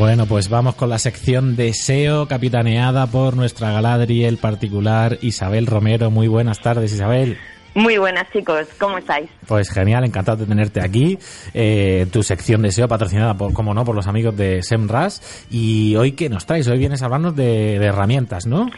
Bueno, 0.02 0.26
pues 0.26 0.48
vamos 0.48 0.74
con 0.74 0.90
la 0.90 0.98
sección 0.98 1.54
de 1.54 1.72
SEO 1.72 2.26
capitaneada 2.26 3.06
por 3.06 3.36
nuestra 3.36 3.70
Galadriel 3.70 4.36
particular 4.36 5.16
Isabel 5.20 5.64
Romero. 5.68 6.10
Muy 6.10 6.26
buenas 6.26 6.60
tardes, 6.60 6.92
Isabel. 6.92 7.38
Muy 7.74 7.98
buenas 7.98 8.28
chicos, 8.32 8.66
¿cómo 8.80 8.98
estáis? 8.98 9.30
Pues 9.46 9.70
genial, 9.70 10.02
encantado 10.02 10.38
de 10.38 10.46
tenerte 10.46 10.80
aquí. 10.80 11.20
Eh, 11.54 12.08
tu 12.12 12.24
sección 12.24 12.62
de 12.62 12.72
SEO 12.72 12.88
patrocinada, 12.88 13.34
por, 13.34 13.52
como 13.52 13.74
no, 13.74 13.84
por 13.84 13.94
los 13.94 14.08
amigos 14.08 14.36
de 14.36 14.64
SEMRAS. 14.64 15.46
Y 15.52 15.94
hoy, 15.94 16.12
¿qué 16.12 16.28
nos 16.28 16.46
traes? 16.46 16.66
Hoy 16.66 16.78
vienes 16.78 17.00
a 17.02 17.04
hablarnos 17.04 17.36
de, 17.36 17.76
herramientas, 17.76 18.44
¿no? 18.44 18.70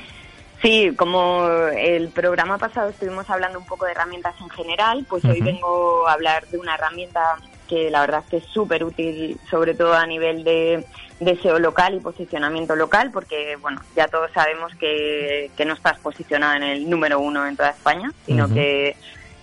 Sí, 0.60 0.92
como 0.94 1.48
el 1.74 2.10
programa 2.10 2.58
pasado 2.58 2.90
estuvimos 2.90 3.30
hablando 3.30 3.58
un 3.58 3.64
poco 3.64 3.86
de 3.86 3.92
herramientas 3.92 4.34
en 4.42 4.50
general, 4.50 5.06
pues 5.08 5.24
hoy 5.24 5.40
vengo 5.40 6.06
a 6.06 6.12
hablar 6.12 6.46
de 6.48 6.58
una 6.58 6.74
herramienta 6.74 7.38
que 7.68 7.90
la 7.90 8.00
verdad 8.00 8.22
es 8.24 8.30
que 8.30 8.36
es 8.38 8.46
súper 8.46 8.84
útil, 8.84 9.38
sobre 9.50 9.74
todo 9.74 9.94
a 9.94 10.06
nivel 10.06 10.44
de 10.44 10.84
deseo 11.20 11.58
local 11.58 11.94
y 11.94 12.00
posicionamiento 12.00 12.76
local, 12.76 13.10
porque 13.12 13.56
bueno, 13.60 13.80
ya 13.96 14.08
todos 14.08 14.30
sabemos 14.32 14.74
que, 14.76 15.50
que 15.56 15.64
no 15.64 15.74
estás 15.74 15.98
posicionado 15.98 16.54
en 16.54 16.62
el 16.62 16.90
número 16.90 17.20
uno 17.20 17.46
en 17.46 17.56
toda 17.56 17.70
España, 17.70 18.12
sino 18.26 18.52
que, 18.52 18.96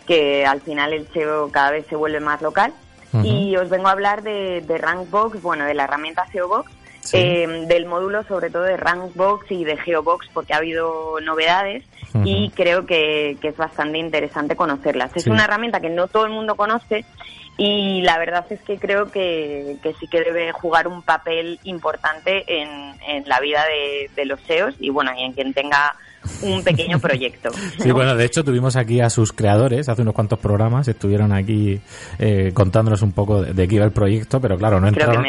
que 0.05 0.45
al 0.45 0.61
final 0.61 0.93
el 0.93 1.07
SEO 1.13 1.49
cada 1.51 1.71
vez 1.71 1.85
se 1.87 1.95
vuelve 1.95 2.19
más 2.19 2.41
local. 2.41 2.73
Y 3.23 3.57
os 3.57 3.69
vengo 3.69 3.89
a 3.89 3.91
hablar 3.91 4.23
de, 4.23 4.61
de 4.61 4.77
Rankbox, 4.77 5.41
bueno, 5.41 5.65
de 5.65 5.73
la 5.73 5.83
herramienta 5.83 6.25
SEObox, 6.27 6.71
eh, 7.13 7.65
del 7.67 7.85
módulo 7.85 8.23
sobre 8.23 8.49
todo 8.49 8.63
de 8.63 8.77
Rankbox 8.77 9.51
y 9.51 9.65
de 9.65 9.75
Geobox, 9.75 10.29
porque 10.33 10.53
ha 10.53 10.57
habido 10.57 11.19
novedades 11.19 11.83
y 12.23 12.49
creo 12.51 12.85
que, 12.85 13.37
que, 13.41 13.49
es 13.49 13.57
bastante 13.57 13.97
interesante 13.97 14.55
conocerlas. 14.55 15.11
Es 15.15 15.27
una 15.27 15.45
herramienta 15.45 15.79
que 15.79 15.89
no 15.89 16.07
todo 16.07 16.25
el 16.25 16.31
mundo 16.31 16.55
conoce 16.55 17.05
y 17.63 18.01
la 18.01 18.17
verdad 18.17 18.43
es 18.49 18.59
que 18.63 18.79
creo 18.79 19.11
que, 19.11 19.77
que 19.83 19.93
sí 19.99 20.07
que 20.07 20.21
debe 20.21 20.51
jugar 20.51 20.87
un 20.87 21.03
papel 21.03 21.59
importante 21.63 22.43
en, 22.47 22.95
en 23.07 23.29
la 23.29 23.39
vida 23.39 23.63
de, 23.65 24.09
de 24.15 24.25
los 24.25 24.41
SEOs 24.41 24.73
y 24.79 24.89
bueno, 24.89 25.11
y 25.15 25.23
en 25.23 25.33
quien 25.33 25.53
tenga 25.53 25.95
un 26.41 26.63
pequeño 26.63 26.99
proyecto. 26.99 27.49
Sí, 27.79 27.91
bueno, 27.91 28.15
de 28.15 28.25
hecho 28.25 28.43
tuvimos 28.43 28.75
aquí 28.75 29.01
a 29.01 29.09
sus 29.09 29.31
creadores 29.31 29.89
hace 29.89 30.01
unos 30.01 30.13
cuantos 30.13 30.39
programas, 30.39 30.87
estuvieron 30.87 31.33
aquí 31.33 31.79
eh, 32.19 32.51
contándonos 32.53 33.01
un 33.01 33.11
poco 33.11 33.41
de, 33.41 33.67
qué 33.67 33.75
iba 33.75 33.85
el 33.85 33.91
proyecto, 33.91 34.39
pero 34.39 34.57
claro, 34.57 34.79
no 34.79 34.87
entraron, 34.87 35.23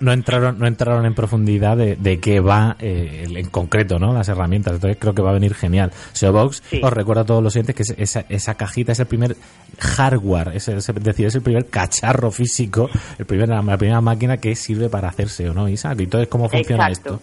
no, 0.00 0.12
entraron, 0.12 0.58
no 0.58 0.66
entraron 0.66 1.06
en 1.06 1.14
profundidad 1.14 1.76
de, 1.76 2.20
qué 2.20 2.40
va 2.40 2.76
eh, 2.78 3.26
en 3.28 3.48
concreto, 3.50 3.98
¿no? 3.98 4.12
Las 4.12 4.28
herramientas. 4.28 4.74
Entonces 4.74 4.96
creo 4.98 5.14
que 5.14 5.22
va 5.22 5.30
a 5.30 5.34
venir 5.34 5.54
genial. 5.54 5.92
SEObox, 6.12 6.62
os 6.82 6.92
recuerdo 6.92 7.22
a 7.22 7.26
todos 7.26 7.42
los 7.42 7.54
oyentes 7.54 7.74
que 7.74 8.02
esa, 8.02 8.24
esa 8.28 8.54
cajita 8.54 8.92
es 8.92 9.00
el 9.00 9.06
primer 9.06 9.36
hardware, 9.78 10.52
es, 10.54 10.66
decir, 10.66 11.26
es 11.26 11.34
el 11.34 11.42
primer 11.42 11.66
cacharro 11.66 12.30
físico, 12.30 12.88
el 13.18 13.26
primer, 13.26 13.48
la 13.48 13.76
primera 13.76 14.00
máquina 14.00 14.38
que 14.38 14.54
sirve 14.54 14.88
para 14.88 15.08
hacer 15.08 15.28
SEO, 15.28 15.52
¿no, 15.52 15.68
Isa? 15.68 15.94
Y 15.98 16.04
entonces, 16.04 16.28
¿cómo 16.28 16.48
funciona 16.48 16.88
esto? 16.88 17.20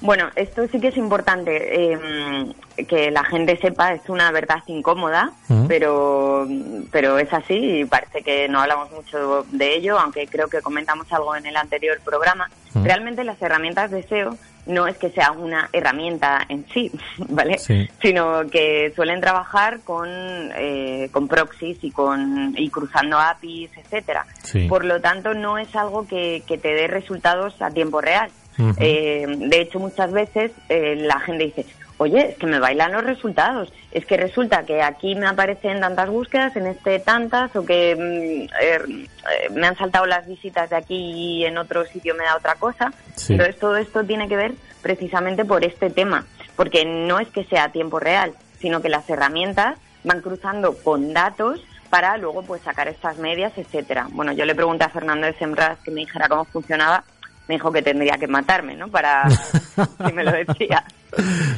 Bueno, 0.00 0.28
esto 0.36 0.66
sí 0.68 0.80
que 0.80 0.88
es 0.88 0.96
importante 0.96 1.92
em, 1.92 2.52
que 2.86 3.10
la 3.10 3.24
gente 3.24 3.56
sepa, 3.56 3.94
es 3.94 4.08
una 4.08 4.30
verdad 4.30 4.62
incómoda, 4.66 5.32
pero, 5.66 6.46
pero 6.92 7.18
es 7.18 7.32
así 7.32 7.80
y 7.80 7.84
parece 7.84 8.22
que 8.22 8.48
no 8.48 8.60
hablamos 8.60 8.92
mucho 8.92 9.44
de 9.50 9.74
ello, 9.74 9.98
aunque 9.98 10.26
creo 10.28 10.48
que 10.48 10.62
comentamos 10.62 11.12
algo 11.12 11.34
en 11.34 11.46
el 11.46 11.56
anterior 11.56 11.98
programa. 12.04 12.48
Realmente 12.74 13.24
las 13.24 13.42
herramientas 13.42 13.90
de 13.90 14.04
SEO 14.04 14.36
no 14.66 14.86
es 14.86 14.96
que 14.98 15.10
sea 15.10 15.32
una 15.32 15.68
herramienta 15.72 16.44
en 16.48 16.64
sí, 16.72 16.92
¿vale? 17.28 17.58
Sino 17.58 18.46
que 18.50 18.92
suelen 18.94 19.20
trabajar 19.20 19.80
con, 19.80 20.08
eh, 20.08 21.08
con 21.10 21.26
proxies 21.26 21.78
y, 21.82 21.90
con, 21.90 22.54
y 22.56 22.68
cruzando 22.70 23.18
APIs, 23.18 23.70
etcétera. 23.76 24.26
Por 24.68 24.84
lo 24.84 25.00
tanto, 25.00 25.34
no 25.34 25.58
es 25.58 25.74
algo 25.74 26.06
que, 26.06 26.44
que 26.46 26.58
te 26.58 26.74
dé 26.74 26.86
resultados 26.86 27.60
a 27.60 27.70
tiempo 27.70 28.00
real. 28.00 28.30
Eh, 28.78 29.26
de 29.26 29.60
hecho, 29.60 29.78
muchas 29.78 30.12
veces 30.12 30.52
eh, 30.68 30.96
la 30.96 31.20
gente 31.20 31.44
dice, 31.44 31.66
oye, 31.98 32.30
es 32.30 32.36
que 32.36 32.46
me 32.46 32.58
bailan 32.58 32.92
los 32.92 33.04
resultados, 33.04 33.72
es 33.92 34.06
que 34.06 34.16
resulta 34.16 34.64
que 34.64 34.82
aquí 34.82 35.14
me 35.14 35.26
aparecen 35.26 35.80
tantas 35.80 36.08
búsquedas, 36.08 36.56
en 36.56 36.66
este 36.66 36.98
tantas, 37.00 37.54
o 37.54 37.64
que 37.64 37.94
mm, 37.94 38.54
er, 38.60 38.82
eh, 38.88 39.50
me 39.52 39.66
han 39.66 39.76
saltado 39.76 40.06
las 40.06 40.26
visitas 40.26 40.70
de 40.70 40.76
aquí 40.76 40.96
y 40.96 41.44
en 41.44 41.58
otro 41.58 41.84
sitio 41.86 42.14
me 42.14 42.24
da 42.24 42.36
otra 42.36 42.54
cosa. 42.54 42.92
Entonces, 43.28 43.58
todo 43.58 43.76
esto 43.76 44.04
tiene 44.04 44.28
que 44.28 44.36
ver 44.36 44.54
precisamente 44.82 45.44
por 45.44 45.64
este 45.64 45.90
tema, 45.90 46.24
porque 46.56 46.84
no 46.84 47.18
es 47.18 47.28
que 47.28 47.44
sea 47.44 47.64
a 47.64 47.72
tiempo 47.72 47.98
real, 47.98 48.32
sino 48.60 48.80
que 48.80 48.88
las 48.88 49.08
herramientas 49.10 49.78
van 50.04 50.20
cruzando 50.20 50.76
con 50.78 51.12
datos 51.12 51.60
para 51.90 52.16
luego 52.16 52.42
pues 52.42 52.62
sacar 52.62 52.88
estas 52.88 53.18
medias, 53.18 53.52
etcétera. 53.56 54.08
Bueno, 54.10 54.32
yo 54.32 54.44
le 54.44 54.54
pregunté 54.54 54.84
a 54.84 54.90
Fernando 54.90 55.26
de 55.26 55.32
Semras 55.34 55.78
que 55.80 55.90
me 55.90 56.00
dijera 56.00 56.28
cómo 56.28 56.44
funcionaba 56.44 57.02
me 57.48 57.54
dijo 57.54 57.72
que 57.72 57.82
tendría 57.82 58.18
que 58.18 58.28
matarme, 58.28 58.76
¿no? 58.76 58.88
Para 58.88 59.28
si 60.06 60.12
me 60.12 60.22
lo 60.22 60.32
decía. 60.32 60.84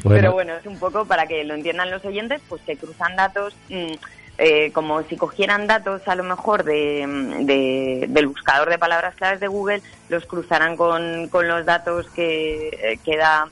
Pero 0.09 0.33
bueno, 0.33 0.55
es 0.55 0.65
un 0.67 0.79
poco 0.79 1.05
para 1.05 1.27
que 1.27 1.45
lo 1.45 1.55
entiendan 1.55 1.91
los 1.91 2.05
oyentes, 2.05 2.41
pues 2.49 2.63
que 2.63 2.77
cruzan 2.77 3.17
datos 3.17 3.55
mm, 3.69 3.95
eh, 4.43 4.73
como 4.73 5.03
si 5.03 5.17
cogieran 5.17 5.67
datos 5.67 6.07
a 6.09 6.15
lo 6.15 6.23
mejor 6.23 6.65
de, 6.65 8.07
del 8.09 8.27
buscador 8.27 8.71
de 8.71 8.79
palabras 8.79 9.15
claves 9.15 9.39
de 9.41 9.49
Google, 9.49 9.83
los 10.09 10.25
cruzaran 10.25 10.79
con, 10.79 11.29
con 11.29 11.47
los 11.47 11.67
datos 11.67 12.07
que, 12.15 12.69
eh, 12.69 12.99
que 13.05 13.19
da 13.19 13.49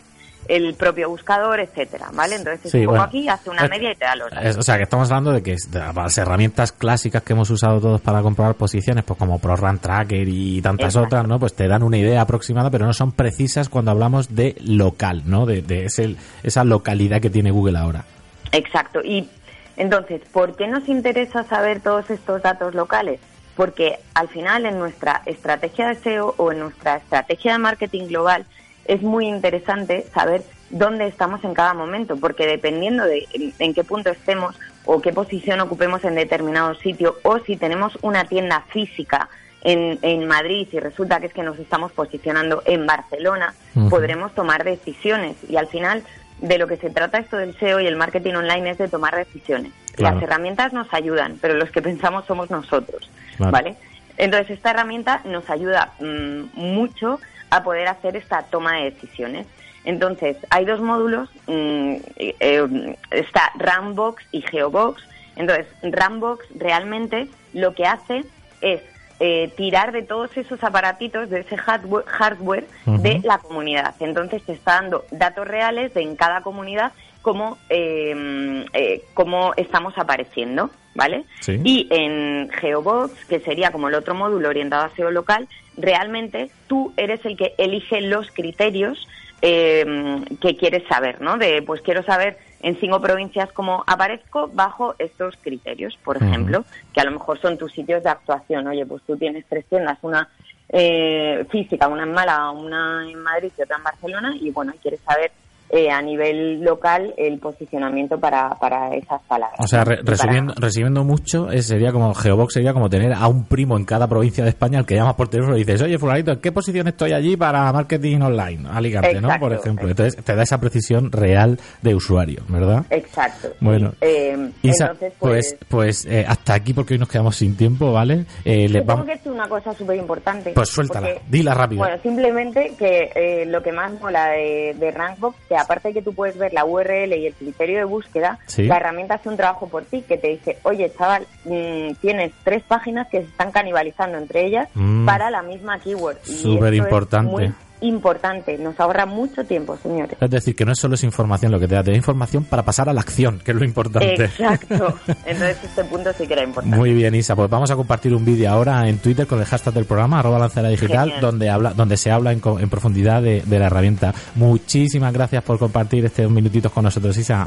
el 0.49 0.75
propio 0.75 1.11
buscador, 1.11 1.61
etcétera, 1.61 2.09
¿vale? 2.13 2.37
Entonces, 2.37 2.67
es 2.67 2.75
un 2.75 2.87
poco 2.87 3.01
aquí, 3.03 3.29
hace 3.29 3.51
una 3.51 3.69
media 3.69 3.93
y 3.93 3.95
te 3.97 4.05
da 4.05 4.17
los 4.17 4.31
datos. 4.31 4.57
o 4.57 4.63
sea, 4.63 4.79
que 4.79 4.85
estamos 4.85 5.11
hablando 5.11 5.33
de 5.33 5.43
que 5.43 5.57
las 5.95 6.19
herramientas 6.19 6.73
clásicas 6.73 7.23
que 7.23 7.35
hemos 7.35 7.51
usado 7.51 7.81
todos 7.81 8.01
para 8.01 8.23
comprobar 8.23 8.55
posiciones, 8.55 9.05
pues 9.05 9.19
como 9.19 9.39
ProRun 9.39 9.79
Tracker 9.79 10.27
y 10.27 10.63
tantas 10.63 10.97
otras, 10.97 11.27
¿no? 11.27 11.39
Pues 11.39 11.55
te 11.55 11.69
dan 11.69 11.83
una 11.83 11.99
idea 11.99 12.23
aproximada, 12.23 12.71
pero 12.71 12.87
no 12.87 12.95
son 12.95 13.13
precisas 13.13 13.69
cuando 13.69 13.91
hablamos 13.91 14.35
de 14.35 14.57
local, 14.65 15.23
¿no? 15.27 15.45
De, 15.45 15.61
de 15.61 15.85
ese, 15.85 16.17
esa 16.43 16.65
localidad 16.65 17.21
que 17.21 17.31
tiene 17.31 17.51
Google 17.51 17.79
ahora. 17.79 18.05
Exacto. 18.53 19.01
Y 19.05 19.29
entonces, 19.77 20.23
¿por 20.33 20.57
qué 20.57 20.67
nos 20.67 20.89
interesa 20.89 21.45
saber 21.45 21.81
todos 21.81 22.11
estos 22.11 22.43
datos 22.43 22.75
locales? 22.75 23.21
Porque 23.55 23.99
al 24.15 24.29
final 24.29 24.67
en 24.67 24.79
nuestra 24.79 25.23
estrategia 25.27 25.89
de 25.89 25.95
SEO 25.97 26.35
o 26.37 26.53
en 26.53 26.61
nuestra 26.61 26.97
estrategia 26.97 27.53
de 27.53 27.59
marketing 27.59 28.09
global, 28.09 28.47
es 28.89 29.03
muy 29.03 29.27
interesante 29.27 30.07
saber 30.13 30.43
dónde 30.71 31.07
estamos 31.07 31.45
en 31.45 31.55
cada 31.55 31.75
momento, 31.75 32.17
porque 32.17 32.47
dependiendo 32.47 33.05
de 33.05 33.27
en, 33.59 33.75
qué 33.75 33.85
punto 33.85 34.11
estemos 34.11 34.59
o 34.85 35.01
qué 35.01 35.13
posición 35.13 35.61
ocupemos 35.61 36.05
en 36.05 36.15
determinado 36.15 36.75
sitio, 36.75 37.17
o 37.23 37.39
si 37.41 37.57
tenemos 37.57 37.97
una 38.03 38.25
tienda 38.25 38.65
física 38.71 39.29
en, 39.63 39.99
en 40.03 40.27
Madrid 40.27 40.67
y 40.73 40.81
resulta 40.81 41.21
que 41.21 41.27
es 41.27 41.33
que 41.35 41.43
nos 41.43 41.59
estamos 41.59 41.93
posicionando 41.93 42.63
en 42.65 42.87
Barcelona, 42.87 43.55
podremos 43.91 44.35
tomar 44.35 44.65
decisiones. 44.65 45.37
Y 45.49 45.57
al 45.57 45.69
final, 45.69 46.03
de 46.41 46.59
lo 46.59 46.67
que 46.67 46.79
se 46.79 46.91
trata 46.91 47.19
esto 47.19 47.37
del 47.37 47.57
SEO 47.59 47.81
y 47.81 47.87
el 47.87 47.97
marketing 47.97 48.35
online 48.35 48.71
es 48.71 48.79
de 48.79 48.89
tomar 48.89 49.15
decisiones. 49.17 49.73
Las 49.99 50.23
herramientas 50.23 50.73
nos 50.73 50.93
ayudan, 50.95 51.39
pero 51.41 51.55
los 51.55 51.71
que 51.71 51.83
pensamos 51.83 52.25
somos 52.25 52.51
nosotros, 52.51 53.11
¿vale? 53.39 53.77
Entonces, 54.17 54.51
esta 54.51 54.71
herramienta 54.71 55.21
nos 55.25 55.49
ayuda 55.51 55.93
mm, 56.01 56.43
mucho 56.55 57.21
a 57.51 57.63
poder 57.63 57.89
hacer 57.89 58.17
esta 58.17 58.43
toma 58.43 58.77
de 58.77 58.91
decisiones. 58.91 59.47
Entonces, 59.85 60.37
hay 60.51 60.65
dos 60.65 60.81
módulos, 60.81 61.31
mm, 61.47 61.97
eh, 62.17 62.97
está 63.11 63.53
Rambox 63.57 64.23
y 64.33 64.43
Geobox. 64.43 65.03
Entonces, 65.37 65.67
Rambox 65.83 66.45
realmente 66.57 67.29
lo 67.55 67.75
que 67.75 67.87
hace 67.87 68.25
es 68.61 68.83
eh, 69.21 69.53
tirar 69.57 69.91
de 69.91 70.03
todos 70.03 70.37
esos 70.37 70.63
aparatitos, 70.63 71.29
de 71.29 71.41
ese 71.41 71.57
hardware, 71.57 72.67
de 72.87 73.21
la 73.25 73.39
comunidad. 73.39 73.95
Entonces, 73.99 74.43
te 74.45 74.53
está 74.53 74.75
dando 74.75 75.05
datos 75.11 75.49
reales 75.49 75.93
de 75.95 76.03
en 76.03 76.15
cada 76.15 76.43
comunidad 76.43 76.93
cómo, 77.23 77.59
em, 77.69 78.65
eh, 78.73 79.05
cómo 79.15 79.55
estamos 79.57 79.99
apareciendo, 79.99 80.71
¿vale? 80.99 81.25
Y 81.47 81.87
en 81.91 82.51
Geobox, 82.51 83.25
que 83.27 83.39
sería 83.39 83.71
como 83.71 83.89
el 83.89 83.95
otro 83.95 84.17
módulo 84.17 84.49
orientado 84.49 84.85
a 84.85 84.97
SEO 84.97 85.13
local, 85.13 85.47
realmente 85.77 86.51
tú 86.67 86.93
eres 86.97 87.25
el 87.25 87.37
que 87.37 87.55
elige 87.57 88.01
los 88.01 88.29
criterios 88.33 89.07
em, 89.41 90.25
que 90.43 90.57
quieres 90.57 90.83
saber, 90.89 91.21
¿no? 91.21 91.39
De, 91.39 91.63
pues 91.63 91.83
quiero 91.83 92.03
saber 92.03 92.37
en 92.63 92.81
cinco 92.81 93.01
provincias 93.01 93.53
cómo 93.53 93.85
aparezco 93.87 94.51
bajo 94.53 94.97
estos 94.99 95.37
criterios, 95.41 95.97
por 96.03 96.17
ejemplo, 96.17 96.65
que 96.93 97.01
a 97.01 97.05
lo 97.05 97.13
mejor 97.13 97.41
son 97.41 97.57
tus 97.57 97.73
sitios 97.73 98.03
de 98.03 98.11
actuación. 98.11 98.67
Oye, 98.67 98.85
pues 98.85 99.01
tú 99.05 99.17
tienes 99.17 99.45
tres 99.49 99.67
tiendas, 99.67 99.99
una 100.03 100.29
eh, 100.69 101.47
física, 101.49 101.87
una 101.87 102.03
en 102.03 102.13
Málaga, 102.13 102.51
una 102.51 103.09
en 103.09 103.23
Madrid 103.23 103.53
y 103.57 103.63
otra 103.63 103.77
en 103.77 103.85
Barcelona, 103.85 104.35
y 104.41 104.51
bueno, 104.51 104.75
quieres 104.83 104.99
saber 105.03 105.31
eh, 105.71 105.91
a 105.91 106.01
nivel 106.01 106.63
local 106.63 107.13
el 107.19 107.39
posicionamiento 107.39 108.19
para, 108.19 108.51
para 108.51 108.95
esas 108.95 109.21
palabras. 109.23 109.59
O 109.59 109.67
sea, 109.67 109.85
recibiendo 109.85 111.05
mucho, 111.05 111.51
eh, 111.51 111.63
sería 111.63 111.93
como 111.93 112.15
Geobox 112.15 112.55
sería 112.55 112.73
como 112.73 112.89
tener 112.89 113.13
a 113.13 113.29
un 113.29 113.45
primo 113.45 113.77
en 113.77 113.85
cada 113.85 114.07
provincia 114.07 114.45
de 114.45 114.51
España 114.51 114.79
al 114.79 114.87
que 114.87 114.95
llamas 114.95 115.15
por 115.15 115.29
teléfono 115.29 115.57
y 115.57 115.65
dices, 115.65 115.83
oye, 115.83 115.99
fulanito, 115.99 116.33
¿en 116.33 116.41
qué 116.41 116.53
posición 116.53 116.89
estoy 116.89 117.13
allí 117.13 117.37
para 117.37 117.71
marketing 117.71 118.21
online? 118.21 118.69
Alicante, 118.71 119.21
¿no? 119.21 119.29
Por 119.39 119.53
ejemplo. 119.53 119.89
Entonces 119.89 120.25
te 120.25 120.35
da 120.35 120.43
esa 120.43 120.59
precisión 120.59 121.13
real 121.13 121.59
de 121.83 121.95
usuario, 121.95 122.43
¿verdad? 122.49 122.87
Exacto. 122.89 123.49
Bueno, 123.61 123.93
eh, 124.01 124.51
Isa, 124.63 124.95
pues, 124.99 125.13
pues, 125.19 125.59
pues 125.69 126.09
hasta 126.27 126.55
aquí 126.55 126.73
porque 126.73 126.95
hoy 126.95 127.01
nos 127.01 127.09
quedamos 127.09 127.37
sin 127.37 127.57
tiempo, 127.57 127.93
¿vale? 127.93 128.25
Eh, 128.45 128.69
les 128.69 128.87
vamos... 128.87 129.05
que 129.05 129.13
es 129.13 129.27
una 129.27 129.49
cosa 129.49 129.75
súper 129.75 129.99
importante. 129.99 130.53
Pues 130.55 130.71
suéltala, 130.71 131.11
dila 131.29 131.53
rápido. 131.53 131.81
Bueno, 131.81 131.99
simplemente 132.03 132.73
que 132.79 133.45
lo 133.47 133.63
que 133.63 133.73
más 133.73 133.93
mola 134.01 134.29
de, 134.31 134.75
de 134.79 134.91
Rankbox, 134.91 135.37
que 135.47 135.58
aparte 135.59 135.89
de 135.89 135.95
que 135.95 136.03
tú 136.03 136.15
puedes 136.15 136.37
ver 136.39 136.53
la 136.53 136.65
URL 136.65 137.13
y 137.15 137.27
el 137.27 137.35
criterio 137.35 137.79
de 137.79 137.85
búsqueda, 137.85 138.39
la 138.57 138.77
herramienta 138.77 139.15
hace 139.15 139.29
un 139.29 139.37
trabajo 139.37 139.69
por 139.69 139.85
ti 139.85 140.03
que 140.03 140.17
te 140.17 140.29
dice, 140.29 140.59
oye, 140.63 140.93
chaval, 140.97 141.27
mm, 141.45 141.95
tienes 142.01 142.33
tres 142.45 142.63
páginas 142.63 143.09
que 143.09 143.23
se 143.23 143.29
están 143.29 143.53
canibalizando 143.53 144.19
entre 144.19 144.47
ellas 144.47 144.69
mm. 144.75 145.07
para 145.07 145.31
la 145.31 145.43
misma 145.43 145.79
keyword. 145.79 146.19
Súper 146.25 146.75
importante 146.75 147.53
importante, 147.81 148.57
nos 148.59 148.79
ahorra 148.81 149.07
mucho 149.07 149.45
tiempo, 149.45 149.77
señores. 149.83 150.17
Es 150.21 150.31
decir, 150.31 150.55
que 150.55 150.65
no 150.65 150.73
es 150.73 150.79
solo 150.79 150.95
es 150.95 151.05
información 151.05 151.53
lo 151.53 151.61
que 151.61 151.69
te 151.69 151.75
da, 151.75 151.83
te 151.83 151.91
da 151.91 151.97
información 151.97 152.45
para 152.45 152.65
pasar 152.65 152.89
a 152.89 152.93
la 152.93 153.01
acción, 153.01 153.41
que 153.41 153.53
es 153.53 153.57
lo 153.57 153.65
importante. 153.65 154.25
Exacto. 154.25 154.99
Entonces 155.27 155.59
este 155.65 155.85
punto 155.85 156.11
sí 156.17 156.27
que 156.27 156.33
era 156.35 156.45
importante. 156.45 156.77
Muy 156.77 156.93
bien, 156.93 157.15
Isa, 157.15 157.37
pues 157.37 157.49
vamos 157.51 157.71
a 157.71 157.77
compartir 157.77 158.15
un 158.15 158.25
vídeo 158.25 158.51
ahora 158.51 158.89
en 158.89 158.99
Twitter 158.99 159.27
con 159.27 159.39
el 159.41 159.47
hashtag 159.47 159.75
del 159.75 159.85
programa, 159.85 160.21
arroba 160.21 160.39
lanzera 160.39 160.69
digital, 160.69 161.15
donde 161.21 161.51
habla, 161.51 161.73
donde 161.75 161.97
se 161.97 162.11
habla 162.11 162.33
en, 162.33 162.41
profundidad 162.41 163.23
de, 163.23 163.43
la 163.47 163.67
herramienta. 163.67 164.15
Muchísimas 164.35 165.13
gracias 165.13 165.43
por 165.43 165.59
compartir 165.59 166.05
estos 166.05 166.31
minutitos 166.31 166.73
con 166.73 166.85
nosotros, 166.85 167.17
Isa. 167.17 167.47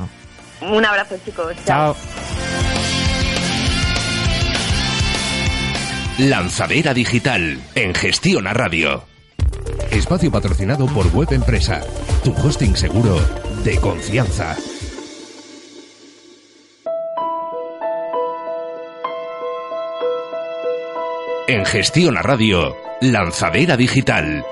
Un 0.61 0.85
abrazo, 0.85 1.15
chicos. 1.25 1.53
Chao. 1.65 1.95
Lanzadera 6.19 6.93
digital 6.93 7.59
en 7.73 7.95
Gestión 7.95 8.45
a 8.45 8.53
Radio. 8.53 9.10
Espacio 9.91 10.31
patrocinado 10.31 10.85
por 10.87 11.07
Web 11.13 11.33
Empresa, 11.33 11.81
tu 12.23 12.31
hosting 12.33 12.75
seguro 12.75 13.19
de 13.63 13.77
confianza. 13.77 14.55
En 21.47 21.65
Gestión 21.65 22.17
a 22.17 22.21
Radio, 22.21 22.75
Lanzadera 23.01 23.75
Digital. 23.75 24.45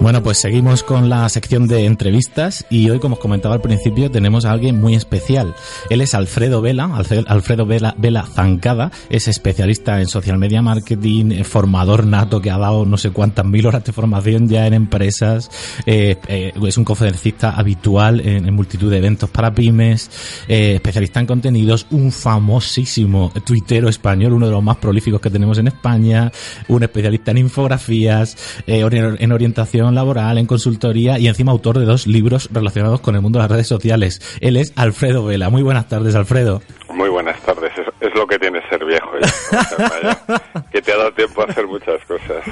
Bueno, 0.00 0.22
pues 0.22 0.38
seguimos 0.38 0.84
con 0.84 1.08
la 1.08 1.28
sección 1.28 1.66
de 1.66 1.84
entrevistas 1.84 2.64
y 2.70 2.88
hoy, 2.88 3.00
como 3.00 3.16
os 3.16 3.20
comentaba 3.20 3.56
al 3.56 3.60
principio, 3.60 4.12
tenemos 4.12 4.44
a 4.44 4.52
alguien 4.52 4.80
muy 4.80 4.94
especial. 4.94 5.56
Él 5.90 6.00
es 6.00 6.14
Alfredo 6.14 6.62
Vela, 6.62 6.88
Alfredo 7.26 7.66
Vela, 7.66 7.96
Vela 7.98 8.24
Zancada, 8.24 8.92
es 9.10 9.26
especialista 9.26 10.00
en 10.00 10.06
social 10.06 10.38
media 10.38 10.62
marketing, 10.62 11.32
eh, 11.32 11.44
formador 11.44 12.06
nato 12.06 12.40
que 12.40 12.50
ha 12.50 12.58
dado 12.58 12.86
no 12.86 12.96
sé 12.96 13.10
cuántas 13.10 13.44
mil 13.44 13.66
horas 13.66 13.84
de 13.84 13.92
formación 13.92 14.48
ya 14.48 14.68
en 14.68 14.74
empresas, 14.74 15.50
eh, 15.84 16.16
eh, 16.28 16.52
es 16.62 16.78
un 16.78 16.84
conferencista 16.84 17.50
habitual 17.50 18.20
en, 18.20 18.54
multitud 18.54 18.90
de 18.90 18.98
eventos 18.98 19.28
para 19.30 19.52
pymes, 19.52 20.10
especialista 20.46 21.20
en 21.20 21.26
contenidos, 21.26 21.86
un 21.90 22.12
famosísimo 22.12 23.32
tuitero 23.44 23.88
español, 23.88 24.32
uno 24.32 24.46
de 24.46 24.52
los 24.52 24.62
más 24.62 24.76
prolíficos 24.76 25.20
que 25.20 25.30
tenemos 25.30 25.58
en 25.58 25.68
España, 25.68 26.30
un 26.68 26.82
especialista 26.82 27.32
en 27.32 27.38
infografías, 27.38 28.36
en 28.66 29.32
orientación 29.32 29.87
laboral, 29.94 30.38
en 30.38 30.46
consultoría 30.46 31.18
y 31.18 31.28
encima 31.28 31.52
autor 31.52 31.78
de 31.78 31.84
dos 31.84 32.06
libros 32.06 32.48
relacionados 32.52 33.00
con 33.00 33.14
el 33.14 33.22
mundo 33.22 33.38
de 33.38 33.44
las 33.44 33.50
redes 33.50 33.66
sociales. 33.66 34.38
Él 34.40 34.56
es 34.56 34.72
Alfredo 34.76 35.24
Vela. 35.24 35.50
Muy 35.50 35.62
buenas 35.62 35.88
tardes, 35.88 36.14
Alfredo. 36.14 36.62
Muy 36.92 37.08
buenas 37.08 37.40
tardes. 37.42 37.72
Es, 38.00 38.14
lo 38.14 38.26
que 38.26 38.38
tiene 38.38 38.60
ser 38.68 38.84
viejo, 38.84 39.07
que 40.72 40.82
te 40.82 40.92
ha 40.92 40.96
dado 40.96 41.12
tiempo 41.12 41.42
a 41.42 41.44
hacer 41.46 41.66
muchas 41.66 42.04
cosas. 42.06 42.44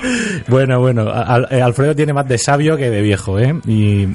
Bueno, 0.48 0.80
bueno, 0.80 1.08
eh, 1.50 1.60
Alfredo 1.60 1.94
tiene 1.94 2.12
más 2.12 2.28
de 2.28 2.38
sabio 2.38 2.76
que 2.76 2.90
de 2.90 3.02
viejo, 3.02 3.38
¿eh? 3.38 3.54
Y, 3.66 4.06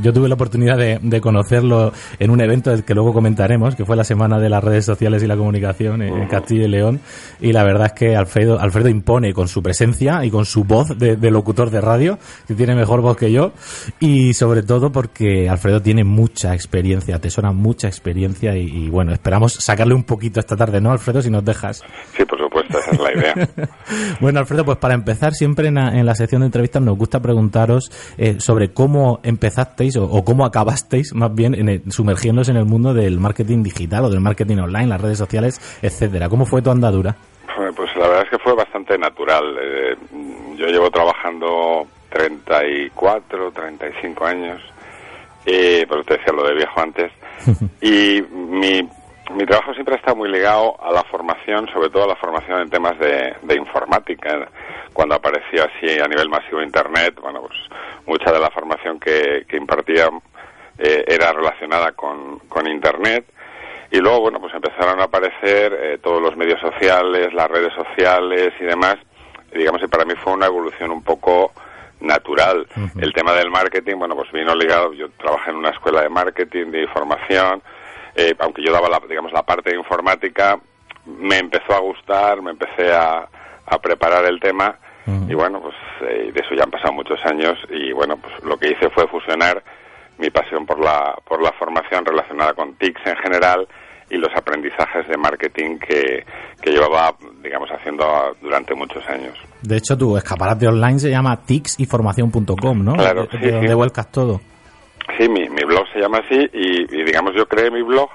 yo 0.00 0.12
tuve 0.12 0.28
la 0.28 0.34
oportunidad 0.34 0.76
de, 0.76 1.20
conocerlo 1.20 1.92
en 2.18 2.30
un 2.30 2.40
evento 2.40 2.70
del 2.70 2.84
que 2.84 2.94
luego 2.94 3.12
comentaremos, 3.12 3.74
que 3.74 3.84
fue 3.84 3.96
la 3.96 4.04
Semana 4.04 4.38
de 4.38 4.48
las 4.48 4.62
Redes 4.62 4.84
Sociales 4.84 5.22
y 5.22 5.26
la 5.26 5.36
Comunicación 5.36 6.02
en, 6.02 6.28
Castilla 6.28 6.64
y 6.64 6.68
León. 6.68 7.00
Y 7.40 7.52
la 7.52 7.64
verdad 7.64 7.86
es 7.86 7.92
que 7.92 8.16
Alfredo, 8.16 8.58
Alfredo 8.58 8.88
impone 8.88 9.32
con 9.32 9.48
su 9.48 9.62
presencia 9.62 10.24
y 10.24 10.30
con 10.30 10.44
su 10.44 10.64
voz 10.64 10.98
de, 10.98 11.16
de 11.16 11.30
locutor 11.30 11.70
de 11.70 11.80
radio, 11.80 12.18
que 12.46 12.54
tiene 12.54 12.74
mejor 12.74 13.00
voz 13.00 13.16
que 13.16 13.32
yo, 13.32 13.52
y 14.00 14.34
sobre 14.34 14.62
todo 14.62 14.92
porque 14.92 15.48
Alfredo 15.48 15.82
tiene 15.82 16.04
mucha 16.04 16.54
experiencia, 16.54 17.16
atesora 17.16 17.52
mucha 17.52 17.88
experiencia 17.88 18.56
y 18.56 18.88
bueno, 18.88 19.12
esperamos 19.12 19.54
sacarle 19.54 19.94
un 19.94 20.04
poquito 20.04 20.40
esta 20.40 20.56
tarde, 20.56 20.80
¿no, 20.80 20.92
Alfredo? 20.92 21.22
Si 21.22 21.30
nos 21.30 21.44
dejas. 21.44 21.82
Sí, 22.16 22.24
por 22.24 22.38
supuesto, 22.38 22.78
esa 22.78 22.90
es 22.90 22.98
la 22.98 23.12
idea. 23.12 23.34
bueno, 24.20 24.40
Alfredo, 24.40 24.64
pues 24.64 24.78
para 24.78 24.94
empezar, 24.94 25.34
siempre 25.34 25.68
en 25.68 25.74
la, 26.06 26.14
sección 26.14 26.40
de 26.40 26.46
entrevistas 26.46 26.82
nos 26.82 26.98
gusta 26.98 27.20
preguntaros 27.20 27.90
eh, 28.18 28.40
sobre 28.40 28.72
cómo 28.72 29.20
empezasteis 29.22 29.96
o, 29.96 30.24
cómo 30.24 30.44
acabasteis, 30.44 31.14
más 31.14 31.32
bien, 31.34 31.54
en 31.54 31.90
sumergiéndose 31.92 32.50
en 32.50 32.56
el 32.56 32.64
mundo 32.64 32.92
del 32.92 33.20
marketing 33.20 33.62
digital 33.62 34.06
o 34.06 34.10
del 34.10 34.20
marketing 34.20 34.58
online, 34.58 34.88
las 34.88 35.00
redes 35.00 35.18
sociales, 35.18 35.60
etcétera. 35.80 36.28
¿Cómo 36.28 36.44
fue 36.44 36.60
tu 36.60 36.70
andadura? 36.70 37.14
Pues 37.76 37.94
la 37.96 38.08
verdad 38.08 38.24
es 38.24 38.30
que 38.30 38.38
fue 38.38 38.54
bastante 38.54 38.96
natural. 38.98 39.56
Eh, 39.60 39.96
yo 40.56 40.66
llevo 40.66 40.90
trabajando 40.90 41.86
34, 42.10 43.50
35 43.52 44.24
años, 44.24 44.60
eh, 45.46 45.86
pero 45.88 46.02
te 46.04 46.14
decía 46.14 46.32
lo 46.32 46.46
de 46.46 46.54
viejo 46.54 46.80
antes, 46.80 47.12
y 47.80 48.22
mi 48.32 48.88
mi 49.30 49.44
trabajo 49.44 49.74
siempre 49.74 49.96
estado 49.96 50.16
muy 50.16 50.30
ligado 50.30 50.76
a 50.82 50.92
la 50.92 51.02
formación, 51.04 51.68
sobre 51.72 51.90
todo 51.90 52.04
a 52.04 52.08
la 52.08 52.16
formación 52.16 52.60
en 52.62 52.70
temas 52.70 52.98
de, 52.98 53.34
informática. 53.56 54.48
Cuando 54.92 55.14
apareció 55.14 55.64
así 55.64 55.98
a 56.00 56.08
nivel 56.08 56.28
masivo 56.28 56.62
Internet, 56.62 57.18
bueno, 57.20 57.42
pues 57.42 57.58
mucha 58.06 58.32
de 58.32 58.40
la 58.40 58.50
formación 58.50 58.98
que, 58.98 59.44
impartía 59.52 60.08
eh, 60.78 61.04
era 61.06 61.32
relacionada 61.32 61.92
con, 61.92 62.40
Internet. 62.66 63.24
Y 63.90 63.98
luego, 63.98 64.20
bueno, 64.20 64.40
pues 64.40 64.52
empezaron 64.52 65.00
a 65.00 65.04
aparecer 65.04 65.72
eh, 65.72 65.98
todos 66.02 66.20
los 66.20 66.36
medios 66.36 66.60
sociales, 66.60 67.32
las 67.32 67.48
redes 67.48 67.72
sociales 67.72 68.52
y 68.60 68.64
demás. 68.64 68.96
Y 69.52 69.58
digamos 69.58 69.80
que 69.80 69.88
para 69.88 70.04
mí 70.04 70.14
fue 70.22 70.34
una 70.34 70.46
evolución 70.46 70.90
un 70.90 71.02
poco 71.02 71.52
natural. 72.00 72.66
El 73.00 73.12
tema 73.12 73.32
del 73.32 73.50
marketing, 73.50 73.96
bueno, 73.96 74.14
pues 74.14 74.30
vino 74.32 74.54
ligado, 74.54 74.92
yo 74.92 75.08
trabajé 75.10 75.50
en 75.50 75.56
una 75.56 75.70
escuela 75.70 76.02
de 76.02 76.08
marketing, 76.08 76.70
de 76.70 76.82
información, 76.82 77.62
eh, 78.18 78.34
aunque 78.40 78.62
yo 78.64 78.72
daba 78.72 78.88
la, 78.88 79.00
digamos 79.08 79.32
la 79.32 79.44
parte 79.44 79.72
informática, 79.74 80.58
me 81.06 81.38
empezó 81.38 81.72
a 81.72 81.78
gustar, 81.78 82.42
me 82.42 82.50
empecé 82.50 82.92
a, 82.92 83.28
preparar 83.82 84.24
el 84.24 84.40
tema 84.40 84.74
y 85.28 85.34
bueno, 85.34 85.60
pues 85.60 85.74
eh, 86.02 86.32
de 86.32 86.40
eso 86.40 86.54
ya 86.54 86.64
han 86.64 86.70
pasado 86.70 86.92
muchos 86.92 87.18
años 87.24 87.56
y 87.70 87.92
bueno, 87.92 88.16
pues 88.16 88.32
lo 88.44 88.58
que 88.58 88.70
hice 88.70 88.90
fue 88.90 89.06
fusionar 89.08 89.62
mi 90.18 90.30
pasión 90.30 90.66
por 90.66 90.80
la, 90.80 91.14
por 91.26 91.42
la 91.42 91.52
formación 91.52 92.04
relacionada 92.04 92.54
con 92.54 92.74
TICS 92.74 93.06
en 93.06 93.16
general 93.16 93.68
y 94.10 94.16
los 94.16 94.30
aprendizajes 94.34 95.06
de 95.06 95.16
marketing 95.16 95.78
que, 95.78 96.24
que 96.60 96.70
llevaba, 96.70 97.14
digamos, 97.42 97.70
haciendo 97.70 98.04
durante 98.42 98.74
muchos 98.74 99.06
años. 99.08 99.36
De 99.62 99.76
hecho, 99.76 99.96
tu 99.96 100.16
escaparate 100.16 100.66
online 100.66 100.98
se 100.98 101.10
llama 101.10 101.36
ticksinformación.com, 101.36 102.84
¿no? 102.84 102.94
Claro, 102.94 103.26
de, 103.26 103.50
donde 103.52 103.74
vuelcas 103.74 104.10
todo. 104.10 104.40
Sí, 105.16 105.28
mi, 105.28 105.48
mi 105.48 105.62
blog 105.64 105.88
se 105.92 106.00
llama 106.00 106.18
así 106.18 106.48
y, 106.52 106.86
digamos 107.04 107.34
yo 107.34 107.46
creé 107.46 107.70
mi 107.70 107.82
blog 107.82 108.10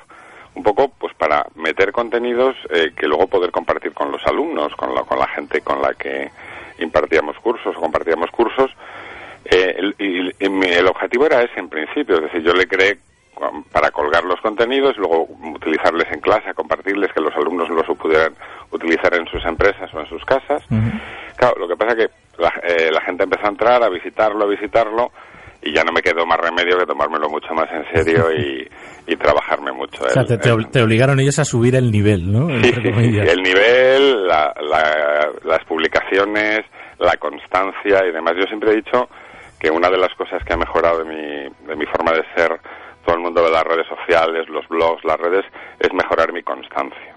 un 0.56 0.64
poco 0.64 0.90
pues 0.90 1.14
para 1.16 1.46
meter 1.56 1.92
contenidos 1.92 2.56
eh, 2.70 2.92
que 2.96 3.08
luego 3.08 3.28
poder 3.28 3.52
compartir 3.52 3.94
con 3.94 4.12
los 4.12 4.26
alumnos, 4.28 4.76
con 4.76 4.94
la, 4.94 5.02
con 5.04 5.18
la 5.18 5.28
gente 5.28 5.62
con 5.62 5.82
la 5.82 5.94
que 5.96 6.30
impartíamos 6.80 7.38
cursos 7.40 7.76
o 7.76 7.80
compartíamos 7.80 8.30
cursos. 8.32 8.72
Eh, 9.46 9.76
el, 9.78 9.96
y, 9.98 10.32
el 10.40 10.88
objetivo 10.88 11.26
era 11.26 11.42
ese 11.42 11.60
en 11.60 11.70
principio, 11.70 12.16
es 12.18 12.24
decir, 12.24 12.44
yo 12.44 12.54
le 12.54 12.68
creé 12.68 13.00
para 13.72 13.92
colgar 13.92 14.24
los 14.24 14.40
contenidos 14.42 14.96
y 14.96 15.00
luego 15.00 15.28
utilizarles 15.56 16.10
en 16.12 16.22
clase, 16.22 16.54
compartirles, 16.54 17.12
que 17.12 17.20
los 17.20 17.36
alumnos 17.36 17.70
los 17.70 17.86
pudieran 17.98 18.36
utilizar 18.72 19.14
en 19.16 19.26
sus 19.28 19.44
empresas 19.46 19.94
o 19.94 20.00
en 20.00 20.08
sus 20.08 20.24
casas. 20.24 20.64
Claro, 21.36 21.56
lo 21.60 21.68
que 21.68 21.76
pasa 21.76 21.94
es 21.94 21.98
que 22.08 22.42
la, 22.42 22.54
eh, 22.64 22.92
la 22.92 23.02
gente 23.02 23.24
empezó 23.24 23.46
a 23.46 23.50
entrar, 23.50 23.84
a 23.84 23.90
visitarlo, 23.90 24.46
a 24.46 24.48
visitarlo, 24.48 25.12
y 25.64 25.74
ya 25.74 25.84
no 25.84 25.92
me 25.92 26.02
quedó 26.02 26.26
más 26.26 26.40
remedio 26.40 26.78
que 26.78 26.86
tomármelo 26.86 27.30
mucho 27.30 27.54
más 27.54 27.70
en 27.72 27.86
serio 27.94 28.32
y, 29.08 29.16
trabajarme 29.16 29.72
mucho. 29.72 30.04
O 30.04 30.10
sea, 30.10 30.26
te, 30.26 30.82
obligaron 30.82 31.20
ellos 31.20 31.40
a 31.40 31.46
subir 31.46 31.76
el 31.76 31.92
nivel, 31.92 32.32
¿no? 32.32 32.48
Sí, 32.62 32.74
el 32.74 33.42
nivel, 33.42 34.28
las 34.28 35.64
publicaciones, 35.68 36.62
la 37.00 37.16
constancia 37.18 38.06
y 38.06 38.12
demás. 38.12 38.34
Yo 38.38 38.46
siempre 38.48 38.72
he 38.72 38.76
dicho 38.78 39.08
que 39.60 39.70
una 39.70 39.90
de 39.90 39.98
las 39.98 40.14
cosas 40.16 40.44
que 40.44 40.54
ha 40.54 40.58
mejorado 40.58 41.00
de 41.00 41.06
mi, 41.06 41.68
de 41.68 41.76
mi 41.76 41.86
forma 41.86 42.12
de 42.12 42.24
ser 42.36 42.60
todo 43.06 43.16
el 43.16 43.22
mundo 43.22 43.44
de 43.44 43.52
las 43.52 43.64
redes 43.64 43.88
sociales, 43.88 44.50
los 44.50 44.68
blogs, 44.68 45.04
las 45.06 45.18
redes, 45.18 45.46
es 45.80 45.94
mejorar 45.94 46.34
mi 46.34 46.44
constancia. 46.44 47.13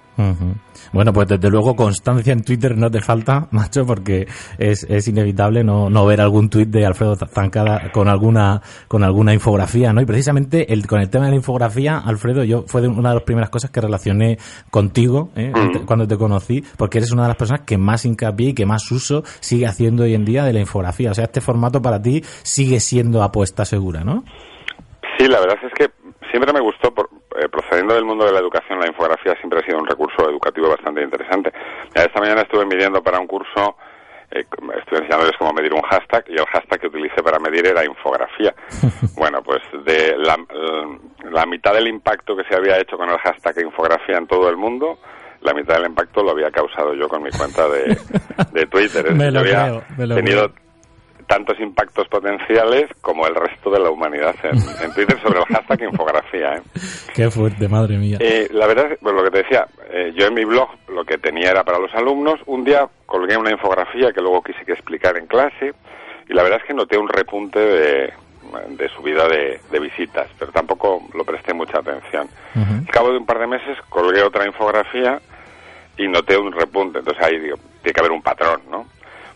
Bueno, 0.92 1.12
pues 1.12 1.28
desde 1.28 1.50
luego 1.50 1.76
constancia 1.76 2.32
en 2.32 2.42
Twitter 2.42 2.76
no 2.76 2.90
te 2.90 3.00
falta, 3.00 3.48
macho, 3.50 3.84
porque 3.84 4.26
es, 4.58 4.84
es 4.84 5.08
inevitable 5.08 5.62
no, 5.62 5.90
no 5.90 6.06
ver 6.06 6.20
algún 6.20 6.48
tuit 6.48 6.68
de 6.68 6.86
Alfredo 6.86 7.16
Zancada 7.16 7.90
con 7.92 8.08
alguna 8.08 8.60
con 8.88 9.04
alguna 9.04 9.34
infografía, 9.34 9.92
¿no? 9.92 10.00
Y 10.00 10.06
precisamente 10.06 10.72
el, 10.72 10.86
con 10.86 11.00
el 11.00 11.10
tema 11.10 11.26
de 11.26 11.32
la 11.32 11.36
infografía, 11.36 11.98
Alfredo, 11.98 12.44
yo 12.44 12.64
fue 12.66 12.80
de 12.80 12.88
una 12.88 13.10
de 13.10 13.16
las 13.16 13.24
primeras 13.24 13.50
cosas 13.50 13.70
que 13.70 13.80
relacioné 13.80 14.38
contigo 14.70 15.30
¿eh? 15.36 15.52
mm. 15.54 15.84
cuando 15.84 16.06
te 16.06 16.16
conocí, 16.16 16.64
porque 16.76 16.98
eres 16.98 17.12
una 17.12 17.22
de 17.22 17.28
las 17.28 17.36
personas 17.36 17.62
que 17.62 17.78
más 17.78 18.04
hincapié 18.04 18.50
y 18.50 18.54
que 18.54 18.66
más 18.66 18.90
uso 18.90 19.22
sigue 19.40 19.66
haciendo 19.66 20.04
hoy 20.04 20.14
en 20.14 20.24
día 20.24 20.44
de 20.44 20.52
la 20.52 20.60
infografía. 20.60 21.10
O 21.10 21.14
sea, 21.14 21.24
este 21.24 21.40
formato 21.40 21.82
para 21.82 22.00
ti 22.00 22.22
sigue 22.42 22.80
siendo 22.80 23.22
apuesta 23.22 23.64
segura, 23.64 24.04
¿no? 24.04 24.24
Sí, 25.18 25.26
la 25.26 25.40
verdad 25.40 25.56
es 25.62 25.72
que 25.72 25.90
siempre 26.30 26.52
me 26.52 26.60
gustó, 26.60 26.92
por, 26.92 27.08
eh, 27.38 27.48
procediendo 27.48 27.94
del 27.94 28.04
mundo 28.04 28.26
de 28.26 28.32
la 28.32 28.40
educación, 28.40 28.80
la 28.80 28.86
infografía 28.86 29.34
siempre 29.36 29.60
ha 29.60 29.62
sido 29.64 29.78
un 29.78 29.86
recurso 29.86 30.28
educativo 30.28 30.68
bastante 30.68 31.02
interesante. 31.02 31.52
Esta 31.94 32.20
mañana 32.20 32.42
estuve 32.42 32.64
midiendo 32.66 33.02
para 33.02 33.18
un 33.18 33.26
curso, 33.26 33.76
eh, 34.30 34.44
estuve 34.78 34.98
enseñándoles 35.00 35.36
cómo 35.38 35.52
medir 35.52 35.72
un 35.72 35.82
hashtag 35.82 36.24
y 36.28 36.32
el 36.32 36.46
hashtag 36.46 36.80
que 36.80 36.86
utilicé 36.88 37.22
para 37.22 37.38
medir 37.38 37.66
era 37.66 37.84
infografía. 37.84 38.54
bueno, 39.16 39.42
pues 39.42 39.62
de 39.84 40.16
la, 40.18 40.36
la 41.30 41.46
mitad 41.46 41.74
del 41.74 41.88
impacto 41.88 42.36
que 42.36 42.44
se 42.44 42.56
había 42.56 42.78
hecho 42.78 42.96
con 42.96 43.08
el 43.08 43.18
hashtag 43.18 43.62
infografía 43.62 44.16
en 44.16 44.26
todo 44.26 44.48
el 44.48 44.56
mundo, 44.56 44.98
la 45.42 45.54
mitad 45.54 45.74
del 45.74 45.86
impacto 45.86 46.22
lo 46.22 46.30
había 46.30 46.50
causado 46.50 46.94
yo 46.94 47.08
con 47.08 47.22
mi 47.22 47.30
cuenta 47.30 47.68
de, 47.68 47.96
de 48.52 48.66
Twitter. 48.66 49.14
me 49.14 49.30
lo 49.30 49.40
había 49.40 49.82
tenido 49.96 50.50
tantos 51.26 51.58
impactos 51.60 52.08
potenciales 52.08 52.90
como 53.00 53.26
el 53.26 53.34
resto 53.34 53.70
de 53.70 53.80
la 53.80 53.90
humanidad 53.90 54.34
en, 54.42 54.92
Twitter 54.92 55.20
sobre 55.20 55.40
el 55.40 55.44
hashtag 55.46 55.82
infografía. 55.82 56.56
¿eh? 56.56 56.62
Qué 57.14 57.30
fuerte, 57.30 57.68
madre 57.68 57.96
mía. 57.96 58.18
Eh, 58.20 58.48
la 58.52 58.66
verdad, 58.66 58.96
pues 59.00 59.14
lo 59.14 59.24
que 59.24 59.30
te 59.30 59.38
decía, 59.38 59.66
eh, 59.90 60.12
yo 60.14 60.26
en 60.26 60.34
mi 60.34 60.44
blog 60.44 60.68
lo 60.88 61.04
que 61.04 61.18
tenía 61.18 61.50
era 61.50 61.64
para 61.64 61.78
los 61.78 61.92
alumnos. 61.94 62.40
Un 62.46 62.64
día 62.64 62.88
colgué 63.04 63.36
una 63.36 63.50
infografía 63.50 64.12
que 64.12 64.20
luego 64.20 64.42
quise 64.42 64.64
que 64.64 64.72
explicar 64.72 65.16
en 65.16 65.26
clase 65.26 65.74
y 66.28 66.34
la 66.34 66.42
verdad 66.42 66.60
es 66.60 66.66
que 66.66 66.74
noté 66.74 66.96
un 66.98 67.08
repunte 67.08 67.58
de, 67.58 68.12
de 68.70 68.88
subida 68.90 69.28
de, 69.28 69.60
visitas, 69.78 70.28
pero 70.38 70.50
tampoco 70.52 71.02
lo 71.14 71.24
presté 71.24 71.52
mucha 71.52 71.78
atención. 71.78 72.28
Al 72.54 72.86
cabo 72.86 73.10
de 73.10 73.18
un 73.18 73.26
par 73.26 73.38
de 73.38 73.46
meses 73.46 73.76
colgué 73.88 74.22
otra 74.22 74.46
infografía 74.46 75.20
y 75.98 76.08
noté 76.08 76.36
un 76.36 76.52
repunte. 76.52 76.98
Entonces 76.98 77.22
ahí 77.22 77.38
digo, 77.38 77.56
tiene 77.82 77.92
que 77.92 78.00
haber 78.00 78.12
un 78.12 78.22
patrón, 78.22 78.62
¿no? 78.70 78.86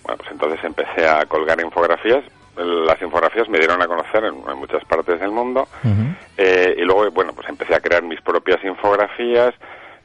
Bueno, 0.03 0.19
pues 0.19 0.31
entonces 0.31 0.63
empecé 0.65 1.07
a 1.07 1.25
colgar 1.27 1.61
infografías. 1.61 2.25
Las 2.57 3.01
infografías 3.01 3.49
me 3.49 3.59
dieron 3.59 3.81
a 3.81 3.87
conocer 3.87 4.25
en, 4.25 4.35
muchas 4.59 4.85
partes 4.85 5.21
del 5.21 5.31
mundo. 5.31 5.69
Eh, 6.37 6.75
y 6.77 6.83
luego, 6.83 7.11
bueno, 7.11 7.33
pues 7.33 7.49
empecé 7.49 7.75
a 7.75 7.81
crear 7.81 8.03
mis 8.03 8.21
propias 8.21 8.63
infografías, 8.65 9.55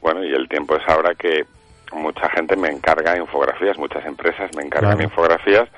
bueno, 0.00 0.24
y 0.24 0.32
el 0.32 0.48
tiempo 0.48 0.76
es 0.76 0.82
ahora 0.88 1.14
que 1.14 1.44
mucha 1.92 2.28
gente 2.30 2.56
me 2.56 2.68
encarga 2.68 3.16
infografías, 3.16 3.78
muchas 3.78 4.04
empresas 4.04 4.50
me 4.56 4.62
encargan 4.62 5.00
infografías, 5.02 5.68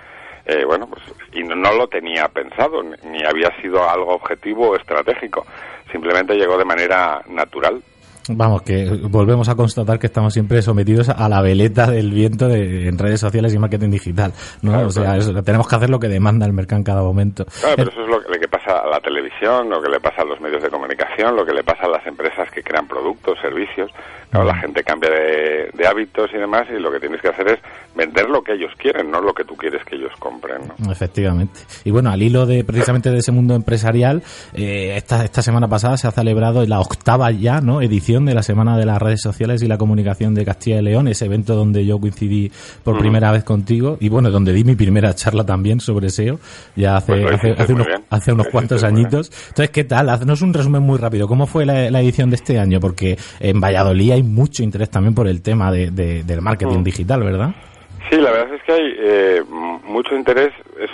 eh, 0.46 0.64
bueno, 0.64 0.86
pues, 0.86 1.02
y 1.32 1.42
no, 1.42 1.54
no, 1.54 1.72
lo 1.74 1.88
tenía 1.88 2.28
pensado, 2.28 2.82
ni 2.82 3.22
había 3.24 3.50
sido 3.60 3.88
algo 3.88 4.14
objetivo 4.14 4.70
o 4.70 4.76
estratégico, 4.76 5.46
simplemente 5.92 6.34
llegó 6.34 6.56
de 6.56 6.64
manera 6.64 7.22
natural. 7.28 7.82
Vamos, 8.31 8.62
que 8.62 8.89
volvemos 9.09 9.49
a 9.49 9.55
constatar 9.55 9.99
que 9.99 10.07
estamos 10.07 10.33
siempre 10.33 10.62
sometidos 10.62 11.09
a 11.09 11.29
la 11.29 11.41
veleta 11.43 11.91
del 11.91 12.11
viento 12.11 12.49
de, 12.49 12.89
en 12.89 12.99
redes 12.99 13.20
sociales 13.20 13.55
y 13.55 13.59
marketing 13.59 13.91
digital, 13.91 14.33
¿no? 14.62 14.87
o 14.87 14.91
sea, 14.91 15.18
tenemos 15.43 15.68
que 15.68 15.76
hacer 15.76 15.91
lo 15.91 15.99
que 15.99 16.09
demanda 16.09 16.47
el 16.47 16.53
mercado 16.53 16.79
en 16.79 16.85
cada 16.85 17.03
momento. 17.03 17.45
Claro, 17.61 17.76
pero 17.76 17.91
eso 17.91 18.03
es 18.03 18.09
lo 18.09 18.41
que, 18.41 18.49
pasa 18.49 18.79
a 18.79 18.89
la 18.89 19.01
televisión, 19.01 19.68
lo 19.68 19.81
que 19.81 19.89
le 19.89 20.01
pasa 20.01 20.22
a 20.22 20.24
los 20.24 20.41
medios 20.41 20.62
de 20.62 20.70
comunicación, 20.70 21.37
lo 21.37 21.45
que 21.45 21.53
le 21.53 21.62
pasa 21.62 21.87
a 21.87 21.89
las 21.89 22.07
empresas 22.07 22.51
que 22.51 22.62
crean 22.62 22.87
productos, 22.87 23.39
servicios. 23.41 23.91
Claro, 24.31 24.47
la 24.47 24.57
gente 24.57 24.83
cambia 24.83 25.11
de, 25.11 25.87
hábitos 25.87 26.31
y 26.35 26.39
demás 26.39 26.66
y 26.70 26.79
lo 26.79 26.91
que 26.93 27.01
tienes 27.01 27.20
que 27.22 27.29
hacer 27.29 27.49
es 27.49 27.59
vender 27.97 28.29
lo 28.29 28.43
que 28.43 28.53
ellos 28.53 28.70
quieren, 28.76 29.11
no 29.11 29.20
lo 29.20 29.33
que 29.33 29.45
tú 29.45 29.57
quieres 29.57 29.83
que 29.85 29.97
ellos 29.97 30.12
compren. 30.18 30.61
¿no? 30.79 30.93
Efectivamente. 30.93 31.61
Y 31.85 31.91
bueno, 31.91 32.11
al 32.11 32.22
hilo 32.22 32.45
de 32.45 32.62
precisamente 32.62 33.11
de 33.11 33.18
ese 33.18 33.33
mundo 33.33 33.55
empresarial, 33.55 34.22
eh, 34.53 34.95
esta, 34.97 35.24
esta 35.24 35.41
semana 35.41 35.66
pasada 35.68 35.97
se 35.97 36.07
ha 36.07 36.11
celebrado 36.11 36.64
la 36.66 36.81
octava 36.81 37.31
ya, 37.31 37.61
¿no? 37.61 37.81
Edición 37.81 38.26
de 38.26 38.35
la 38.35 38.43
Semana 38.43 38.76
de 38.76 38.85
las 38.85 39.01
Redes 39.01 39.22
Sociales 39.22 39.62
y 39.62 39.66
la 39.66 39.79
Comunicación 39.79 40.35
de 40.35 40.45
Castilla 40.45 40.79
y 40.81 40.83
León, 40.83 41.09
ese 41.09 41.24
evento 41.24 41.55
donde 41.55 41.87
yo 41.87 41.99
coincidí 41.99 42.53
por 42.85 42.99
primera 42.99 43.33
vez 43.33 43.45
contigo 43.45 43.97
y 44.01 44.09
bueno, 44.09 44.31
donde 44.31 44.53
di 44.53 44.64
mi 44.64 44.76
primera 44.76 45.14
charla 45.14 45.45
también 45.45 45.81
sobre 45.81 46.11
SEO, 46.11 46.39
ya 46.76 46.97
hace, 46.97 47.22
pues 47.22 47.59
hace, 47.59 47.72
unos, 47.72 47.87
hace 48.11 48.33
unos 48.33 48.49
cuantos 48.53 48.85
añitos. 48.85 49.31
Entonces, 49.49 49.70
¿qué 49.70 49.85
tal? 49.85 50.11
Haznos 50.11 50.43
un 50.43 50.53
resumen 50.53 50.83
muy 50.83 50.99
rápido. 50.99 51.26
¿Cómo 51.26 51.47
fue 51.47 51.64
la, 51.64 52.01
edición 52.01 52.31
de 52.31 52.37
este 52.37 52.59
año? 52.59 52.81
Porque 52.81 53.16
en 53.41 53.61
Valladolid 53.61 54.17
hay 54.18 54.22
mucho 54.24 54.62
interés 54.62 54.90
también 54.90 55.14
por 55.14 55.26
el 55.28 55.42
tema 55.42 55.70
de, 55.70 55.90
del 55.90 56.42
marketing 56.42 56.82
digital, 56.82 57.22
¿verdad? 57.22 57.50
Sí, 58.10 58.16
la 58.16 58.30
verdad 58.30 58.54
es 58.54 58.62
que 58.62 58.72
hay 58.72 58.94
eh, 58.98 59.42
mucho 59.84 60.16
interés. 60.16 60.50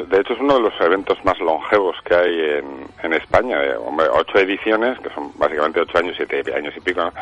de 0.08 0.20
hecho, 0.20 0.32
es 0.32 0.40
uno 0.40 0.54
de 0.54 0.62
los 0.62 0.72
eventos 0.80 1.16
más 1.24 1.38
longevos 1.38 1.94
que 2.04 2.12
hay 2.12 2.40
en, 2.58 2.86
en 3.04 3.12
España. 3.12 3.62
Eh, 3.62 3.76
hombre, 3.76 4.06
ocho 4.12 4.36
ediciones, 4.38 4.98
que 4.98 5.10
son 5.10 5.30
básicamente 5.38 5.80
ocho 5.80 5.98
años, 5.98 6.14
siete 6.16 6.42
años 6.52 6.74
y 6.76 6.80
pico. 6.80 7.12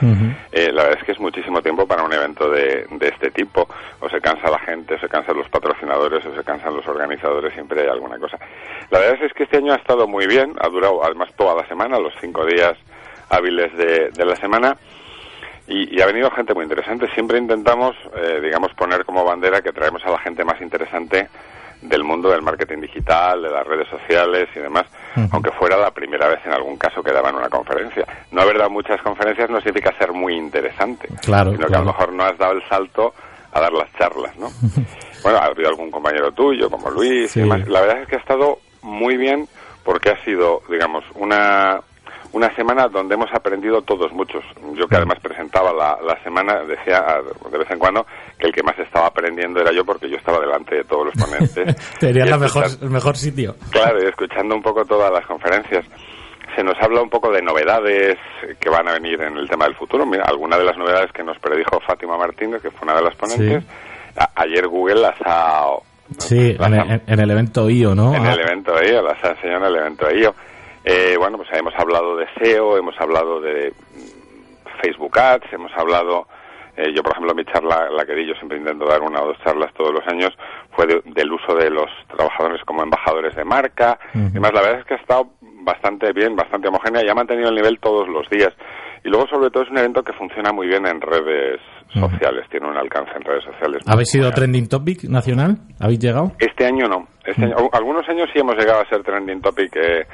Eh, 0.51 0.73
la 0.73 0.85
verdad 0.85 0.99
es 0.99 1.05
que 1.05 1.13
es 1.13 1.21
muchísimo 1.21 1.61
tiempo 1.61 1.87
para 1.87 2.05
un 2.05 2.13
evento 2.13 2.49
de, 2.51 2.87
de 2.91 3.09
este 3.09 3.31
tipo. 3.33 3.69
O 4.01 4.09
se 4.09 4.19
cansa 4.21 4.51
la 4.51 4.61
gente, 4.61 4.95
o 4.95 4.99
se 4.99 5.09
cansan 5.09 5.37
los 5.37 5.49
patrocinadores, 5.51 6.25
o 6.25 6.35
se 6.35 6.43
cansan 6.43 6.75
los 6.75 6.87
organizadores. 6.87 7.53
Siempre 7.53 7.83
hay 7.83 7.89
alguna 7.89 8.19
cosa. 8.19 8.39
La 8.91 8.99
verdad 8.99 9.23
es 9.23 9.33
que 9.35 9.43
este 9.43 9.59
año 9.59 9.75
ha 9.75 9.77
estado 9.77 10.09
muy 10.09 10.27
bien. 10.27 10.55
Ha 10.59 10.69
durado 10.71 11.05
además 11.05 11.29
toda 11.37 11.55
la 11.55 11.69
semana, 11.69 11.99
los 11.99 12.15
cinco 12.19 12.47
días 12.47 12.79
hábiles 13.29 13.77
de, 13.77 14.11
de 14.11 14.25
la 14.25 14.37
semana 14.37 14.75
y, 15.73 16.01
ha 16.01 16.07
venido 16.07 16.31
gente 16.31 16.55
muy 16.55 16.65
interesante. 16.65 17.09
Siempre 17.15 17.39
intentamos, 17.39 17.97
eh, 18.15 18.41
digamos, 18.43 18.73
poner 18.75 19.05
como 19.05 19.25
bandera 19.25 19.61
que 19.63 19.73
traemos 19.73 20.05
a 20.05 20.11
la 20.11 20.19
gente 20.19 20.45
más 20.45 20.61
interesante 20.61 21.29
del 21.81 22.05
mundo 22.05 22.31
del 22.31 22.43
marketing 22.43 22.81
digital, 22.81 23.43
de 23.43 23.51
las 23.51 23.67
redes 23.67 23.89
sociales 23.89 24.49
y 24.55 24.61
demás, 24.61 24.85
aunque 25.33 25.51
fuera 25.51 25.77
la 25.77 25.91
primera 25.91 26.29
vez 26.29 26.39
en 26.47 26.53
algún 26.53 26.77
caso 26.77 27.03
que 27.03 27.13
daban 27.13 27.35
una 27.35 27.49
conferencia. 27.49 28.07
No 28.31 28.43
haber 28.43 28.59
dado 28.59 28.71
muchas 28.71 29.03
conferencias 29.03 29.51
no 29.51 29.61
significa 29.61 29.93
ser 29.99 30.13
muy 30.13 30.35
interesante, 30.35 31.09
claro, 31.23 31.51
sino 31.51 31.67
que 31.67 31.75
a 31.75 31.81
lo 31.81 31.87
mejor 31.87 32.13
no 32.13 32.23
has 32.23 32.39
dado 32.39 32.53
el 32.53 32.63
salto 32.69 33.13
a 33.53 33.61
dar 33.61 33.73
las 33.73 33.93
charlas, 33.95 34.37
¿no? 34.39 34.49
bueno, 35.25 35.39
ha 35.39 35.47
habido 35.47 35.71
algún 35.71 35.91
compañero 35.91 36.31
tuyo, 36.31 36.71
como 36.71 36.89
Luis 36.89 37.37
y 37.37 37.41
demás. 37.41 37.67
La 37.67 37.81
verdad 37.81 38.03
es 38.03 38.09
que 38.09 38.15
ha 38.15 38.21
estado 38.21 38.61
muy 38.83 39.17
bien 39.17 39.49
porque 39.83 40.11
ha 40.11 40.25
sido, 40.25 40.63
digamos, 40.69 41.05
una 41.17 41.81
una 42.33 42.55
semana 42.55 42.89
donde 42.89 43.15
hemos 43.15 43.33
aprendido 43.33 43.83
todos 43.83 44.11
muchos. 44.13 44.43
Yo 44.75 44.87
que 44.87 44.97
además 44.97 45.19
presentaba 45.21 45.73
la, 45.73 45.99
la 46.05 46.23
semana 46.23 46.63
decía 46.63 47.21
de 47.51 47.59
vez 47.59 47.71
en 47.71 47.79
cuando 47.79 48.07
que 48.39 48.47
el 48.47 48.53
que 48.53 48.63
más 48.63 48.79
estaba 48.79 49.07
aprendiendo 49.07 49.61
era 49.61 49.73
yo 49.73 49.85
porque 49.85 50.09
yo 50.09 50.17
estaba 50.17 50.41
delante 50.41 50.77
de 50.77 50.85
todos 50.85 51.07
los 51.07 51.15
ponentes. 51.15 51.77
Sería 52.01 52.27
la 52.27 52.39
mejor, 52.39 52.65
el 52.81 52.91
mejor 52.91 53.17
sitio. 53.17 53.55
Claro, 53.71 54.03
y 54.03 54.07
escuchando 54.07 54.55
un 54.55 54.63
poco 54.63 54.85
todas 54.85 55.13
las 55.13 55.27
conferencias. 55.27 55.85
Se 56.57 56.63
nos 56.63 56.77
habla 56.83 57.01
un 57.01 57.09
poco 57.09 57.31
de 57.31 57.41
novedades 57.41 58.19
que 58.61 58.69
van 58.69 58.87
a 58.87 58.93
venir 58.93 59.23
en 59.23 59.39
el 59.39 59.49
tema 59.49 59.65
del 59.65 59.75
futuro. 59.75 60.05
Mira, 60.05 60.25
alguna 60.25 60.59
de 60.59 60.65
las 60.65 60.77
novedades 60.77 61.11
que 61.13 61.23
nos 61.23 61.39
predijo 61.39 61.81
Fátima 61.81 62.19
Martínez, 62.19 62.61
que 62.61 62.71
fue 62.71 62.87
una 62.87 62.97
de 62.97 63.03
las 63.03 63.17
ponentes, 63.17 63.65
ayer 64.35 64.67
Google 64.69 65.01
las 65.01 65.17
ha... 65.25 65.67
Sí, 66.19 66.55
en, 66.61 67.21
el 67.21 67.31
evento 67.31 67.71
IO, 67.71 67.95
¿no? 67.95 68.15
En 68.15 68.27
el 68.27 68.39
ah. 68.39 68.43
evento 68.43 68.73
IO, 68.85 69.01
las 69.01 69.25
ha 69.25 69.31
enseñado 69.31 69.67
en 69.67 69.73
el 69.73 69.77
evento 69.77 70.11
IO. 70.11 70.35
Eh, 70.85 71.17
bueno, 71.19 71.37
pues 71.37 71.49
hemos 71.53 71.75
hablado 71.77 72.17
de 72.17 72.27
SEO, 72.41 72.77
hemos 72.77 72.95
hablado 73.01 73.41
de 73.41 73.71
mm, 73.71 74.81
Facebook 74.83 75.19
Ads, 75.19 75.53
hemos 75.53 75.71
hablado, 75.77 76.27
eh, 76.77 76.93
yo 76.95 77.03
por 77.03 77.13
ejemplo 77.13 77.35
mi 77.35 77.45
charla, 77.45 77.89
la 77.91 78.05
que 78.05 78.15
di, 78.15 78.27
yo 78.27 78.35
siempre 78.35 78.59
intento 78.59 78.87
dar 78.87 79.01
una 79.01 79.23
o 79.23 79.29
dos 79.29 79.39
charlas 79.45 79.73
todos 79.75 79.93
los 79.93 80.07
años, 80.09 80.31
fue 80.73 80.87
del 80.87 81.33
uso 81.33 81.55
de 81.55 81.71
los 81.71 81.89
trabajadores 82.09 82.63
como 82.65 82.83
embajadores 82.83 83.37
de 83.37 83.45
marca. 83.45 83.99
Además, 84.15 84.53
la 84.55 84.63
verdad 84.63 84.81
es 84.81 84.87
que 84.87 84.95
ha 84.95 84.99
estado 84.99 85.29
bastante 85.63 86.13
bien, 86.13 86.35
bastante 86.35 86.69
homogénea 86.69 87.05
y 87.05 87.09
ha 87.09 87.15
mantenido 87.15 87.49
el 87.51 87.55
nivel 87.55 87.79
todos 87.79 88.09
los 88.09 88.29
días. 88.31 88.53
Y 89.05 89.09
luego, 89.09 89.27
sobre 89.27 89.51
todo, 89.51 89.65
es 89.65 89.71
un 89.71 89.79
evento 89.79 90.03
que 90.03 90.13
funciona 90.13 90.53
muy 90.53 90.69
bien 90.69 90.87
en 90.87 91.01
redes 91.01 91.61
sociales, 91.93 92.47
tiene 92.51 92.69
un 92.69 92.77
alcance 92.77 93.11
en 93.17 93.23
redes 93.23 93.45
sociales. 93.45 93.83
¿Habéis 93.87 94.11
sido 94.11 94.31
trending 94.31 94.69
topic 94.69 95.05
nacional? 95.05 95.59
¿Habéis 95.81 95.99
llegado? 95.99 96.33
Este 96.39 96.67
año 96.67 96.87
no. 96.87 97.09
Este 97.25 97.53
algunos 97.73 98.09
años 98.09 98.29
sí 98.33 98.41
hemos 98.41 98.57
llegado 98.57 98.81
a 98.81 98.89
ser 98.89 99.03
trending 99.03 99.41
topic. 99.41 99.75
Eh, 99.77 100.07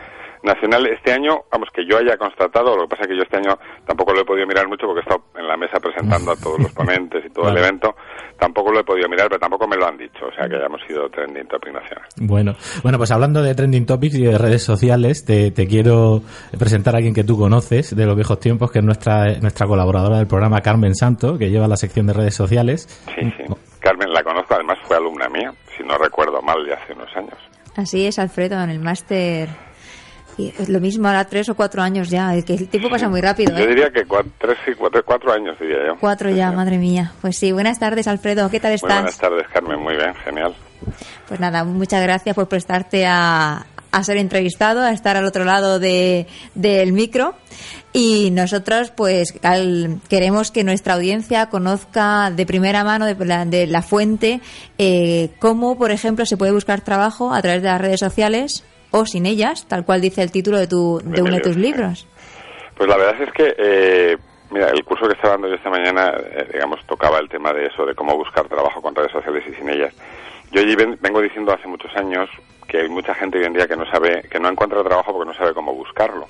nacional 0.42 0.86
este 0.86 1.12
año, 1.12 1.42
vamos, 1.50 1.68
que 1.72 1.84
yo 1.84 1.98
haya 1.98 2.16
constatado, 2.16 2.76
lo 2.76 2.82
que 2.82 2.88
pasa 2.88 3.02
es 3.02 3.08
que 3.08 3.16
yo 3.16 3.22
este 3.22 3.36
año 3.36 3.58
tampoco 3.86 4.12
lo 4.12 4.20
he 4.20 4.24
podido 4.24 4.46
mirar 4.46 4.68
mucho 4.68 4.86
porque 4.86 5.00
he 5.00 5.02
estado 5.02 5.24
en 5.36 5.46
la 5.46 5.56
mesa 5.56 5.78
presentando 5.80 6.32
a 6.32 6.36
todos 6.42 6.58
los 6.58 6.72
ponentes 6.72 7.24
y 7.24 7.30
todo 7.30 7.48
el 7.48 7.58
evento, 7.58 7.94
tampoco 8.38 8.72
lo 8.72 8.80
he 8.80 8.84
podido 8.84 9.08
mirar, 9.08 9.28
pero 9.28 9.40
tampoco 9.40 9.66
me 9.66 9.76
lo 9.76 9.86
han 9.86 9.96
dicho, 9.96 10.26
o 10.26 10.32
sea 10.32 10.48
que 10.48 10.56
hayamos 10.56 10.80
sido 10.86 11.08
trending 11.10 11.46
topic 11.48 11.72
nacional. 11.72 12.04
Bueno, 12.20 12.52
bueno, 12.82 12.98
pues 12.98 13.10
hablando 13.10 13.42
de 13.42 13.54
trending 13.54 13.86
topics 13.86 14.14
y 14.16 14.24
de 14.24 14.38
redes 14.38 14.62
sociales, 14.62 15.24
te, 15.24 15.52
quiero 15.68 16.22
presentar 16.58 16.94
a 16.94 16.98
alguien 16.98 17.14
que 17.14 17.24
tú 17.24 17.38
conoces 17.38 17.94
de 17.94 18.06
los 18.06 18.14
viejos 18.14 18.40
tiempos, 18.40 18.70
que 18.70 18.78
es 18.78 18.84
nuestra, 18.84 19.38
nuestra 19.40 19.66
colaboradora 19.66 20.18
del 20.18 20.26
programa, 20.26 20.60
Carmen 20.60 20.94
Santo, 20.94 21.36
que 21.38 21.50
lleva 21.50 21.68
la 21.68 21.76
sección 21.76 22.06
de 22.06 22.12
redes 22.12 22.34
sociales. 22.34 22.86
Sí, 23.14 23.30
sí. 23.36 23.44
Carmen 23.80 24.12
la 24.12 24.22
conozco, 24.22 24.54
además 24.54 24.78
fue 24.84 24.96
alumna 24.96 25.28
mía, 25.28 25.52
si 25.76 25.84
no 25.84 25.96
recuerdo 25.98 26.42
mal, 26.42 26.64
de 26.64 26.74
hace 26.74 26.92
unos 26.92 27.14
años. 27.16 27.38
Así 27.76 28.06
es, 28.06 28.18
Alfredo, 28.18 28.60
en 28.60 28.70
el 28.70 28.80
máster 28.80 29.48
es 30.38 30.68
lo 30.68 30.80
mismo, 30.80 31.08
ahora 31.08 31.24
tres 31.24 31.48
o 31.48 31.56
cuatro 31.56 31.82
años 31.82 32.08
ya, 32.08 32.30
que 32.42 32.54
el 32.54 32.68
tiempo 32.68 32.88
pasa 32.88 33.08
muy 33.08 33.20
rápido. 33.20 33.56
Yo 33.56 33.64
¿eh? 33.64 33.68
diría 33.68 33.90
que 33.90 34.04
cuatro, 34.04 34.30
tres, 34.38 34.56
cuatro, 34.78 35.02
cuatro 35.04 35.32
años, 35.32 35.58
diría 35.58 35.88
yo. 35.88 35.96
Cuatro 35.98 36.30
ya, 36.30 36.52
madre 36.52 36.78
mía. 36.78 37.12
Pues 37.20 37.36
sí, 37.36 37.52
buenas 37.52 37.78
tardes, 37.78 38.06
Alfredo. 38.06 38.48
¿Qué 38.50 38.60
tal 38.60 38.72
estás? 38.72 38.94
buenas 38.94 39.18
tardes, 39.18 39.46
Carmen. 39.52 39.80
Muy 39.80 39.96
bien, 39.96 40.14
genial. 40.24 40.54
Pues 41.26 41.40
nada, 41.40 41.64
muchas 41.64 42.02
gracias 42.02 42.34
por 42.36 42.48
prestarte 42.48 43.04
a, 43.04 43.66
a 43.90 44.04
ser 44.04 44.16
entrevistado, 44.16 44.80
a 44.82 44.92
estar 44.92 45.16
al 45.16 45.24
otro 45.24 45.44
lado 45.44 45.78
de, 45.78 46.26
del 46.54 46.92
micro. 46.92 47.34
Y 47.92 48.30
nosotros, 48.30 48.92
pues, 48.94 49.34
queremos 50.08 50.50
que 50.50 50.62
nuestra 50.62 50.94
audiencia 50.94 51.46
conozca 51.46 52.30
de 52.30 52.46
primera 52.46 52.84
mano, 52.84 53.06
de 53.06 53.16
la, 53.24 53.44
de 53.44 53.66
la 53.66 53.82
fuente, 53.82 54.40
eh, 54.76 55.30
cómo, 55.40 55.76
por 55.78 55.90
ejemplo, 55.90 56.26
se 56.26 56.36
puede 56.36 56.52
buscar 56.52 56.82
trabajo 56.82 57.32
a 57.32 57.42
través 57.42 57.62
de 57.62 57.68
las 57.68 57.80
redes 57.80 58.00
sociales 58.00 58.64
o 58.90 59.06
sin 59.06 59.26
ellas, 59.26 59.66
tal 59.68 59.84
cual 59.84 60.00
dice 60.00 60.22
el 60.22 60.30
título 60.30 60.58
de, 60.58 60.66
tu, 60.66 61.00
de 61.04 61.22
uno 61.22 61.34
de 61.34 61.40
tus 61.40 61.56
libros. 61.56 62.06
Pues 62.76 62.88
la 62.88 62.96
verdad 62.96 63.20
es 63.20 63.32
que, 63.32 63.54
eh, 63.58 64.16
mira, 64.50 64.68
el 64.70 64.84
curso 64.84 65.06
que 65.06 65.14
estaba 65.14 65.34
dando 65.34 65.48
yo 65.48 65.54
esta 65.54 65.70
mañana, 65.70 66.12
eh, 66.16 66.48
digamos, 66.52 66.84
tocaba 66.86 67.18
el 67.18 67.28
tema 67.28 67.52
de 67.52 67.66
eso, 67.66 67.84
de 67.84 67.94
cómo 67.94 68.16
buscar 68.16 68.46
trabajo 68.48 68.80
con 68.80 68.94
redes 68.94 69.12
sociales 69.12 69.44
y 69.48 69.54
sin 69.54 69.68
ellas. 69.68 69.92
Yo 70.52 70.62
vengo 71.00 71.20
diciendo 71.20 71.52
hace 71.52 71.68
muchos 71.68 71.94
años 71.96 72.30
que 72.66 72.78
hay 72.78 72.88
mucha 72.88 73.14
gente 73.14 73.38
hoy 73.38 73.44
en 73.44 73.52
día 73.52 73.66
que 73.66 73.76
no 73.76 73.84
sabe, 73.90 74.22
que 74.30 74.38
no 74.38 74.48
encuentra 74.48 74.82
trabajo 74.82 75.12
porque 75.12 75.30
no 75.30 75.36
sabe 75.36 75.52
cómo 75.52 75.74
buscarlo. 75.74 76.26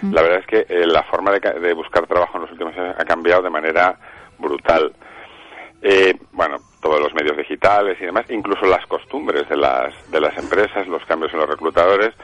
Mm. 0.00 0.14
La 0.14 0.22
verdad 0.22 0.38
es 0.40 0.46
que 0.46 0.66
eh, 0.68 0.86
la 0.86 1.02
forma 1.04 1.32
de, 1.32 1.40
de 1.40 1.72
buscar 1.74 2.06
trabajo 2.06 2.36
en 2.36 2.42
los 2.42 2.52
últimos 2.52 2.76
años 2.76 2.96
ha 2.98 3.04
cambiado 3.04 3.42
de 3.42 3.50
manera 3.50 3.96
brutal. 4.38 4.92
Eh, 5.82 6.16
bueno, 6.30 6.58
todos 6.80 7.00
los 7.00 7.12
medios 7.12 7.36
digitales 7.36 7.98
y 8.00 8.04
demás, 8.04 8.24
incluso 8.30 8.66
las 8.66 8.86
costumbres 8.86 9.48
de 9.48 9.56
las, 9.56 9.92
de 10.10 10.20
las 10.20 10.36
empresas, 10.38 10.86
los 10.86 11.04
cambios 11.04 11.32
en 11.32 11.40
los 11.40 11.48
reclutadores. 11.48 12.14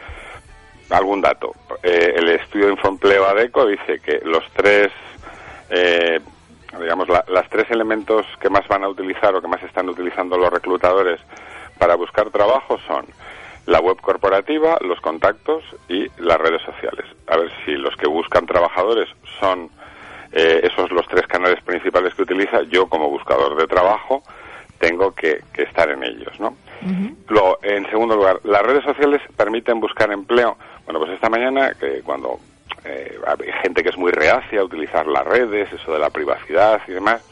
Algún 0.91 1.21
dato. 1.21 1.53
Eh, 1.83 2.15
el 2.17 2.29
estudio 2.31 2.67
de 2.67 2.73
Infoempleo 2.73 3.27
ADECO 3.27 3.67
dice 3.67 4.01
que 4.01 4.21
los 4.25 4.43
tres, 4.55 4.91
eh, 5.69 6.19
digamos, 6.81 7.09
las 7.09 7.49
tres 7.51 7.71
elementos 7.71 8.25
que 8.41 8.49
más 8.49 8.67
van 8.69 8.85
a 8.85 8.89
utilizar 8.89 9.35
o 9.35 9.43
que 9.43 9.49
más 9.49 9.63
están 9.65 9.89
utilizando 9.89 10.39
los 10.39 10.51
reclutadores 10.51 11.21
para 11.79 11.95
buscar 11.95 12.31
trabajo 12.31 12.79
son 12.87 13.05
la 13.67 13.81
web 13.81 14.01
corporativa, 14.01 14.79
los 14.81 14.99
contactos 15.03 15.63
y 15.91 16.09
las 16.17 16.39
redes 16.39 16.63
sociales. 16.63 17.05
A 17.27 17.37
ver 17.37 17.53
si 17.67 17.73
los 17.73 17.95
que 17.97 18.09
buscan 18.09 18.47
trabajadores 18.47 19.09
son 19.39 19.71
eh, 20.33 20.61
esos 20.63 20.91
los 20.91 21.07
tres 21.09 21.27
canales 21.27 21.63
principales 21.63 22.15
que 22.15 22.23
utiliza. 22.23 22.63
Yo 22.63 22.89
como 22.89 23.09
buscador 23.09 23.57
de 23.57 23.67
trabajo 23.67 24.23
tengo 24.79 25.13
que, 25.13 25.43
estar 25.55 25.91
en 25.91 26.05
ellos, 26.05 26.39
¿no? 26.39 26.57
Luego, 27.29 27.59
en 27.63 27.85
segundo 27.91 28.15
lugar, 28.15 28.41
las 28.45 28.63
redes 28.63 28.85
sociales 28.85 29.21
permiten 29.37 29.81
buscar 29.81 30.13
empleo. 30.13 30.57
Bueno, 30.85 31.01
pues 31.01 31.13
esta 31.13 31.29
mañana, 31.29 31.73
que 31.75 32.01
cuando 32.03 32.39
eh, 32.85 33.19
hay 33.27 33.53
gente 33.63 33.83
que 33.83 33.89
es 33.89 33.99
muy 33.99 34.13
reacia 34.13 34.61
a 34.61 34.65
utilizar 34.65 35.07
las 35.07 35.25
redes, 35.27 35.73
eso 35.73 35.93
de 35.93 35.99
la 35.99 36.11
privacidad 36.11 36.81
y 36.87 36.93
demás, 36.93 37.23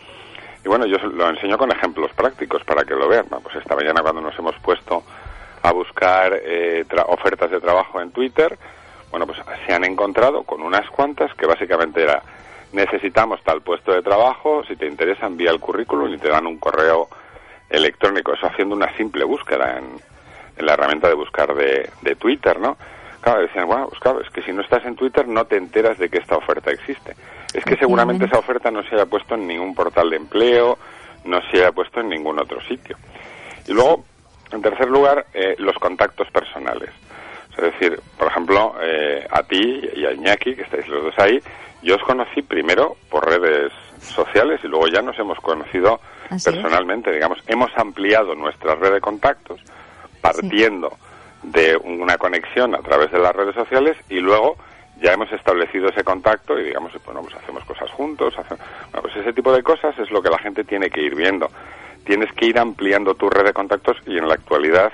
y 0.65 0.69
bueno, 0.69 0.85
yo 0.87 0.99
lo 0.99 1.31
enseño 1.31 1.57
con 1.57 1.71
ejemplos 1.71 2.13
prácticos 2.15 2.65
para 2.65 2.85
que 2.85 2.95
lo 2.95 3.09
vean. 3.09 3.27
Pues 3.29 3.55
esta 3.55 3.77
mañana 3.77 4.03
cuando 4.03 4.21
nos 4.21 4.37
hemos 4.37 4.57
puesto 4.59 5.05
a 5.63 5.73
buscar 5.73 6.33
eh, 6.43 6.85
ofertas 7.07 7.53
de 7.53 7.61
trabajo 7.61 8.01
en 8.01 8.11
Twitter, 8.11 8.59
bueno, 9.13 9.27
pues 9.27 9.39
se 9.65 9.73
han 9.73 9.85
encontrado 9.85 10.43
con 10.43 10.63
unas 10.63 10.91
cuantas 10.91 11.33
que 11.35 11.47
básicamente 11.47 12.03
era 12.03 12.21
necesitamos 12.73 13.43
tal 13.43 13.63
puesto 13.63 13.93
de 13.93 14.03
trabajo, 14.03 14.63
si 14.65 14.77
te 14.77 14.87
interesa 14.87 15.27
envía 15.27 15.51
el 15.51 15.61
currículum 15.61 16.13
y 16.13 16.19
te 16.19 16.29
dan 16.29 16.47
un 16.47 16.59
correo 16.59 17.09
electrónico, 17.69 18.33
eso 18.33 18.47
haciendo 18.47 18.75
una 18.75 18.95
simple 18.97 19.25
búsqueda 19.25 19.79
en, 19.79 20.65
la 20.65 20.73
herramienta 20.73 21.09
de 21.09 21.15
buscar 21.15 21.55
de, 21.55 22.17
Twitter, 22.19 22.59
¿no? 22.59 22.79
Claro, 23.21 23.43
decían, 23.43 23.67
bueno, 23.67 23.89
pues 23.89 24.01
claro, 24.01 24.21
es 24.21 24.31
que 24.31 24.41
si 24.43 24.53
no 24.53 24.63
estás 24.63 24.85
en 24.87 24.97
Twitter 24.97 25.27
no 25.29 25.45
te 25.45 25.57
enteras 25.57 25.99
de 25.99 26.09
que 26.09 26.19
esta 26.19 26.37
oferta 26.37 26.71
existe. 26.71 27.15
Es 27.53 27.65
que 27.65 27.77
seguramente 27.77 28.25
esa 28.25 28.39
oferta 28.39 28.71
no 28.71 28.83
se 28.85 28.95
haya 28.95 29.07
puesto 29.07 29.35
en 29.35 29.47
ningún 29.47 29.75
portal 29.75 30.09
de 30.11 30.17
empleo, 30.17 30.79
no 31.25 31.41
se 31.51 31.59
haya 31.59 31.73
puesto 31.73 32.01
en 32.01 32.09
ningún 32.09 32.39
otro 32.39 32.61
sitio. 32.63 32.97
Y 33.67 33.73
luego, 33.73 34.05
en 34.51 34.63
tercer 34.63 34.89
lugar, 34.89 35.27
eh, 35.35 35.57
los 35.59 35.77
contactos 35.77 36.31
personales. 36.31 36.91
Es 37.57 37.63
decir, 37.63 38.01
por 38.19 38.29
ejemplo, 38.29 38.75
eh, 38.81 39.27
a 39.31 39.43
ti 39.43 39.81
y 39.95 40.05
a 40.05 40.13
Iñaki, 40.13 40.55
que 40.55 40.63
estáis 40.63 40.87
los 40.89 41.05
dos 41.05 41.19
ahí, 41.19 41.41
yo 41.87 41.95
os 41.95 42.03
conocí 42.03 42.43
primero 42.43 42.97
por 43.09 43.25
redes 43.25 43.73
sociales 44.01 44.61
y 44.65 44.67
luego 44.67 44.89
ya 44.89 45.03
nos 45.03 45.17
hemos 45.21 45.39
conocido 45.39 46.01
personalmente, 46.29 47.13
digamos, 47.13 47.39
hemos 47.47 47.71
ampliado 47.79 48.35
nuestra 48.35 48.75
red 48.75 48.95
de 48.95 49.01
contactos 49.01 49.61
partiendo 50.21 50.93
de 51.45 51.77
una 51.77 52.19
conexión 52.19 52.75
a 52.75 52.81
través 52.81 53.13
de 53.13 53.21
las 53.21 53.35
redes 53.35 53.55
sociales 53.55 53.97
y 54.11 54.19
luego 54.19 54.57
ya 55.01 55.13
hemos 55.13 55.31
establecido 55.31 55.89
ese 55.89 56.03
contacto 56.03 56.59
y 56.59 56.65
digamos, 56.65 56.93
bueno, 57.05 57.21
pues 57.23 57.37
hacemos 57.37 57.65
cosas 57.65 57.89
juntos, 57.93 58.35
bueno, 58.37 59.03
pues 59.03 59.15
ese 59.15 59.33
tipo 59.33 59.53
de 59.53 59.63
cosas 59.63 59.97
es 60.01 60.11
lo 60.11 60.21
que 60.21 60.31
la 60.31 60.39
gente 60.39 60.65
tiene 60.65 60.91
que 60.91 61.03
ir 61.03 61.15
viendo. 61.15 61.49
Tienes 62.05 62.33
que 62.33 62.47
ir 62.47 62.59
ampliando 62.59 63.15
tu 63.15 63.31
red 63.31 63.45
de 63.45 63.53
contactos 63.53 63.97
y 64.07 64.19
en 64.19 64.27
la 64.27 64.35
actualidad 64.35 64.93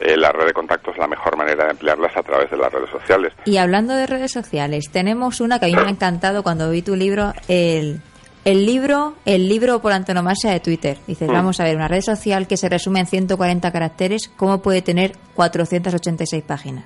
eh, 0.00 0.16
la 0.16 0.32
red 0.32 0.46
de 0.46 0.52
contactos 0.52 0.94
es 0.94 0.98
la 0.98 1.06
mejor 1.06 1.36
manera 1.36 1.64
de 1.64 1.70
emplearlas 1.70 2.16
a 2.16 2.22
través 2.22 2.50
de 2.50 2.56
las 2.56 2.72
redes 2.72 2.90
sociales. 2.90 3.32
Y 3.44 3.56
hablando 3.56 3.94
de 3.94 4.06
redes 4.06 4.32
sociales, 4.32 4.90
tenemos 4.90 5.40
una 5.40 5.58
que 5.58 5.66
a 5.66 5.68
mí 5.68 5.74
me 5.74 5.82
ha 5.82 5.90
encantado 5.90 6.42
cuando 6.42 6.70
vi 6.70 6.82
tu 6.82 6.96
libro, 6.96 7.32
el 7.48 8.00
el 8.46 8.64
libro, 8.64 9.14
el 9.24 9.48
libro 9.48 9.82
por 9.82 9.90
antonomasia 9.90 10.52
de 10.52 10.60
Twitter. 10.60 10.98
Dices, 11.04 11.28
mm. 11.28 11.32
vamos 11.32 11.58
a 11.58 11.64
ver, 11.64 11.74
una 11.74 11.88
red 11.88 12.00
social 12.00 12.46
que 12.46 12.56
se 12.56 12.68
resume 12.68 13.00
en 13.00 13.06
140 13.06 13.72
caracteres, 13.72 14.32
¿cómo 14.36 14.62
puede 14.62 14.82
tener 14.82 15.14
486 15.34 16.44
páginas? 16.44 16.84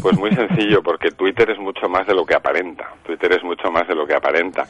Pues 0.00 0.16
muy 0.16 0.30
sencillo, 0.30 0.80
porque 0.80 1.10
Twitter 1.10 1.50
es 1.50 1.58
mucho 1.58 1.88
más 1.88 2.06
de 2.06 2.14
lo 2.14 2.24
que 2.24 2.36
aparenta. 2.36 2.94
Twitter 3.02 3.32
es 3.32 3.42
mucho 3.42 3.68
más 3.72 3.88
de 3.88 3.96
lo 3.96 4.06
que 4.06 4.14
aparenta. 4.14 4.64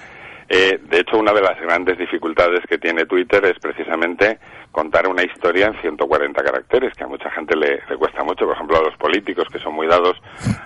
Eh, 0.48 0.80
de 0.82 1.00
hecho, 1.00 1.18
una 1.18 1.32
de 1.32 1.42
las 1.42 1.60
grandes 1.60 1.98
dificultades 1.98 2.60
que 2.66 2.78
tiene 2.78 3.04
Twitter 3.04 3.44
es 3.44 3.58
precisamente 3.60 4.38
contar 4.72 5.06
una 5.06 5.22
historia 5.22 5.66
en 5.66 5.80
140 5.80 6.42
caracteres, 6.42 6.92
que 6.94 7.04
a 7.04 7.06
mucha 7.06 7.30
gente 7.30 7.54
le, 7.56 7.80
le 7.88 7.96
cuesta 7.96 8.24
mucho, 8.24 8.46
por 8.46 8.54
ejemplo, 8.54 8.78
a 8.78 8.82
los 8.82 8.96
políticos 8.96 9.46
que 9.52 9.60
son 9.60 9.74
muy 9.74 9.86
dados 9.86 10.16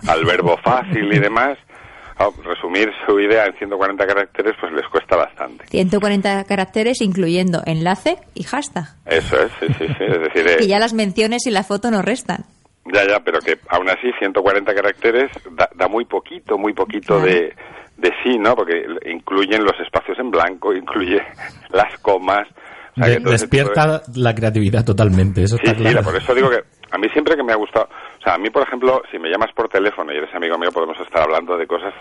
al 0.09 0.25
verbo 0.25 0.57
fácil 0.65 1.13
y 1.13 1.19
demás 1.19 1.59
resumir 2.43 2.91
su 3.07 3.21
idea 3.21 3.45
en 3.47 3.55
140 3.59 4.07
caracteres 4.07 4.55
pues 4.59 4.73
les 4.73 4.87
cuesta 4.89 5.17
bastante. 5.17 5.67
140 5.67 6.45
caracteres 6.45 7.01
incluyendo 7.03 7.63
enlace 7.67 8.17
y 8.35 8.45
hashtag. 8.45 8.85
Eso 9.05 9.41
es, 9.41 9.53
sí, 9.61 9.67
sí, 9.79 9.87
sí. 9.87 10.05
Es 10.05 10.21
decir, 10.21 10.47
eh, 10.49 10.57
que 10.59 10.67
ya 10.67 10.79
las 10.79 10.95
menciones 10.95 11.47
y 11.47 11.51
la 11.51 11.63
foto 11.63 11.91
no 11.91 12.03
restan. 12.03 12.45
Ya, 12.93 13.07
ya, 13.07 13.21
pero 13.21 13.41
que 13.41 13.59
aún 13.69 13.89
así 13.91 14.13
140 14.19 14.75
caracteres 14.75 15.31
da, 15.75 15.89
muy 15.89 16.05
poquito, 16.05 16.57
muy 16.57 16.73
poquito 16.73 17.21
de, 17.21 17.53
de 17.97 18.13
sí, 18.23 18.39
¿no? 18.39 18.55
Porque 18.55 18.87
incluyen 19.07 19.65
los 19.65 19.79
espacios 19.81 20.19
en 20.19 20.31
blanco, 20.31 20.73
incluye 20.75 21.21
las 21.71 21.99
comas. 22.01 22.47
Despierta 22.97 24.03
la 24.15 24.35
creatividad 24.35 24.85
totalmente, 24.85 25.43
eso 25.43 25.57
está 25.57 25.75
claro. 25.75 26.03
por 26.03 26.17
eso 26.17 26.35
digo 26.35 26.51
que 26.51 26.61
a 26.91 26.99
mí 26.99 27.09
siempre 27.11 27.37
que 27.37 27.43
me 27.43 27.53
ha 27.53 27.57
gustado, 27.57 27.89
o 28.19 28.23
sea, 28.23 28.35
a 28.35 28.39
mí, 28.39 28.51
por 28.51 28.63
ejemplo, 28.63 29.03
si 29.11 29.19
me 29.19 29.29
llamas 29.29 29.53
por 29.55 29.69
teléfono 29.69 30.13
y 30.13 30.17
eres 30.17 30.35
amigo 30.35 30.59
mío, 30.59 30.71
podemos 30.73 30.99
estar 31.01 31.23
hablando 31.23 31.57
de 31.57 31.67
cosas 31.67 31.93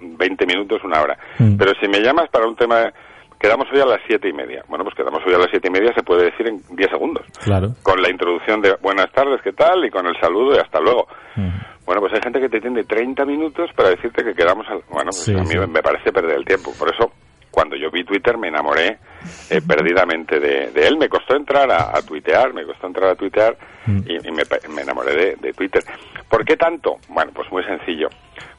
20 0.00 0.46
minutos, 0.46 0.80
una 0.84 1.02
hora. 1.02 1.18
Mm. 1.38 1.56
Pero 1.56 1.72
si 1.80 1.88
me 1.88 2.00
llamas 2.00 2.28
para 2.30 2.46
un 2.46 2.56
tema, 2.56 2.92
quedamos 3.38 3.66
hoy 3.72 3.80
a 3.80 3.86
las 3.86 4.00
siete 4.06 4.28
y 4.28 4.32
media. 4.32 4.64
Bueno, 4.68 4.84
pues 4.84 4.96
quedamos 4.96 5.20
hoy 5.26 5.34
a 5.34 5.38
las 5.38 5.48
siete 5.50 5.68
y 5.68 5.70
media, 5.70 5.92
se 5.94 6.02
puede 6.02 6.26
decir 6.26 6.48
en 6.48 6.62
10 6.76 6.90
segundos. 6.90 7.24
Claro. 7.42 7.74
Con 7.82 8.00
la 8.00 8.10
introducción 8.10 8.60
de 8.60 8.76
buenas 8.80 9.10
tardes, 9.12 9.40
¿qué 9.42 9.52
tal? 9.52 9.84
Y 9.84 9.90
con 9.90 10.06
el 10.06 10.18
saludo 10.20 10.56
y 10.56 10.58
hasta 10.58 10.80
luego. 10.80 11.06
Mm. 11.36 11.84
Bueno, 11.84 12.00
pues 12.00 12.14
hay 12.14 12.20
gente 12.22 12.40
que 12.40 12.48
te 12.48 12.60
tiende 12.60 12.84
30 12.84 13.24
minutos 13.24 13.70
para 13.76 13.90
decirte 13.90 14.24
que 14.24 14.34
quedamos 14.34 14.66
al... 14.68 14.80
Bueno, 14.90 15.10
pues 15.10 15.28
a 15.28 15.42
mí 15.42 15.66
me 15.72 15.82
parece 15.82 16.10
perder 16.12 16.38
el 16.38 16.44
tiempo. 16.44 16.72
Por 16.76 16.92
eso 16.92 17.12
cuando 17.56 17.74
yo 17.74 17.90
vi 17.90 18.04
Twitter 18.04 18.36
me 18.36 18.48
enamoré 18.48 18.98
eh, 19.48 19.62
perdidamente 19.66 20.38
de, 20.38 20.70
él. 20.74 20.98
Me 20.98 21.08
costó 21.08 21.34
entrar 21.34 21.70
a, 21.70 22.02
tuitear, 22.02 22.52
me 22.52 22.66
costó 22.66 22.86
entrar 22.86 23.08
a 23.08 23.14
tuitear 23.14 23.56
mm. 23.86 24.00
y, 24.10 24.30
me, 24.30 24.82
enamoré 24.82 25.36
de, 25.36 25.52
Twitter. 25.54 25.82
¿Por 26.28 26.44
qué 26.44 26.58
tanto? 26.58 26.98
Bueno, 27.08 27.32
pues 27.34 27.50
muy 27.50 27.64
sencillo. 27.64 28.10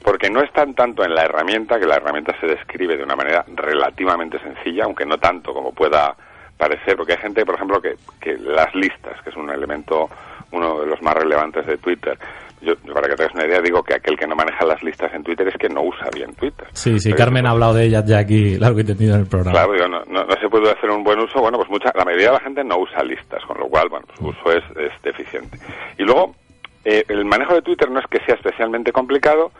Porque 0.01 0.31
no 0.31 0.41
están 0.41 0.73
tanto 0.73 1.05
en 1.05 1.13
la 1.13 1.25
herramienta, 1.25 1.79
que 1.79 1.85
la 1.85 1.97
herramienta 1.97 2.35
se 2.39 2.47
describe 2.47 2.97
de 2.97 3.03
una 3.03 3.15
manera 3.15 3.45
relativamente 3.53 4.39
sencilla, 4.39 4.85
aunque 4.85 5.05
no 5.05 5.19
tanto 5.19 5.53
como 5.53 5.73
pueda 5.73 6.15
parecer, 6.57 6.97
porque 6.97 7.13
hay 7.13 7.19
gente, 7.19 7.45
por 7.45 7.53
ejemplo, 7.53 7.79
que, 7.79 7.97
que 8.19 8.35
las 8.35 8.73
listas, 8.73 9.21
que 9.21 9.29
es 9.29 9.35
un 9.35 9.51
elemento, 9.51 10.09
uno 10.53 10.79
de 10.79 10.87
los 10.87 10.99
más 11.03 11.13
relevantes 11.13 11.67
de 11.67 11.77
Twitter, 11.77 12.17
yo, 12.61 12.75
para 12.93 13.07
que 13.07 13.15
te 13.15 13.23
hagas 13.23 13.35
una 13.35 13.45
idea, 13.45 13.61
digo 13.61 13.83
que 13.83 13.93
aquel 13.93 14.17
que 14.17 14.25
no 14.25 14.35
maneja 14.35 14.65
las 14.65 14.81
listas 14.81 15.13
en 15.13 15.23
Twitter 15.23 15.47
es 15.47 15.55
que 15.57 15.69
no 15.69 15.83
usa 15.83 16.09
bien 16.13 16.33
Twitter. 16.35 16.67
Sí, 16.73 16.99
sí, 16.99 17.13
Carmen 17.13 17.45
ha 17.45 17.51
hablado 17.51 17.75
de 17.75 17.85
ellas 17.85 18.03
ya 18.05 18.19
aquí, 18.19 18.57
largo 18.57 18.79
y 18.79 18.83
tendido 18.83 19.15
en 19.15 19.21
el 19.21 19.27
programa. 19.27 19.51
Claro, 19.51 19.73
digo, 19.73 19.87
no, 19.87 20.03
no, 20.05 20.25
se 20.41 20.49
puede 20.49 20.71
hacer 20.71 20.89
un 20.89 21.03
buen 21.03 21.19
uso. 21.19 21.39
Bueno, 21.39 21.57
pues 21.57 21.69
mucha, 21.69 21.91
la 21.95 22.03
mayoría 22.03 22.27
de 22.27 22.33
la 22.33 22.39
gente 22.39 22.63
no 22.63 22.79
usa 22.79 23.03
listas, 23.03 23.43
con 23.45 23.59
lo 23.59 23.67
cual, 23.67 23.89
bueno, 23.89 24.07
su 24.17 24.27
uso 24.27 24.51
es, 24.51 24.63
es 24.77 25.01
deficiente. 25.03 25.59
Y 25.97 26.03
luego, 26.03 26.35
eh, 26.83 27.03
el 27.07 27.25
manejo 27.25 27.53
de 27.53 27.61
Twitter 27.61 27.91
no 27.91 27.99
es 27.99 28.07
que 28.07 28.19
sea 28.25 28.35
especialmente 28.35 28.91
complicado, 28.91 29.51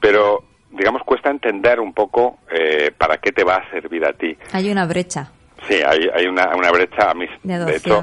pero 0.00 0.44
digamos 0.70 1.02
cuesta 1.04 1.30
entender 1.30 1.80
un 1.80 1.92
poco 1.92 2.38
eh, 2.50 2.92
para 2.96 3.18
qué 3.18 3.32
te 3.32 3.44
va 3.44 3.56
a 3.56 3.70
servir 3.70 4.04
a 4.04 4.12
ti. 4.12 4.36
Hay 4.52 4.70
una 4.70 4.86
brecha. 4.86 5.30
Sí, 5.66 5.74
hay, 5.74 6.08
hay 6.14 6.26
una, 6.26 6.54
una 6.54 6.70
brecha. 6.70 7.10
A 7.10 7.14
mí, 7.14 7.26
de 7.42 7.76
hecho, 7.76 8.02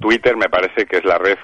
Twitter 0.00 0.36
me 0.36 0.48
parece 0.48 0.86
que 0.86 0.96
es 0.96 1.04
la 1.04 1.18
red 1.18 1.36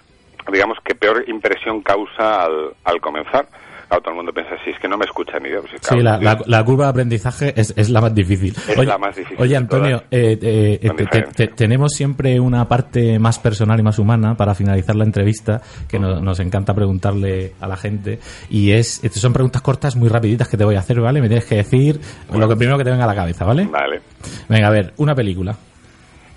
digamos, 0.50 0.78
que 0.84 0.94
peor 0.94 1.24
impresión 1.28 1.82
causa 1.82 2.44
al, 2.44 2.74
al 2.84 3.00
comenzar. 3.00 3.46
todo 3.88 4.10
el 4.10 4.16
mundo 4.16 4.32
piensa, 4.32 4.56
si 4.64 4.70
es 4.70 4.78
que 4.78 4.88
no 4.88 4.96
me 4.96 5.04
escucha 5.04 5.38
ni 5.38 5.50
Dios. 5.50 5.64
sí, 5.80 6.00
la, 6.00 6.18
la, 6.46 6.64
curva 6.64 6.84
de 6.86 6.90
aprendizaje 6.90 7.52
es, 7.54 7.74
es 7.76 7.90
la 7.90 8.00
más 8.00 8.14
difícil. 8.14 8.54
Es 8.68 8.76
oye, 8.76 8.86
la 8.86 8.98
más 8.98 9.14
difícil. 9.14 9.40
Oye, 9.40 9.56
Antonio, 9.56 10.02
eh, 10.10 10.38
eh, 10.40 11.48
tenemos 11.54 11.92
siempre 11.92 12.40
una 12.40 12.66
parte 12.66 13.18
más 13.18 13.38
personal 13.38 13.78
y 13.78 13.82
más 13.82 13.98
humana 13.98 14.34
para 14.34 14.54
finalizar 14.54 14.96
la 14.96 15.04
entrevista, 15.04 15.60
que 15.88 15.98
nos 15.98 16.40
encanta 16.40 16.74
preguntarle 16.74 17.52
a 17.60 17.68
la 17.68 17.76
gente. 17.76 18.18
Y 18.50 18.72
es 18.72 19.00
son 19.12 19.32
preguntas 19.32 19.62
cortas, 19.62 19.96
muy 19.96 20.08
rapiditas 20.08 20.48
que 20.48 20.56
te 20.56 20.64
voy 20.64 20.76
a 20.76 20.80
hacer, 20.80 21.00
¿vale? 21.00 21.20
Me 21.20 21.28
tienes 21.28 21.44
que 21.44 21.56
decir 21.56 22.00
lo 22.32 22.48
que 22.48 22.56
primero 22.56 22.78
que 22.78 22.84
te 22.84 22.90
venga 22.90 23.04
a 23.04 23.08
la 23.08 23.14
cabeza, 23.14 23.44
¿vale? 23.44 23.66
Vale. 23.66 24.00
Venga, 24.48 24.68
a 24.68 24.70
ver, 24.70 24.92
una 24.96 25.14
película. 25.14 25.54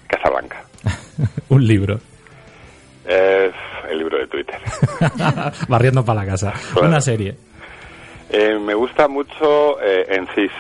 Casablanca. 0.08 0.64
Un 1.50 1.66
libro. 1.66 2.00
Eh, 3.08 3.52
el 3.90 3.98
libro 4.00 4.18
de 4.18 4.28
Twitter. 4.28 4.60
Barriendo 5.68 6.04
para 6.04 6.22
la 6.22 6.32
casa. 6.32 6.54
Una 6.82 7.02
serie. 7.02 7.36
Eh, 8.30 8.58
me 8.60 8.74
gusta 8.74 9.08
mucho 9.08 9.80
eh, 9.82 10.06
En 10.10 10.28
CIS. 10.36 10.52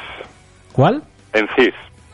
¿Cuál? 0.71 1.01
En 1.33 1.47
CIS. 1.55 1.73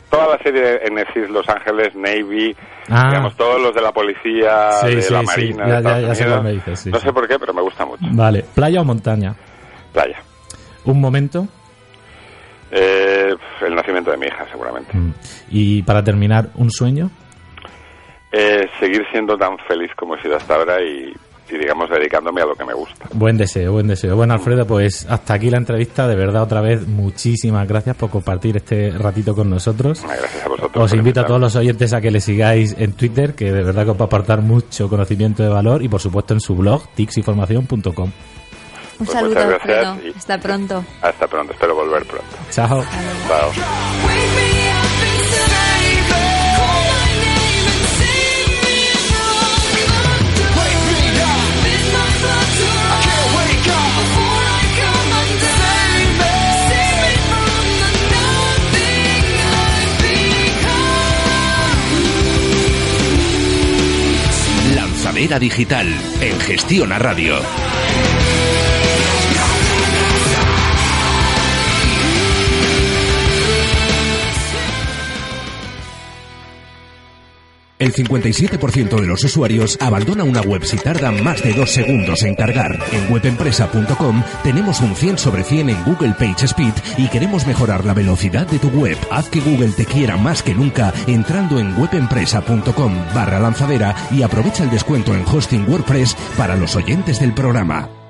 Toda 0.10 0.36
la 0.36 0.44
serie 0.44 0.82
en 0.86 0.98
CIS, 1.14 1.30
Los 1.30 1.48
Ángeles, 1.48 1.96
Navy, 1.96 2.56
ah. 2.90 3.08
digamos, 3.10 3.36
todos 3.38 3.62
los 3.62 3.74
de 3.74 3.82
la 3.82 3.92
policía, 3.92 4.72
de 4.84 5.10
la 5.10 5.22
marina. 5.22 5.82
no 5.82 7.00
sé 7.00 7.14
por 7.14 7.28
qué, 7.28 7.40
pero 7.40 7.54
me 7.54 7.62
gusta 7.62 7.86
mucho. 7.86 8.04
Vale. 8.12 8.44
¿Playa 8.54 8.82
o 8.82 8.84
montaña? 8.84 9.34
Playa. 9.94 10.18
¿Un 10.84 11.00
momento? 11.00 11.48
Eh, 12.72 13.36
el 13.66 13.76
nacimiento 13.76 14.12
de 14.12 14.18
mi 14.18 14.28
hija, 14.28 14.46
seguramente. 14.50 14.98
Mm. 14.98 15.14
Y 15.50 15.84
para 15.84 16.04
terminar, 16.04 16.50
¿un 16.56 16.72
sueño? 16.72 17.10
Eh, 18.32 18.70
seguir 18.80 19.06
siendo 19.12 19.38
tan 19.38 19.58
feliz 19.68 19.92
como 19.96 20.16
he 20.16 20.22
sido 20.22 20.38
hasta 20.38 20.56
ahora 20.56 20.82
y, 20.82 21.14
digamos 21.50 21.90
dedicándome 21.90 22.42
a 22.42 22.46
lo 22.46 22.56
que 22.56 22.64
me 22.64 22.74
gusta. 22.74 23.06
Buen 23.14 23.38
deseo, 23.38 23.74
buen 23.74 23.88
deseo. 23.88 24.16
Bueno, 24.16 24.34
Alfredo, 24.34 24.66
pues 24.66 25.06
hasta 25.10 25.34
aquí 25.34 25.50
la 25.50 25.58
entrevista. 25.58 26.08
De 26.08 26.16
verdad, 26.16 26.44
otra 26.44 26.62
vez, 26.62 26.88
muchísimas 26.88 27.68
gracias 27.68 27.98
por 27.98 28.10
compartir 28.10 28.56
este 28.58 28.92
ratito 28.92 29.36
con 29.36 29.50
nosotros. 29.50 30.02
Gracias 30.02 30.46
a 30.46 30.48
vosotros. 30.48 30.86
Os 30.86 30.94
invito 30.94 31.20
a 31.20 31.26
todos 31.26 31.42
los 31.42 31.56
oyentes 31.58 31.94
a 31.94 32.00
que 32.00 32.10
le 32.10 32.22
sigáis 32.22 32.74
en 32.80 32.94
Twitter, 32.94 33.36
que 33.36 33.52
de 33.52 33.64
verdad 33.64 33.84
que 33.84 33.92
os 33.92 33.98
va 33.98 34.04
a 34.04 34.08
aportar 34.08 34.42
mucho 34.42 34.88
conocimiento 34.88 35.44
de 35.44 35.50
valor 35.50 35.84
y 35.84 35.90
por 35.90 36.00
supuesto 36.00 36.34
en 36.34 36.40
su 36.40 36.56
blog, 36.56 36.88
tixinformación.com. 36.96 38.12
Un 39.02 39.08
pues 39.08 39.18
saludo, 39.18 39.40
Alfredo. 39.40 39.98
Hasta 40.16 40.38
pronto. 40.38 40.86
Hasta 41.02 41.28
pronto, 41.28 41.54
espero 41.54 41.76
volver 41.76 42.06
pronto. 42.06 42.38
Chao. 42.52 42.84
Chao. 43.28 44.61
Lanzadera 65.22 65.40
Digital 65.40 65.88
en 66.20 66.40
Gestión 66.40 66.92
a 66.92 66.98
Radio. 66.98 67.71
El 77.82 77.94
57% 77.94 79.02
de 79.02 79.08
los 79.08 79.24
usuarios 79.24 79.76
abandona 79.82 80.24
una 80.24 80.42
web 80.42 80.64
si 80.64 80.78
tarda 80.78 81.12
más 81.12 81.42
de 81.42 81.52
dos 81.52 81.72
segundos 81.72 82.22
en 82.22 82.36
cargar. 82.36 82.78
En 82.92 83.12
webempresa.com 83.12 84.22
tenemos 84.44 84.82
un 84.82 84.96
100 84.96 85.18
sobre 85.18 85.44
100 85.44 85.72
en 85.72 85.84
Google 85.84 86.14
Page 86.14 86.46
Speed 86.46 86.74
y 87.00 87.08
queremos 87.08 87.48
mejorar 87.48 87.84
la 87.84 87.96
velocidad 87.96 88.46
de 88.46 88.60
tu 88.60 88.70
web. 88.70 88.98
Haz 89.10 89.30
que 89.30 89.40
Google 89.40 89.72
te 89.72 89.88
quiera 89.88 90.16
más 90.16 90.44
que 90.44 90.54
nunca 90.54 90.94
entrando 91.08 91.58
en 91.58 91.76
webempresa.com 91.76 92.94
barra 93.16 93.40
lanzadera 93.40 93.96
y 94.12 94.22
aprovecha 94.22 94.64
el 94.64 94.70
descuento 94.70 95.16
en 95.16 95.26
hosting 95.26 95.68
WordPress 95.68 96.16
para 96.38 96.56
los 96.56 96.76
oyentes 96.76 97.20
del 97.20 97.34
programa. 97.34 98.01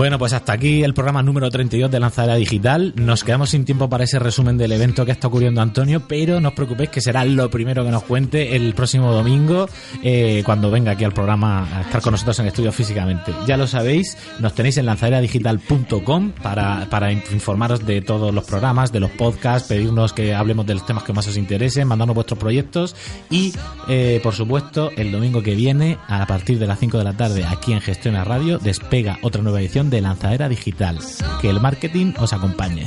Bueno, 0.00 0.18
pues 0.18 0.32
hasta 0.32 0.54
aquí 0.54 0.82
el 0.82 0.94
programa 0.94 1.22
número 1.22 1.50
32 1.50 1.90
de 1.90 2.00
Lanzadera 2.00 2.36
Digital. 2.36 2.94
Nos 2.96 3.22
quedamos 3.22 3.50
sin 3.50 3.66
tiempo 3.66 3.90
para 3.90 4.04
ese 4.04 4.18
resumen 4.18 4.56
del 4.56 4.72
evento 4.72 5.04
que 5.04 5.12
está 5.12 5.28
ocurriendo 5.28 5.60
Antonio, 5.60 6.04
pero 6.08 6.40
no 6.40 6.48
os 6.48 6.54
preocupéis 6.54 6.88
que 6.88 7.02
será 7.02 7.22
lo 7.26 7.50
primero 7.50 7.84
que 7.84 7.90
nos 7.90 8.04
cuente 8.04 8.56
el 8.56 8.72
próximo 8.72 9.12
domingo 9.12 9.68
eh, 10.02 10.42
cuando 10.46 10.70
venga 10.70 10.92
aquí 10.92 11.04
al 11.04 11.12
programa 11.12 11.68
a 11.70 11.82
estar 11.82 12.00
con 12.00 12.12
nosotros 12.12 12.38
en 12.38 12.46
estudio 12.46 12.72
físicamente. 12.72 13.34
Ya 13.46 13.58
lo 13.58 13.66
sabéis, 13.66 14.16
nos 14.38 14.54
tenéis 14.54 14.78
en 14.78 14.86
lanzaderadigital.com 14.86 16.32
para, 16.42 16.88
para 16.88 17.12
informaros 17.12 17.84
de 17.84 18.00
todos 18.00 18.32
los 18.32 18.44
programas, 18.44 18.92
de 18.92 19.00
los 19.00 19.10
podcasts, 19.10 19.68
pedirnos 19.68 20.14
que 20.14 20.34
hablemos 20.34 20.64
de 20.64 20.76
los 20.76 20.86
temas 20.86 21.04
que 21.04 21.12
más 21.12 21.26
os 21.26 21.36
interesen, 21.36 21.86
mandarnos 21.86 22.14
vuestros 22.14 22.38
proyectos 22.38 22.96
y, 23.28 23.52
eh, 23.86 24.18
por 24.22 24.32
supuesto, 24.34 24.92
el 24.96 25.12
domingo 25.12 25.42
que 25.42 25.54
viene, 25.54 25.98
a 26.08 26.24
partir 26.24 26.58
de 26.58 26.66
las 26.66 26.78
5 26.78 26.96
de 26.96 27.04
la 27.04 27.12
tarde, 27.18 27.44
aquí 27.44 27.74
en 27.74 27.82
Gestión 27.82 28.16
a 28.16 28.24
Radio, 28.24 28.58
despega 28.58 29.18
otra 29.20 29.42
nueva 29.42 29.60
edición 29.60 29.89
de 29.90 30.00
Lanzadera 30.00 30.48
Digital. 30.48 30.98
Que 31.40 31.50
el 31.50 31.60
marketing 31.60 32.14
os 32.18 32.32
acompañe. 32.32 32.86